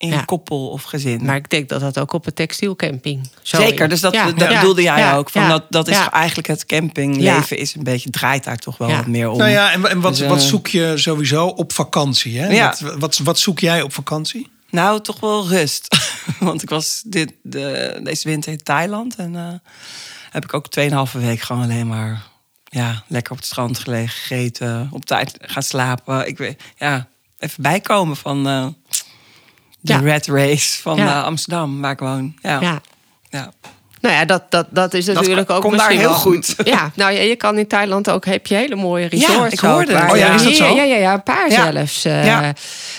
in 0.00 0.08
Ja. 0.08 0.22
koppel 0.24 0.68
of 0.68 0.82
gezin. 0.82 1.24
Maar 1.24 1.36
ik 1.36 1.50
denk 1.50 1.68
dat 1.68 1.80
dat 1.80 1.98
ook 1.98 2.12
op 2.12 2.26
een 2.26 2.34
textielcamping 2.34 3.30
zo 3.42 3.56
Zeker, 3.56 3.84
is. 3.84 3.88
dus 3.90 4.00
dat, 4.00 4.12
Ja, 4.14 4.32
dat 4.32 4.50
ja, 4.50 4.60
bedoelde 4.60 4.82
jij 4.82 4.98
ja, 4.98 5.16
ook. 5.16 5.30
Van 5.30 5.42
ja, 5.42 5.48
dat, 5.48 5.64
dat 5.68 5.88
is 5.88 5.96
ja. 5.96 6.10
eigenlijk 6.10 6.48
het 6.48 6.66
campingleven 6.66 7.58
is 7.58 7.74
een 7.74 7.82
beetje, 7.82 8.10
draait 8.10 8.44
daar 8.44 8.56
toch 8.58 8.76
wel 8.78 8.88
Ja. 8.88 8.96
wat 8.96 9.06
meer 9.06 9.28
om. 9.30 9.38
Nou 9.38 9.50
ja, 9.50 9.72
en, 9.72 9.86
en 9.90 10.00
wat, 10.00 10.12
Dus, 10.12 10.20
eh, 10.22 10.28
wat 10.28 10.42
zoek 10.42 10.66
je 10.66 10.92
sowieso 10.96 11.46
op 11.46 11.72
vakantie? 11.72 12.38
Hè? 12.38 12.46
Ja. 12.48 12.74
Wat, 12.80 12.94
wat, 12.98 13.18
wat 13.18 13.38
zoek 13.38 13.58
jij 13.58 13.82
op 13.82 13.92
vakantie? 13.92 14.50
Nou, 14.70 15.00
toch 15.00 15.20
wel 15.20 15.48
rust. 15.48 15.96
Want 16.40 16.62
ik 16.62 16.68
was 16.70 17.02
dit, 17.06 17.32
de, 17.42 18.00
deze 18.02 18.28
winter 18.28 18.52
in 18.52 18.62
Thailand. 18.62 19.16
En, 19.16 19.36
eh, 19.36 19.70
heb 20.30 20.44
ik 20.44 20.54
ook 20.54 20.66
2,5 20.80 21.12
week 21.12 21.40
gewoon 21.40 21.62
alleen 21.62 21.86
maar 21.88 22.22
ja, 22.64 23.02
lekker 23.06 23.32
op 23.32 23.38
het 23.38 23.46
strand 23.46 23.78
gelegen, 23.78 24.08
gegeten, 24.08 24.88
op 24.92 25.04
tijd 25.04 25.36
gaan 25.40 25.62
slapen. 25.62 26.26
Ik 26.26 26.38
weet, 26.38 26.62
ja, 26.78 27.08
even 27.38 27.62
bijkomen 27.62 28.16
van 28.16 28.48
eh, 28.48 28.66
de 29.80 29.98
red 29.98 30.26
race 30.26 30.80
van 30.80 30.98
eh, 30.98 31.24
Amsterdam, 31.24 31.80
waar 31.80 31.92
ik 31.92 31.98
woon. 31.98 32.34
Ja. 32.42 32.80
Ja. 33.30 33.52
Ja. 34.00 34.08
Nou 34.08 34.20
ja, 34.20 34.24
dat, 34.24 34.42
dat, 34.48 34.66
dat 34.70 34.94
is 34.94 35.06
natuurlijk 35.06 35.50
ook 35.50 35.62
komt 35.62 35.78
daar 35.78 35.90
heel 35.90 36.00
wel- 36.00 36.12
goed. 36.14 36.54
Ja, 36.64 36.90
nou 36.94 37.12
ja, 37.12 37.20
je 37.20 37.36
kan 37.36 37.58
in 37.58 37.66
Thailand 37.66 38.10
ook, 38.10 38.24
heb 38.24 38.46
je 38.46 38.54
hele 38.54 38.74
mooie 38.76 39.06
resorts. 39.06 39.52
ik 39.52 39.58
hoorde 39.60 39.76
ook, 39.80 39.88
het. 39.88 39.98
waar 39.98 40.10
Oh 40.10 40.16
ja, 40.16 40.34
is 40.34 40.42
dat 40.42 40.54
zo? 40.54 40.74
Ja, 40.74 40.82
ja, 40.82 40.96
ja, 40.96 41.12
een 41.14 41.22
paar 41.22 41.50
Ja. 41.50 41.72
zelfs. 41.72 42.04
eh, 42.04 42.26
Ja. 42.26 42.52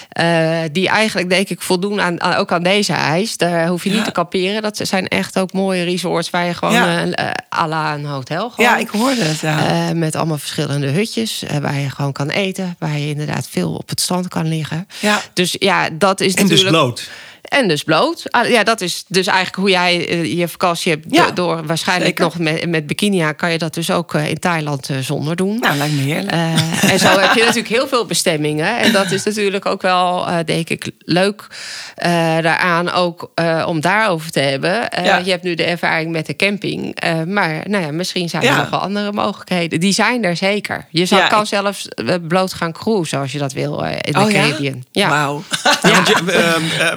eh, 0.09 0.69
die 0.71 0.87
eigenlijk, 0.89 1.29
denk 1.29 1.49
ik, 1.49 1.61
voldoen 1.61 2.01
aan, 2.01 2.21
aan- 2.21 2.35
ook 2.35 2.51
aan 2.51 2.63
deze 2.63 2.93
eis. 2.93 3.37
Daar 3.37 3.67
hoef 3.67 3.83
je 3.83 3.89
niet 3.89 3.97
Ja. 3.99 4.03
te 4.05 4.11
kamperen. 4.11 4.61
Dat 4.61 4.79
zijn 4.83 5.07
echt 5.07 5.39
ook 5.39 5.53
mooie 5.53 5.83
resorts 5.83 6.29
waar 6.29 6.45
je 6.45 6.53
gewoon 6.53 6.73
Ja. 6.73 7.05
eh, 7.05 7.59
à 7.59 7.67
la 7.67 7.93
een 7.93 8.05
hotel 8.05 8.49
gewoon... 8.49 8.71
ja, 8.71 8.77
ik 8.77 8.89
hoorde 8.89 9.23
het. 9.23 9.39
Ja. 9.39 9.67
Eh, 9.67 9.91
met 9.95 10.15
allemaal 10.15 10.37
verschillende 10.37 10.87
hutjes 10.87 11.43
waar 11.61 11.79
je 11.79 11.89
gewoon 11.89 12.11
kan 12.11 12.29
eten. 12.29 12.75
Waar 12.79 12.97
je 12.97 13.07
inderdaad 13.07 13.47
veel 13.49 13.73
op 13.73 13.89
het 13.89 14.01
strand 14.01 14.27
kan 14.27 14.47
liggen. 14.47 14.87
Ja. 14.99 15.21
Dus 15.33 15.55
ja, 15.59 15.89
dat 15.93 16.19
is 16.19 16.33
En 16.33 16.41
dus 16.47 16.49
natuurlijk... 16.49 16.69
bloot. 16.83 17.09
En 17.51 17.67
dus 17.67 17.83
bloot. 17.83 18.23
Ah, 18.31 18.49
Ja, 18.49 18.63
dat 18.63 18.81
is 18.81 19.03
dus 19.07 19.27
eigenlijk 19.27 19.55
hoe 19.57 19.69
jij 19.69 20.07
eh, 20.09 20.37
je 20.37 20.47
vakantie 20.47 20.91
hebt. 20.91 21.05
Ja, 21.09 21.25
do- 21.25 21.33
door 21.33 21.65
waarschijnlijk 21.65 22.07
zeker. 22.19 22.23
nog 22.23 22.37
met, 22.53 22.69
met 22.69 22.87
bikini 22.87 23.19
aan 23.19 23.35
kan 23.35 23.51
je 23.51 23.57
dat 23.57 23.73
dus 23.73 23.91
ook 23.91 24.13
eh, 24.13 24.29
in 24.29 24.39
Thailand 24.39 24.89
eh, 24.89 24.97
zonder 24.97 25.35
doen. 25.35 25.59
nou, 25.59 25.77
lijkt 25.77 25.93
me 25.93 26.01
heerlijk. 26.01 26.31
Eh, 26.31 26.91
en 26.91 26.99
zo 26.99 27.07
heb 27.19 27.33
je 27.33 27.39
natuurlijk 27.39 27.67
heel 27.67 27.87
veel 27.87 28.05
bestemmingen. 28.05 28.77
En 28.79 28.91
dat 28.91 29.11
is 29.11 29.23
natuurlijk 29.23 29.65
ook 29.65 29.81
wel, 29.81 30.27
eh, 30.27 30.37
denk 30.45 30.69
ik, 30.69 30.91
leuk 30.99 31.47
eh, 31.95 32.11
daaraan 32.41 32.91
ook 32.91 33.31
eh, 33.35 33.63
om 33.67 33.81
daarover 33.81 34.31
te 34.31 34.39
hebben. 34.39 34.89
Eh, 34.91 35.05
Ja. 35.05 35.17
Je 35.17 35.31
hebt 35.31 35.43
nu 35.43 35.55
de 35.55 35.63
ervaring 35.65 36.11
met 36.11 36.25
de 36.25 36.35
camping. 36.35 36.95
eh, 36.95 37.23
maar 37.23 37.61
nou 37.69 37.83
ja, 37.85 37.91
misschien 37.91 38.29
zijn 38.29 38.43
er 38.43 38.55
nog 38.57 38.69
wel 38.69 38.79
andere 38.79 39.11
mogelijkheden. 39.11 39.79
Die 39.79 39.93
zijn 39.93 40.23
er 40.23 40.35
zeker. 40.35 40.85
Je 40.89 41.05
zou, 41.05 41.21
Ja, 41.21 41.27
kan 41.27 41.41
ik- 41.41 41.47
zelfs 41.47 41.87
bloot 42.27 42.53
gaan 42.53 42.71
cruisen 42.71 43.19
als 43.19 43.31
je 43.31 43.37
dat 43.37 43.53
wil 43.53 43.79
in 43.83 44.11
de 44.13 44.19
oh 44.19 44.31
ja? 44.31 44.39
Caribbean. 44.41 44.83
Ja. 44.91 45.09
Wauw. 45.09 45.43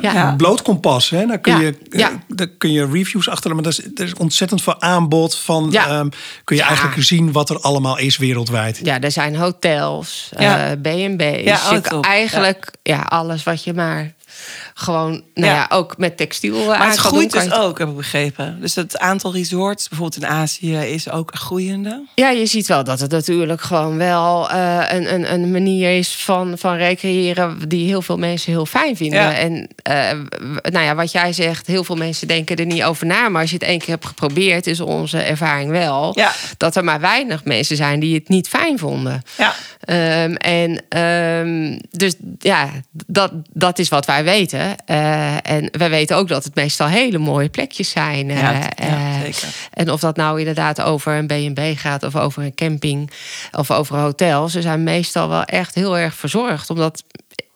Ja, 0.02 0.34
eh, 0.44 0.50
Ja. 0.50 0.54
Blootkompas, 0.54 1.10
hè? 1.10 1.26
Daar 1.26 1.38
kun, 1.38 1.52
Ja, 1.52 1.60
je, 1.60 1.78
eh, 1.90 1.98
ja. 2.00 2.10
daar 2.28 2.46
kun 2.46 2.72
je 2.72 2.86
reviews 2.90 3.28
achter. 3.28 3.54
Maar 3.54 3.64
er 3.64 3.70
is, 3.70 3.78
er 3.94 4.04
is 4.04 4.14
ontzettend 4.14 4.62
veel 4.62 4.80
aanbod 4.80 5.34
van. 5.38 5.68
Ja. 5.70 5.86
ehm, 5.86 6.08
kun 6.44 6.56
je 6.56 6.62
Ja. 6.62 6.68
eigenlijk 6.68 7.02
zien 7.02 7.32
wat 7.32 7.50
er 7.50 7.60
allemaal 7.60 7.98
is 7.98 8.16
wereldwijd. 8.16 8.80
Ja, 8.82 9.00
er 9.00 9.10
zijn 9.12 9.36
hotels, 9.36 10.30
Ja. 10.38 10.70
eh, 10.70 10.72
B&B's. 10.80 11.44
Ja, 11.44 11.54
oh, 11.66 11.72
Je 11.72 11.80
kan 11.80 11.82
top. 11.82 12.04
eigenlijk 12.04 12.70
ja. 12.82 13.00
alles 13.00 13.42
wat 13.42 13.64
je 13.64 13.74
maar 13.74 14.12
gewoon... 14.74 15.10
Nou 15.34 15.46
ja, 15.46 15.54
Ja. 15.54 15.66
ook 15.70 15.98
met 15.98 16.16
textiel 16.16 16.60
eh, 16.60 16.66
Maar 16.66 16.76
aan 16.78 16.88
het 16.88 17.00
kan 17.00 17.10
groeit 17.10 17.32
doen, 17.32 17.40
dus 17.42 17.50
je- 17.50 17.58
ook, 17.62 17.78
heb 17.78 17.88
ik 17.88 17.96
begrepen. 17.96 18.60
Dus 18.60 18.74
het 18.74 18.98
aantal 18.98 19.32
resorts, 19.32 19.88
bijvoorbeeld 19.88 20.22
in 20.22 20.28
Azië, 20.28 20.76
is 20.76 21.10
ook 21.10 21.30
groeiende. 21.34 22.06
Ja, 22.14 22.30
je 22.30 22.46
ziet 22.46 22.66
wel 22.66 22.84
dat 22.84 23.00
het 23.00 23.10
natuurlijk 23.10 23.60
gewoon 23.60 23.96
wel 23.96 24.50
eh, 24.50 24.82
een, 24.88 25.14
een, 25.14 25.32
een 25.32 25.50
manier 25.50 25.98
is 25.98 26.14
van, 26.14 26.58
van 26.58 26.74
recreëren... 26.76 27.68
die 27.68 27.86
heel 27.86 28.02
veel 28.02 28.16
mensen 28.18 28.52
heel 28.52 28.66
fijn 28.66 28.96
vinden. 28.96 29.20
Ja. 29.20 29.34
En 29.34 29.68
eh, 29.82 30.10
nou 30.70 30.84
ja, 30.84 30.94
wat 30.94 31.12
jij 31.12 31.32
zegt, 31.32 31.66
heel 31.66 31.84
veel 31.84 31.96
mensen 31.96 32.28
denken 32.28 32.56
er 32.56 32.66
niet 32.66 32.82
over 32.84 33.06
na. 33.06 33.28
Maar 33.28 33.40
als 33.40 33.50
je 33.50 33.56
het 33.56 33.66
één 33.68 33.78
keer 33.78 33.88
hebt 33.94 34.06
geprobeerd, 34.06 34.66
is 34.66 34.80
onze 34.80 35.18
ervaring 35.18 35.70
wel... 35.70 36.12
Ja. 36.14 36.32
dat 36.56 36.76
er 36.76 36.84
maar 36.84 37.00
weinig 37.00 37.44
mensen 37.44 37.76
zijn 37.76 38.00
die 38.00 38.14
het 38.14 38.28
niet 38.28 38.48
fijn 38.48 38.78
vonden. 38.78 39.22
Ja. 39.38 39.54
Ehm, 39.80 40.34
en 40.34 40.82
ehm, 40.88 41.78
dus 41.90 42.14
ja, 42.38 42.70
dat, 43.06 43.32
dat 43.52 43.78
is 43.78 43.88
wat 43.88 44.06
wij 44.06 44.24
weten. 44.24 44.63
Eh, 44.86 45.50
en 45.50 45.68
wij 45.78 45.90
weten 45.90 46.16
ook 46.16 46.28
dat 46.28 46.44
het 46.44 46.54
meestal 46.54 46.86
hele 46.86 47.18
mooie 47.18 47.48
plekjes 47.48 47.90
zijn. 47.90 48.28
Ja, 48.28 48.52
Eh, 48.52 48.88
ja, 48.88 49.14
eh, 49.14 49.20
zeker. 49.20 49.48
En 49.72 49.90
of 49.90 50.00
dat 50.00 50.16
nou 50.16 50.38
inderdaad 50.38 50.80
over 50.80 51.12
een 51.12 51.26
B&B 51.26 51.78
gaat... 51.78 52.02
of 52.02 52.16
over 52.16 52.42
een 52.42 52.54
camping 52.54 53.10
of 53.52 53.70
over 53.70 53.94
een 53.94 54.00
hotel... 54.02 54.48
ze 54.48 54.62
zijn 54.62 54.82
meestal 54.82 55.28
wel 55.28 55.42
echt 55.44 55.74
heel 55.74 55.98
erg 55.98 56.14
verzorgd. 56.14 56.70
Omdat, 56.70 57.04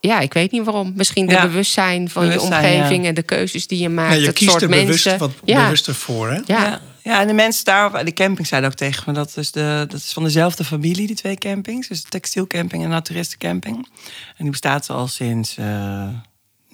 ja, 0.01 0.21
ik 0.21 0.33
weet 0.33 0.51
niet 0.51 0.65
waarom. 0.65 0.93
Misschien 0.97 1.27
de 1.27 1.33
Ja. 1.33 1.43
bewustzijn 1.47 2.11
van 2.11 2.23
Bewustzijn, 2.23 2.63
je 2.63 2.69
omgeving... 2.69 3.03
ja. 3.03 3.09
en 3.09 3.15
de 3.15 3.23
keuzes 3.23 3.67
die 3.67 3.79
je 3.79 3.89
maakt. 3.89 4.13
Ja, 4.13 4.21
je 4.21 4.27
het 4.27 4.35
kiest 4.35 4.51
soort 4.51 4.63
er 4.63 4.69
bewust 4.69 5.05
mensen. 5.05 5.19
wat 5.19 5.31
ja. 5.45 5.63
bewuster 5.63 5.95
voor. 5.95 6.29
Hè? 6.29 6.35
Ja. 6.35 6.63
Ja. 6.63 6.81
ja, 7.03 7.21
en 7.21 7.27
de 7.27 7.33
mensen 7.33 7.65
daar 7.65 7.87
op 7.87 8.05
de 8.05 8.13
camping 8.13 8.47
zeiden 8.47 8.71
ook 8.71 8.77
tegen 8.77 9.03
me... 9.07 9.13
dat, 9.13 9.37
is 9.37 9.53
de, 9.53 9.85
dat 9.89 10.01
is 10.01 10.13
van 10.13 10.23
dezelfde 10.25 10.65
familie, 10.65 11.07
die 11.07 11.17
twee 11.17 11.37
campings. 11.37 11.89
Dus 11.89 12.03
de 12.03 12.09
textielcamping 12.09 12.83
en 12.83 12.89
de 12.89 12.95
naturistencamping. 12.95 13.77
En 13.77 14.35
die 14.37 14.51
bestaat 14.51 14.91
al 14.91 15.07
sinds 15.07 15.57
eh, 15.57 16.09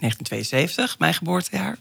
1972, 0.05 0.99
mijn 0.99 1.15
geboortejaar. 1.15 1.79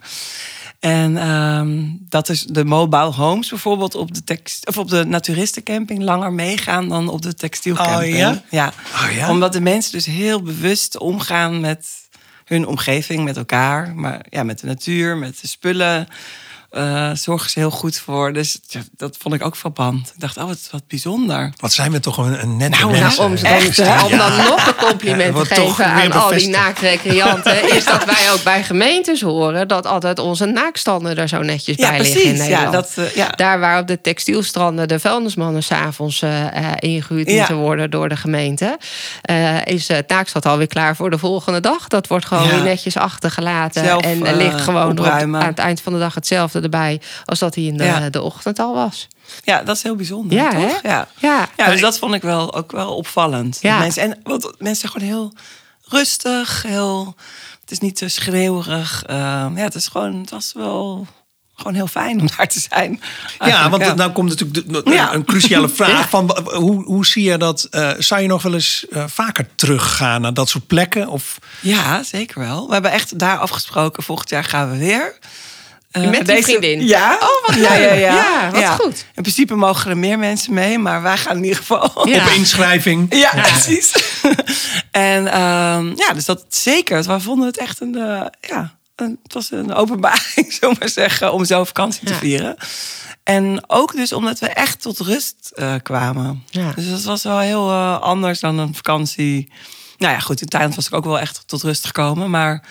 En 0.80 1.18
ehm, 1.18 1.82
dat 2.10 2.30
is 2.30 2.42
de 2.42 2.66
mobile 2.66 3.12
homes 3.12 3.50
bijvoorbeeld 3.50 3.96
op 3.96 4.14
de, 4.14 4.24
text, 4.24 4.68
of 4.68 4.78
op 4.78 4.90
de 4.90 5.06
naturistencamping... 5.06 6.04
langer 6.04 6.34
meegaan 6.34 6.90
dan 6.90 7.10
op 7.10 7.22
de 7.22 7.34
textielcamping. 7.34 8.14
Oh, 8.14 8.20
ja? 8.20 8.44
Ja. 8.50 8.74
Oh, 8.94 9.16
ja? 9.16 9.30
Omdat 9.30 9.54
de 9.54 9.62
mensen 9.62 9.92
dus 9.92 10.06
heel 10.06 10.42
bewust 10.42 10.98
omgaan 10.98 11.60
met 11.60 11.88
hun 12.46 12.68
omgeving, 12.68 13.24
met 13.24 13.38
elkaar, 13.38 13.96
maar 13.96 14.26
ja, 14.30 14.44
met 14.44 14.60
de 14.60 14.68
natuur, 14.68 15.18
met 15.18 15.42
de 15.42 15.48
spullen. 15.48 16.08
Zorgen 17.14 17.50
ze 17.50 17.60
heel 17.60 17.72
goed 17.72 17.98
voor. 17.98 18.34
Dus 18.34 18.60
ja, 18.68 18.82
dat 18.98 19.18
vond 19.20 19.36
ik 19.36 19.46
ook 19.46 19.58
frappant. 19.58 20.12
Ik 20.14 20.20
dacht, 20.20 20.38
oh, 20.38 20.44
wat, 20.44 20.68
wat 20.72 20.88
bijzonder. 20.88 21.54
Wat 21.58 21.74
zijn 21.74 21.92
we 21.92 22.00
toch 22.00 22.18
een, 22.18 22.42
een 22.42 22.58
nette 22.58 22.80
Nou, 22.80 22.92
nou, 22.92 23.04
mensen. 23.04 23.24
om, 23.24 23.36
dan, 23.36 23.46
Echt, 23.46 23.78
hè? 23.78 24.04
om 24.04 24.18
dan 24.18 24.36
nog 24.36 24.68
een 24.68 24.76
compliment 24.76 25.36
te 25.36 25.46
geven 25.46 25.86
aan 25.86 25.96
al 25.96 26.10
die 26.10 26.10
bevestigd. 26.10 26.58
naaktrecreanten... 26.58 27.70
is 27.78 27.86
dat 27.86 28.06
wij 28.06 28.32
ook 28.32 28.44
bij 28.44 28.64
gemeentes 28.64 29.22
horen... 29.22 29.68
dat 29.68 29.86
altijd 29.86 30.20
onze 30.20 30.46
naaktstanden 30.46 31.18
er 31.18 31.28
zo 31.28 31.42
netjes 31.42 31.76
bij 31.76 32.02
liggen 32.02 32.24
in 32.24 32.30
precies. 32.30 32.40
Nederland. 32.40 32.74
dat, 32.74 32.92
eh, 32.96 33.16
ja. 33.16 33.28
Daar 33.30 33.60
waar 33.60 33.80
op 33.80 33.88
de 33.88 34.02
textielstranden 34.02 34.88
de 34.88 35.00
vuilnismannen 35.00 35.64
s'avonds 35.64 36.22
eh, 36.22 36.48
ingehuurd 36.80 37.28
moeten 37.28 37.56
worden 37.56 37.92
door 37.92 38.10
de 38.10 38.18
gemeente... 38.18 38.78
is 39.64 39.88
het 39.88 40.08
naakstad 40.08 40.46
alweer 40.46 40.68
klaar 40.68 40.96
voor 40.96 41.10
de 41.10 41.18
volgende 41.18 41.60
dag. 41.60 41.88
Dat 41.88 42.08
wordt 42.08 42.26
gewoon 42.26 42.48
weer 42.48 42.62
netjes 42.64 42.98
achtergelaten. 42.98 43.86
Zelf, 43.86 44.02
en 44.02 44.38
ligt 44.38 44.62
gewoon 44.62 44.90
opruimen. 44.90 45.42
aan 45.42 45.48
het 45.48 45.60
eind 45.60 45.82
van 45.82 45.94
de 45.94 46.00
dag 46.00 46.14
hetzelfde 46.14 46.62
erbij... 46.63 47.02
als 47.26 47.39
dat 47.39 47.56
hij 47.56 47.63
in 47.63 47.78
de, 47.78 47.84
Ja. 47.84 48.10
de 48.10 48.21
ochtend 48.21 48.60
al 48.60 48.73
was. 48.73 49.08
Ja, 49.43 49.63
dat 49.63 49.76
is 49.76 49.84
heel 49.84 49.95
bijzonder. 49.95 50.38
Ja, 50.38 50.49
toch? 50.49 50.82
hè? 50.82 50.89
Ja. 50.89 51.08
Ja. 51.19 51.49
Ja, 51.58 51.69
dus 51.69 51.82
dat 51.82 51.97
vond 51.97 52.13
ik 52.13 52.21
wel 52.21 52.54
ook 52.56 52.71
wel 52.71 52.95
opvallend. 52.95 53.58
Ja. 53.62 53.80
Mensen, 53.80 54.02
en 54.04 54.19
want 54.23 54.43
mensen 54.58 54.89
zijn 54.89 54.91
gewoon 54.91 55.08
heel 55.08 55.34
rustig, 55.88 56.63
heel. 56.67 57.15
Het 57.62 57.71
is 57.71 57.80
niet 57.80 57.95
te 57.95 58.08
schreeuwerig. 58.08 59.04
eh, 59.06 59.15
ja, 59.56 59.63
het 59.63 59.76
is 59.76 59.88
gewoon. 59.88 60.19
Het 60.21 60.30
was 60.30 60.52
wel 60.56 61.08
gewoon 61.56 61.73
heel 61.73 61.88
fijn 61.88 62.19
om 62.19 62.28
daar 62.38 62.47
te 62.47 62.60
zijn. 62.69 63.02
Ja, 63.39 63.69
want 63.69 63.95
nou 63.95 64.12
komt 64.12 64.30
natuurlijk 64.30 64.67
de- 64.67 64.84
de- 64.84 64.91
Ja. 64.91 65.13
een 65.13 65.26
cruciale 65.26 65.69
vraag. 65.80 66.10
Van, 66.10 66.38
hoe, 66.54 66.84
hoe 66.84 67.06
zie 67.06 67.23
je 67.23 67.38
dat? 67.38 67.63
eh, 67.63 67.91
zou 67.97 68.21
je 68.21 68.28
nog 68.28 68.41
wel 68.41 68.54
eens 68.54 68.86
eh, 68.91 69.04
vaker 69.08 69.47
teruggaan 69.56 70.21
naar 70.21 70.34
dat 70.34 70.49
soort 70.49 70.67
plekken? 70.67 71.08
Of, 71.08 71.38
Ja, 71.62 72.04
zeker 72.04 72.39
wel. 72.39 72.67
We 72.67 72.73
hebben 72.73 72.91
echt 72.91 73.19
daar 73.19 73.38
afgesproken. 73.38 74.04
Volgend 74.04 74.30
jaar 74.30 74.43
gaan 74.43 74.71
we 74.71 74.78
weer. 74.78 75.17
Eh, 75.93 76.10
Met 76.10 76.25
die 76.27 76.43
vriendin? 76.43 76.86
Ja. 76.88 77.17
Oh, 77.21 77.47
wat 77.47 77.56
ja, 77.56 77.73
ja, 77.75 77.89
leuk. 77.91 77.99
ja. 77.99 78.49
Ja, 78.53 78.69
wat 78.69 78.79
goed. 78.82 79.06
In 79.15 79.21
principe 79.21 79.56
mogen 79.56 79.89
er 79.89 79.97
meer 79.97 80.19
mensen 80.19 80.53
mee, 80.53 80.79
maar 80.79 81.01
wij 81.01 81.17
gaan 81.17 81.38
in 81.38 81.43
ieder 81.43 81.58
geval. 81.58 82.08
Ja. 82.10 82.25
Op 82.25 82.32
inschrijving? 82.32 83.15
Ja, 83.15 83.29
precies. 83.29 83.91
en 84.91 85.27
ehm, 85.27 85.88
ja, 85.95 86.13
dus 86.13 86.25
dat 86.25 86.45
zeker. 86.49 87.03
We 87.03 87.19
vonden 87.19 87.47
het 87.47 87.58
echt 87.58 87.82
een, 87.82 87.95
eh, 87.95 88.25
ja, 88.41 88.75
een, 88.95 89.19
het 89.23 89.34
was 89.34 89.51
een 89.51 89.73
openbaring, 89.73 90.53
zullen 90.53 90.73
we 90.73 90.75
maar 90.79 90.89
zeggen, 90.89 91.34
om 91.34 91.45
zo 91.45 91.63
vakantie 91.63 92.06
te 92.06 92.13
Ja. 92.13 92.19
vieren. 92.19 92.56
En 93.23 93.63
ook 93.67 93.95
dus 93.95 94.13
omdat 94.13 94.39
we 94.39 94.47
echt 94.47 94.82
tot 94.82 94.99
rust 94.99 95.51
eh, 95.56 95.73
kwamen. 95.84 96.43
Ja. 96.49 96.71
Dus 96.75 96.89
dat 96.89 97.03
was 97.03 97.23
wel 97.23 97.39
heel 97.39 97.69
eh, 97.69 97.99
anders 98.01 98.39
dan 98.39 98.58
een 98.58 98.75
vakantie. 98.75 99.51
Nou 99.97 100.13
ja, 100.13 100.19
goed, 100.19 100.41
in 100.41 100.47
Thailand 100.47 100.75
was 100.75 100.86
ik 100.88 100.93
ook 100.93 101.06
wel 101.06 101.19
echt 101.19 101.43
tot 101.45 101.62
rust 101.63 101.86
gekomen. 101.86 102.29
Maar 102.29 102.63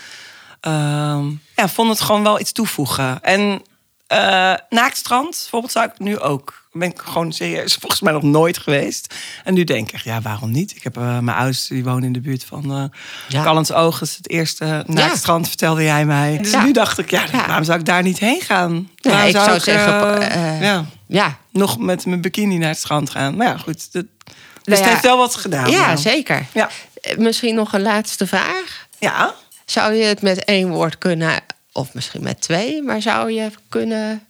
ehm 0.63 1.31
ja, 1.57 1.69
vond 1.69 1.89
het 1.91 2.01
gewoon 2.01 2.23
wel 2.23 2.41
iets 2.41 2.53
toevoegen. 2.53 3.23
En 3.23 3.63
eh 4.07 4.55
naaktstrand 4.69 5.31
bijvoorbeeld 5.41 5.73
zou 5.73 5.87
ik 5.87 5.99
nu 5.99 6.19
ook. 6.19 6.61
Ben 6.73 6.89
ik 6.91 7.01
gewoon 7.05 7.33
serieus 7.33 7.75
volgens 7.81 8.01
mij 8.01 8.13
nog 8.13 8.23
nooit 8.23 8.59
geweest. 8.59 9.15
En 9.45 9.55
nu 9.55 9.65
denk 9.65 9.93
ik, 9.93 10.01
ja, 10.01 10.21
waarom 10.21 10.51
niet? 10.51 10.77
Ik 10.77 10.83
heb 10.83 10.97
eh, 10.97 11.19
mijn 11.19 11.37
ouders 11.37 11.67
die 11.67 11.85
wonen 11.85 12.03
in 12.05 12.13
de 12.13 12.21
buurt 12.21 12.45
van 12.45 12.73
eh 12.73 12.85
Ja. 13.29 13.43
Callens 13.43 13.69
het 14.01 14.29
eerste 14.31 14.85
naaktstrand, 14.87 15.49
vertelde 15.49 15.83
jij 15.83 16.05
mij. 16.05 16.39
Dus 16.39 16.51
Ja. 16.51 16.63
nu 16.65 16.73
dacht 16.73 16.99
ik, 16.99 17.11
ja, 17.11 17.25
Ja. 17.33 17.47
waarom 17.47 17.65
zou 17.65 17.79
ik 17.79 17.85
daar 17.85 18.03
niet 18.03 18.19
heen 18.19 18.41
gaan? 18.41 18.91
Waarom 19.01 19.27
ik 19.27 19.37
zou 19.37 19.55
ik, 19.57 19.63
zeggen, 19.63 20.63
ja, 20.63 20.85
Ja, 21.07 21.37
nog 21.51 21.79
met 21.79 22.07
mijn 22.07 22.21
bikini 22.21 22.59
naar 22.59 22.69
het 22.69 22.79
strand 22.79 23.11
gaan. 23.11 23.37
Maar 23.37 23.47
ja, 23.47 23.57
goed. 23.57 23.93
Dat, 23.93 24.05
dus 24.25 24.35
Nou 24.65 24.77
het 24.79 24.79
ja, 24.79 24.89
heeft 24.91 25.03
wel 25.03 25.17
wat 25.17 25.35
gedaan. 25.35 25.71
ja 25.71 25.87
nou. 25.87 25.99
zeker. 25.99 26.47
Ja. 26.53 26.69
Misschien 27.17 27.55
nog 27.55 27.73
een 27.73 27.83
laatste 27.83 28.27
vraag. 28.27 28.87
Ja. 28.99 29.35
Zou 29.65 29.93
je 29.95 30.05
het 30.05 30.23
met 30.23 30.45
één 30.45 30.69
woord 30.69 30.99
kunnen, 30.99 31.41
of 31.73 31.95
misschien 31.95 32.23
met 32.23 32.41
twee, 32.41 32.83
maar 32.83 33.03
zou 33.03 33.31
je 33.33 33.51
kunnen 33.69 34.27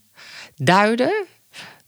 duiden 0.57 1.12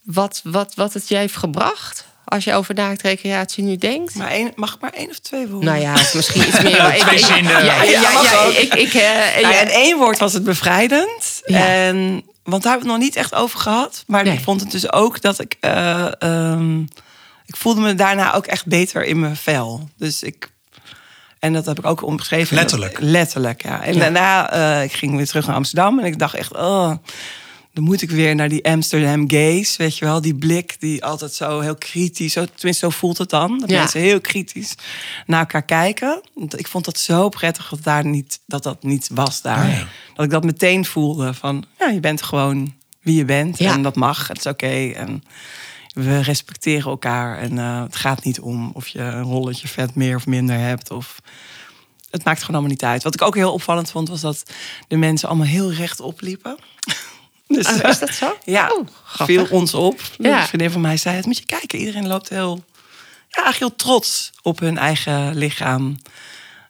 wat, 0.02 0.40
wat, 0.44 0.74
wat 0.74 0.92
het 0.92 1.08
je 1.08 1.16
heeft 1.16 1.36
gebracht? 1.36 2.04
Als 2.24 2.44
je 2.44 2.54
over 2.54 2.74
naaktrecreatie 2.74 3.64
nu 3.64 3.76
denkt. 3.76 4.14
Maar 4.14 4.30
één, 4.30 4.52
mag 4.54 4.74
ik 4.74 4.80
maar 4.80 4.92
één 4.92 5.10
of 5.10 5.18
twee 5.18 5.46
woorden? 5.46 5.68
Nou 5.70 5.80
ja, 5.82 5.92
misschien 6.14 6.48
iets 6.48 6.62
meer. 6.62 6.76
maar 6.82 6.96
Twee 6.96 7.18
ik- 7.18 7.24
zinnen. 7.24 7.64
Ja, 7.64 7.82
ja, 7.82 8.44
ik, 8.44 8.74
ik, 8.74 8.94
eh, 8.94 9.42
Nou, 9.42 9.54
ja. 9.54 9.60
in 9.60 9.68
één 9.68 9.98
woord 9.98 10.18
was 10.18 10.32
het 10.32 10.44
bevrijdend. 10.44 11.40
Ja. 11.44 11.66
En, 11.66 12.22
want 12.42 12.62
daar 12.62 12.72
hebben 12.72 12.88
we 12.88 12.92
het 12.92 13.00
nog 13.02 13.08
niet 13.08 13.16
echt 13.16 13.34
over 13.34 13.58
gehad. 13.58 14.04
Maar 14.06 14.24
Nee. 14.24 14.32
ik 14.36 14.40
vond 14.44 14.60
het 14.60 14.70
dus 14.70 14.92
ook 14.92 15.20
dat 15.20 15.38
ik... 15.40 15.56
eh, 15.60 16.12
ehm, 16.22 16.80
ik 17.46 17.56
voelde 17.56 17.80
me 17.80 17.94
daarna 17.94 18.34
ook 18.34 18.46
echt 18.46 18.66
beter 18.66 19.04
in 19.04 19.20
mijn 19.20 19.36
vel. 19.36 19.88
Dus 19.96 20.22
ik... 20.22 20.50
En 21.44 21.52
dat 21.52 21.66
heb 21.66 21.78
ik 21.78 21.86
ook 21.86 22.02
omschreven. 22.02 22.56
Letterlijk. 22.56 22.98
Letterlijk, 23.00 23.62
ja. 23.62 23.82
En 23.84 23.94
Ja. 23.94 24.00
daarna 24.00 24.50
eh, 24.50 24.84
ik 24.84 24.92
ging 24.92 25.16
weer 25.16 25.26
terug 25.26 25.46
naar 25.46 25.56
Amsterdam. 25.56 25.98
En 25.98 26.04
ik 26.04 26.18
dacht 26.18 26.34
echt... 26.34 26.52
Oh, 26.56 26.92
dan 27.72 27.84
moet 27.84 28.02
ik 28.02 28.10
weer 28.10 28.34
naar 28.34 28.48
die 28.48 28.64
Amsterdam 28.64 29.30
gaze, 29.30 29.74
weet 29.76 29.98
je 29.98 30.04
wel. 30.04 30.20
Die 30.20 30.34
blik 30.34 30.76
die 30.78 31.04
altijd 31.04 31.32
zo 31.32 31.60
heel 31.60 31.74
kritisch... 31.74 32.32
Zo, 32.32 32.44
tenminste, 32.54 32.84
zo 32.86 32.90
voelt 32.90 33.18
het 33.18 33.30
dan. 33.30 33.58
Dat 33.58 33.70
Ja. 33.70 33.78
mensen 33.78 34.00
heel 34.00 34.20
kritisch 34.20 34.74
naar 35.26 35.40
elkaar 35.40 35.62
kijken. 35.64 36.20
Ik 36.56 36.66
vond 36.68 36.84
dat 36.84 36.98
zo 36.98 37.28
prettig 37.28 37.68
dat, 37.68 37.82
daar 37.82 38.06
niet, 38.06 38.40
dat 38.46 38.62
dat 38.62 38.82
niet 38.82 39.08
was 39.12 39.42
daar. 39.42 39.66
Nee. 39.66 39.84
Dat 40.14 40.24
ik 40.24 40.30
dat 40.30 40.44
meteen 40.44 40.84
voelde 40.84 41.34
van... 41.34 41.64
Ja, 41.78 41.88
je 41.88 42.00
bent 42.00 42.22
gewoon 42.22 42.74
wie 43.02 43.16
je 43.16 43.24
bent. 43.24 43.58
Ja. 43.58 43.72
En 43.72 43.82
dat 43.82 43.96
mag, 43.96 44.28
het 44.28 44.38
is 44.38 44.46
oké. 44.46 44.90
En 44.96 45.22
we 45.94 46.20
respecteren 46.20 46.90
elkaar. 46.90 47.38
En 47.38 47.58
eh, 47.58 47.82
het 47.82 47.96
gaat 47.96 48.24
niet 48.24 48.40
om 48.40 48.70
of 48.74 48.88
je 48.88 49.00
een 49.00 49.22
rolletje 49.22 49.68
vet 49.68 49.94
meer 49.94 50.16
of 50.16 50.26
minder 50.26 50.58
hebt. 50.58 50.90
Of... 50.90 51.20
Het 52.10 52.24
maakt 52.24 52.40
gewoon 52.40 52.54
allemaal 52.54 52.74
niet 52.74 52.84
uit. 52.84 53.02
Wat 53.02 53.14
ik 53.14 53.22
ook 53.22 53.34
heel 53.34 53.52
opvallend 53.52 53.90
vond, 53.90 54.08
was 54.08 54.20
dat 54.20 54.42
de 54.88 54.96
mensen 54.96 55.28
allemaal 55.28 55.46
heel 55.46 55.72
rechtop 55.72 56.20
liepen. 56.20 56.56
Dus, 57.46 57.66
Oh, 57.66 57.88
is 57.88 57.98
dat 57.98 58.14
zo? 58.14 58.36
Ja, 58.44 58.70
Oh, 58.70 58.86
viel 59.04 59.46
ons 59.50 59.74
op. 59.74 60.00
Ja. 60.18 60.40
Een 60.40 60.46
vriendin 60.46 60.70
van 60.70 60.80
mij 60.80 60.96
zei 60.96 61.16
het. 61.16 61.26
Moet 61.26 61.38
je 61.38 61.44
kijken, 61.44 61.78
iedereen 61.78 62.06
loopt 62.06 62.28
heel, 62.28 62.64
ja, 63.28 63.42
eigenlijk 63.42 63.58
heel 63.58 63.76
trots 63.76 64.32
op 64.42 64.58
hun 64.58 64.78
eigen 64.78 65.36
lichaam. 65.36 65.96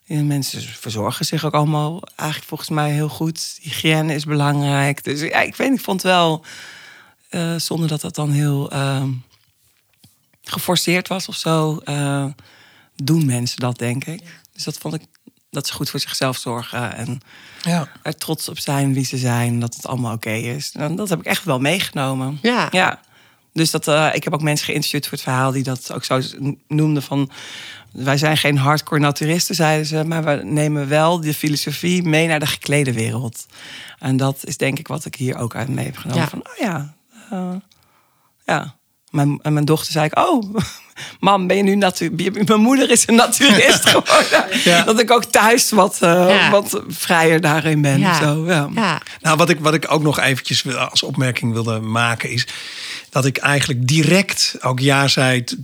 En 0.07 0.27
mensen 0.27 0.63
verzorgen 0.63 1.25
zich 1.25 1.45
ook 1.45 1.55
allemaal 1.55 2.03
eigenlijk 2.17 2.49
volgens 2.49 2.69
mij 2.69 2.91
heel 2.91 3.09
goed. 3.09 3.59
Hygiëne 3.61 4.15
is 4.15 4.25
belangrijk. 4.25 5.05
Dus 5.05 5.21
ja, 5.21 5.41
ik 5.41 5.57
weet 5.57 5.73
ik 5.73 5.81
vond 5.81 6.03
wel... 6.03 6.45
eh, 7.35 7.55
zonder 7.57 7.89
dat 7.89 8.01
dat 8.01 8.15
dan 8.15 8.31
heel 8.31 8.71
ehm, 8.71 9.09
geforceerd 10.43 11.09
was 11.09 11.29
of 11.29 11.37
zo... 11.37 11.79
eh, 11.85 12.25
doen 12.97 13.25
mensen 13.27 13.61
dat, 13.61 13.79
denk 13.79 14.05
ik. 14.05 14.23
Dus 14.53 14.65
dat 14.65 14.79
vond 14.79 14.95
ik... 14.95 15.03
Dat 15.51 15.67
ze 15.67 15.73
goed 15.73 15.91
voor 15.91 16.01
zichzelf 16.01 16.37
zorgen. 16.37 16.97
En 16.97 17.21
Ja. 17.63 17.89
er 18.03 18.17
trots 18.17 18.49
op 18.49 18.59
zijn 18.59 18.95
wie 18.95 19.05
ze 19.05 19.17
zijn, 19.19 19.61
dat 19.61 19.75
het 19.75 19.87
allemaal 19.87 20.15
oké 20.15 20.31
is. 20.33 20.73
En 20.73 20.97
dat 20.97 21.09
heb 21.09 21.19
ik 21.19 21.27
echt 21.27 21.45
wel 21.45 21.59
meegenomen. 21.59 22.39
Ja. 22.43 22.69
ja. 22.71 23.01
Dus 23.53 23.71
dat, 23.71 23.89
eh, 23.89 24.09
ik 24.13 24.25
heb 24.25 24.33
ook 24.35 24.43
mensen 24.43 24.67
geïnterviewd 24.67 25.03
voor 25.05 25.13
het 25.13 25.23
verhaal 25.23 25.51
die 25.53 25.63
dat 25.63 25.93
ook 25.93 26.05
zo 26.05 26.21
noemden 26.69 27.03
van... 27.03 27.31
Wij 27.93 28.17
zijn 28.19 28.37
geen 28.37 28.59
hardcore 28.59 29.01
naturisten, 29.01 29.55
zeiden 29.55 29.87
ze, 29.87 30.05
maar 30.05 30.25
we 30.25 30.41
nemen 30.45 30.89
wel 30.89 31.21
de 31.21 31.35
filosofie 31.35 32.03
mee 32.03 32.27
naar 32.27 32.41
de 32.41 32.47
geklede 32.47 32.93
wereld. 32.93 33.47
En 33.99 34.17
dat 34.17 34.45
is 34.45 34.57
denk 34.57 34.79
ik 34.79 34.89
wat 34.89 35.05
ik 35.05 35.15
hier 35.15 35.37
ook 35.37 35.55
uit 35.55 35.69
mee 35.69 35.85
heb 35.85 35.97
genomen. 35.97 36.23
Ja. 36.23 36.29
Van, 36.29 36.39
oh 36.41 36.57
ja, 36.59 36.95
ja. 38.45 38.75
Mijn, 39.11 39.39
en 39.43 39.53
mijn 39.53 39.65
dochter 39.65 39.93
zei 39.93 40.05
ik, 40.05 40.19
oh, 40.19 40.55
mam, 41.21 41.47
ben 41.47 41.57
je 41.57 41.63
nu 41.63 41.75
natu 41.75 42.11
Mijn 42.47 42.61
moeder 42.61 42.91
is 42.91 43.07
een 43.09 43.15
naturist 43.15 43.87
geworden. 43.95 44.61
Ja. 44.65 44.83
Dat 44.83 45.01
ik 45.01 45.11
ook 45.11 45.25
thuis 45.25 45.71
wat, 45.71 45.99
eh, 46.01 46.29
Ja. 46.29 46.51
wat 46.51 46.83
vrijer 46.89 47.41
daarin 47.41 47.83
ben. 47.83 47.99
Ja. 47.99 48.19
Zo, 48.23 48.47
ja. 48.47 48.69
Ja. 48.75 49.01
Nou, 49.21 49.37
wat 49.37 49.49
ik, 49.51 49.61
wat 49.61 49.75
ik 49.75 49.91
ook 49.93 50.03
nog 50.03 50.19
eventjes 50.21 50.77
als 50.77 51.03
opmerking 51.03 51.53
wilde 51.53 51.81
maken 51.81 52.31
is 52.31 52.47
dat 53.15 53.25
ik 53.25 53.37
eigenlijk 53.37 53.87
direct 53.89 54.57
ook 54.61 54.81
ja 54.81 55.09
zei 55.09 55.45
t- 55.45 55.57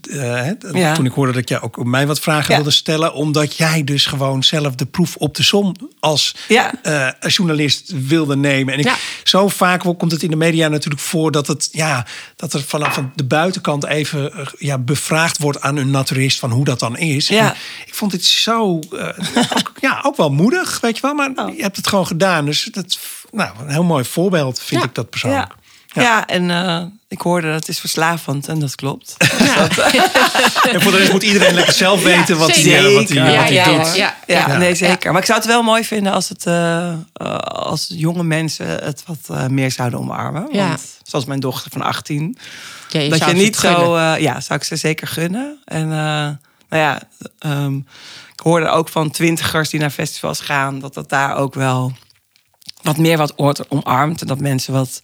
Ja. 0.73 0.95
toen 0.95 1.07
ik 1.07 1.13
hoorde 1.13 1.33
dat 1.33 1.49
jij 1.49 1.61
ook 1.61 1.85
mij 1.85 2.07
wat 2.07 2.21
vragen 2.21 2.51
Ja. 2.51 2.55
wilde 2.57 2.71
stellen, 2.71 3.13
omdat 3.15 3.57
jij 3.57 3.85
dus 3.85 4.07
gewoon 4.07 4.43
zelf 4.43 4.75
de 4.75 4.87
proef 4.87 5.17
op 5.17 5.35
de 5.35 5.43
som 5.43 5.75
als 6.01 6.35
Ja. 6.49 6.73
als 7.21 7.37
journalist 7.37 7.93
wilde 8.07 8.37
nemen. 8.37 8.75
En 8.75 8.81
ik, 8.81 8.85
Ja. 8.87 8.95
zo 9.25 9.49
vaak 9.49 9.81
komt 9.81 10.13
het 10.13 10.23
in 10.23 10.31
de 10.31 10.37
media 10.37 10.69
natuurlijk 10.69 11.03
voor 11.03 11.31
dat 11.33 11.47
het 11.47 11.69
ja 11.73 12.07
dat 12.37 12.53
er 12.53 12.63
vanaf 12.63 13.01
de 13.15 13.25
buitenkant 13.25 13.85
even 13.87 14.33
eh, 14.33 14.47
ja, 14.59 14.79
bevraagd 14.79 15.39
wordt 15.39 15.61
aan 15.61 15.77
een 15.77 15.91
naturist 15.91 16.39
van 16.39 16.51
hoe 16.51 16.65
dat 16.65 16.79
dan 16.79 16.97
is. 16.99 17.31
En 17.31 17.55
ik 17.87 17.95
vond 17.95 18.11
dit 18.11 18.25
zo 18.25 18.61
ook, 18.63 19.73
ja 19.81 20.01
ook 20.03 20.17
wel 20.17 20.31
moedig, 20.31 20.81
weet 20.81 20.97
je 20.97 21.03
wel, 21.03 21.15
maar 21.15 21.31
Oh. 21.35 21.57
je 21.57 21.63
hebt 21.63 21.77
het 21.77 21.87
gewoon 21.87 22.07
gedaan. 22.07 22.45
Dus 22.45 22.69
dat 22.73 22.99
nou 23.31 23.51
een 23.61 23.69
heel 23.71 23.85
mooi 23.85 24.05
voorbeeld 24.05 24.61
vind 24.61 24.85
ik 24.85 24.95
dat 24.95 25.11
persoonlijk. 25.11 25.53
Ja. 25.93 26.03
Ja. 26.03 26.27
en 26.27 26.51
eh, 26.51 26.83
ik 27.09 27.21
hoorde 27.21 27.47
dat 27.47 27.57
het 27.57 27.69
is 27.69 27.79
verslavend 27.81 28.49
en 28.49 28.59
dat 28.59 28.75
klopt. 28.75 29.17
En 30.73 30.83
voor 30.83 30.93
de 30.93 30.99
rest 30.99 31.13
moet 31.13 31.23
iedereen 31.23 31.55
lekker 31.55 31.73
zelf 31.75 32.03
weten 32.03 32.39
wat 32.39 32.55
hij, 32.55 32.93
wat 32.95 33.09
hij, 33.09 33.17
Ja, 33.17 33.29
Ja, 33.29 33.47
ja, 33.47 33.65
doet. 33.65 33.97
ja. 33.97 34.17
Ja, 34.27 34.49
Ja. 34.49 34.57
nee, 34.57 34.75
zeker. 34.75 35.11
Maar 35.13 35.21
ik 35.21 35.27
zou 35.27 35.39
het 35.39 35.49
wel 35.49 35.63
mooi 35.63 35.85
vinden 35.85 36.13
als, 36.13 36.29
het, 36.29 36.47
eh, 36.47 36.89
eh, 36.89 36.97
als 37.43 37.87
jonge 37.89 38.23
mensen 38.23 38.67
het 38.67 39.03
wat 39.07 39.19
eh, 39.39 39.47
meer 39.47 39.71
zouden 39.71 39.99
omarmen. 39.99 40.49
Ja. 40.53 40.69
Want 40.69 40.99
zoals 41.03 41.25
mijn 41.25 41.41
dochter 41.41 41.71
van 41.71 41.83
18. 41.83 42.39
Ja, 42.89 43.01
je 43.01 43.09
dat 43.09 43.25
je 43.25 43.33
niet 43.33 43.57
zo... 43.57 43.99
ja, 43.99 44.41
zou 44.41 44.59
ik 44.59 44.65
ze 44.65 44.77
zeker 44.77 45.07
gunnen. 45.07 45.59
En 45.65 45.83
eh, 45.83 46.29
nou 46.69 46.83
ja, 46.83 47.01
ehm, 47.39 47.77
ik 48.33 48.41
hoorde 48.43 48.69
ook 48.69 48.89
van 48.89 49.11
twintigers 49.11 49.69
die 49.71 49.81
naar 49.81 49.91
festivals 49.91 50.41
gaan... 50.41 50.79
dat 50.79 50.95
dat 50.95 51.09
daar 51.09 51.37
ook 51.37 51.55
wel 51.55 51.93
wat 52.83 52.97
meer 52.97 53.17
wat 53.17 53.33
wordt 53.37 53.69
omarmd. 53.71 54.21
En 54.21 54.27
dat 54.27 54.41
mensen 54.41 54.73
wat 54.73 55.01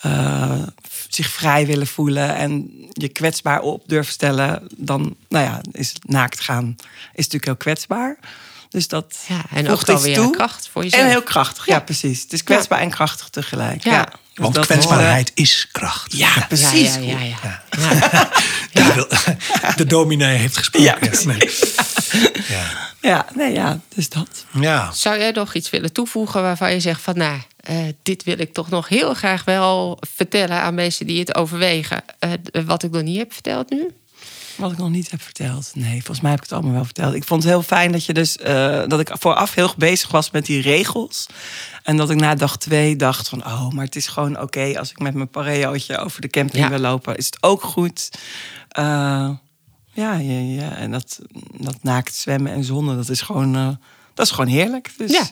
eh, 0.00 0.62
zich 1.08 1.28
vrij 1.28 1.66
willen 1.66 1.86
voelen... 1.86 2.36
en 2.36 2.70
je 2.92 3.08
kwetsbaar 3.08 3.60
op 3.60 3.82
durven 3.86 4.12
stellen. 4.12 4.68
Dan, 4.76 5.16
nou 5.28 5.44
ja, 5.44 5.60
is 5.72 5.92
naakt 6.02 6.40
gaan 6.40 6.74
is 7.12 7.24
natuurlijk 7.24 7.44
heel 7.44 7.56
kwetsbaar. 7.56 8.18
Dus 8.68 8.88
dat 8.88 9.18
Ja, 9.28 9.42
en 9.50 9.68
ook 9.68 9.80
iets 9.80 9.88
alweer 9.90 10.14
toe. 10.14 10.30
kracht 10.30 10.68
voor 10.68 10.82
jezelf. 10.82 11.02
En 11.02 11.08
heel 11.08 11.22
krachtig, 11.22 11.66
ja, 11.66 11.74
Ja. 11.74 11.80
precies. 11.80 12.22
Het 12.22 12.32
is 12.32 12.44
kwetsbaar 12.44 12.80
en 12.80 12.90
krachtig 12.90 13.28
tegelijk. 13.28 13.84
Ja. 13.84 13.92
Ja. 13.92 14.08
Dus 14.36 14.44
Want 14.44 14.54
dat- 14.54 14.66
kwetsbaarheid 14.66 15.30
is 15.34 15.68
kracht. 15.72 16.16
Ja, 16.16 16.32
Ja, 16.36 16.44
precies. 16.46 16.94
ja, 16.94 17.00
ja, 17.00 17.18
ja. 17.20 17.62
Wil- 18.94 19.08
De 19.76 19.84
dominee 19.86 20.36
heeft 20.36 20.56
gesproken. 20.56 20.88
Ja. 20.88 20.98
Nee. 21.24 21.50
Ja. 22.48 22.84
Ja, 23.00 23.26
nee, 23.34 23.52
ja, 23.52 23.80
dus 23.94 24.08
dat. 24.08 24.44
ja. 24.60 24.92
Zou 24.92 25.18
jij 25.18 25.30
nog 25.30 25.54
iets 25.54 25.70
willen 25.70 25.92
toevoegen 25.92 26.42
waarvan 26.42 26.72
je 26.72 26.80
zegt 26.80 27.00
van 27.00 27.16
nou, 27.16 27.40
eh, 27.56 27.76
dit 28.02 28.24
wil 28.24 28.38
ik 28.38 28.52
toch 28.52 28.68
nog 28.70 28.88
heel 28.88 29.14
graag 29.14 29.44
wel 29.44 29.98
vertellen 30.14 30.60
aan 30.60 30.74
mensen 30.74 31.06
die 31.06 31.18
het 31.18 31.34
overwegen. 31.34 32.02
Eh, 32.18 32.30
wat 32.66 32.82
ik 32.82 32.90
nog 32.90 33.02
niet 33.02 33.18
heb 33.18 33.32
verteld 33.32 33.70
nu? 33.70 33.90
Wat 34.56 34.72
ik 34.72 34.78
nog 34.78 34.90
niet 34.90 35.10
heb 35.10 35.22
verteld. 35.22 35.70
Nee, 35.74 35.94
volgens 35.96 36.20
mij 36.20 36.30
heb 36.30 36.38
ik 36.38 36.44
het 36.44 36.54
allemaal 36.54 36.72
wel 36.74 36.84
verteld. 36.84 37.14
Ik 37.14 37.24
vond 37.24 37.42
het 37.42 37.52
heel 37.52 37.62
fijn 37.62 37.92
dat 37.92 38.04
je 38.04 38.12
dus 38.14 38.36
eh, 38.36 38.82
dat 38.86 39.00
ik 39.00 39.10
vooraf 39.12 39.54
heel 39.54 39.72
bezig 39.76 40.10
was 40.10 40.30
met 40.30 40.46
die 40.46 40.60
regels. 40.62 41.26
En 41.82 41.96
dat 41.96 42.10
ik 42.10 42.16
na 42.20 42.34
dag 42.34 42.56
twee 42.58 42.96
dacht 42.96 43.28
van 43.28 43.44
oh, 43.46 43.68
maar 43.70 43.84
het 43.84 43.96
is 43.96 44.06
gewoon 44.06 44.40
oké 44.40 44.78
als 44.78 44.90
ik 44.90 44.98
met 44.98 45.14
mijn 45.14 45.28
pareootje 45.28 45.98
over 45.98 46.20
de 46.20 46.28
camping 46.28 46.62
Ja. 46.64 46.68
wil 46.70 46.78
lopen, 46.78 47.16
is 47.16 47.26
het 47.26 47.38
ook 47.40 47.62
goed. 47.62 48.10
Eh, 48.68 48.84
ja, 49.92 50.14
ja, 50.14 50.38
ja, 50.38 50.76
en 50.76 50.90
dat, 50.90 51.18
dat 51.58 51.76
naakt 51.82 52.14
zwemmen 52.14 52.52
en 52.52 52.64
zonnen, 52.64 52.96
dat 52.96 53.08
is 53.08 53.20
gewoon. 53.20 53.56
eh, 53.56 53.68
dat 54.16 54.26
is 54.26 54.32
gewoon 54.32 54.50
heerlijk. 54.50 54.90
Dus, 54.96 55.10
Ja. 55.10 55.22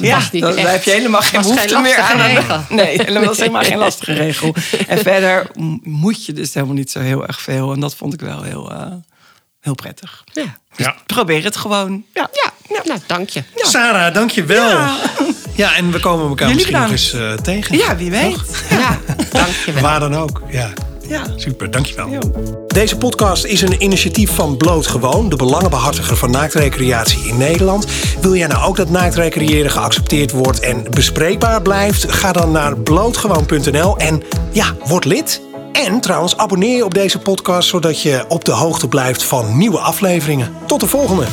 ja 0.00 0.20
dan 0.30 0.56
heb 0.56 0.82
je 0.82 0.90
helemaal 0.90 1.20
geen 1.20 1.40
behoefte 1.40 1.78
meer 1.80 1.98
aan. 1.98 2.20
regel. 2.20 2.60
Nee, 2.76 2.86
helemaal, 2.86 3.22
dat 3.22 3.32
is 3.32 3.38
helemaal 3.38 3.62
geen 3.64 3.78
lastige 3.78 4.12
regel. 4.12 4.54
En 4.88 4.98
verder 4.98 5.46
moet 5.82 6.26
je 6.26 6.32
dus 6.32 6.54
helemaal 6.54 6.74
niet 6.76 6.90
zo 6.90 7.00
heel 7.00 7.26
erg 7.26 7.40
veel. 7.40 7.72
En 7.72 7.80
dat 7.80 7.94
vond 7.94 8.14
ik 8.14 8.20
wel 8.20 8.42
heel, 8.42 8.70
eh, 8.72 8.92
heel 9.60 9.74
prettig. 9.74 10.24
Ja. 10.32 10.58
ja. 10.76 10.94
Probeer 11.06 11.44
het 11.44 11.56
gewoon. 11.56 12.04
Ja. 12.14 12.30
Ja, 12.68 12.82
nou 12.84 13.00
dank 13.06 13.28
je. 13.28 13.42
Sarah, 13.54 14.14
dank 14.14 14.30
je 14.30 14.44
wel. 14.44 14.68
Ja. 14.70 14.96
Ja. 15.54 15.74
en 15.74 15.90
we 15.90 16.00
komen 16.00 16.28
elkaar 16.28 16.48
Jullie 16.48 16.62
misschien 16.62 16.82
nog 16.82 16.90
eens 16.90 17.12
eh, 17.12 17.32
tegen. 17.32 17.76
Ja, 17.76 17.96
wie 17.96 18.10
weet. 18.10 18.64
Ja, 18.70 19.00
dank 19.30 19.54
je 19.66 19.72
wel. 19.72 19.82
Waar 19.82 20.00
dan 20.00 20.16
ook. 20.16 20.42
Ja, 20.50 20.72
Ja. 21.08 21.22
super. 21.36 21.70
Dank 21.70 21.86
je 21.86 21.94
wel. 21.94 22.08
Jo. 22.08 22.18
Deze 22.66 22.96
podcast 22.96 23.44
is 23.44 23.60
een 23.60 23.82
initiatief 23.82 24.34
van 24.34 24.56
Bloot 24.56 24.86
Gewoon, 24.86 25.28
de 25.28 25.36
belangenbehartiger 25.36 26.16
van 26.16 26.30
naaktrecreatie 26.30 27.28
in 27.28 27.36
Nederland. 27.36 27.86
Wil 28.20 28.34
jij 28.34 28.46
nou 28.46 28.68
ook 28.68 28.76
dat 28.76 28.90
naaktrecreëren 28.90 29.70
geaccepteerd 29.70 30.30
wordt 30.30 30.60
en 30.60 30.84
bespreekbaar 30.90 31.62
blijft? 31.62 32.12
Ga 32.12 32.32
dan 32.32 32.50
naar 32.50 32.78
blootgewoon.nl 32.78 33.96
en 33.96 34.22
ja, 34.52 34.74
word 34.84 35.04
lid. 35.04 35.40
En 35.72 36.00
trouwens, 36.00 36.36
abonneer 36.36 36.76
je 36.76 36.84
op 36.84 36.94
deze 36.94 37.18
podcast 37.18 37.68
zodat 37.68 38.02
je 38.02 38.24
op 38.28 38.44
de 38.44 38.52
hoogte 38.52 38.88
blijft 38.88 39.22
van 39.22 39.58
nieuwe 39.58 39.78
afleveringen. 39.78 40.52
Tot 40.66 40.80
de 40.80 40.86
volgende. 40.86 41.26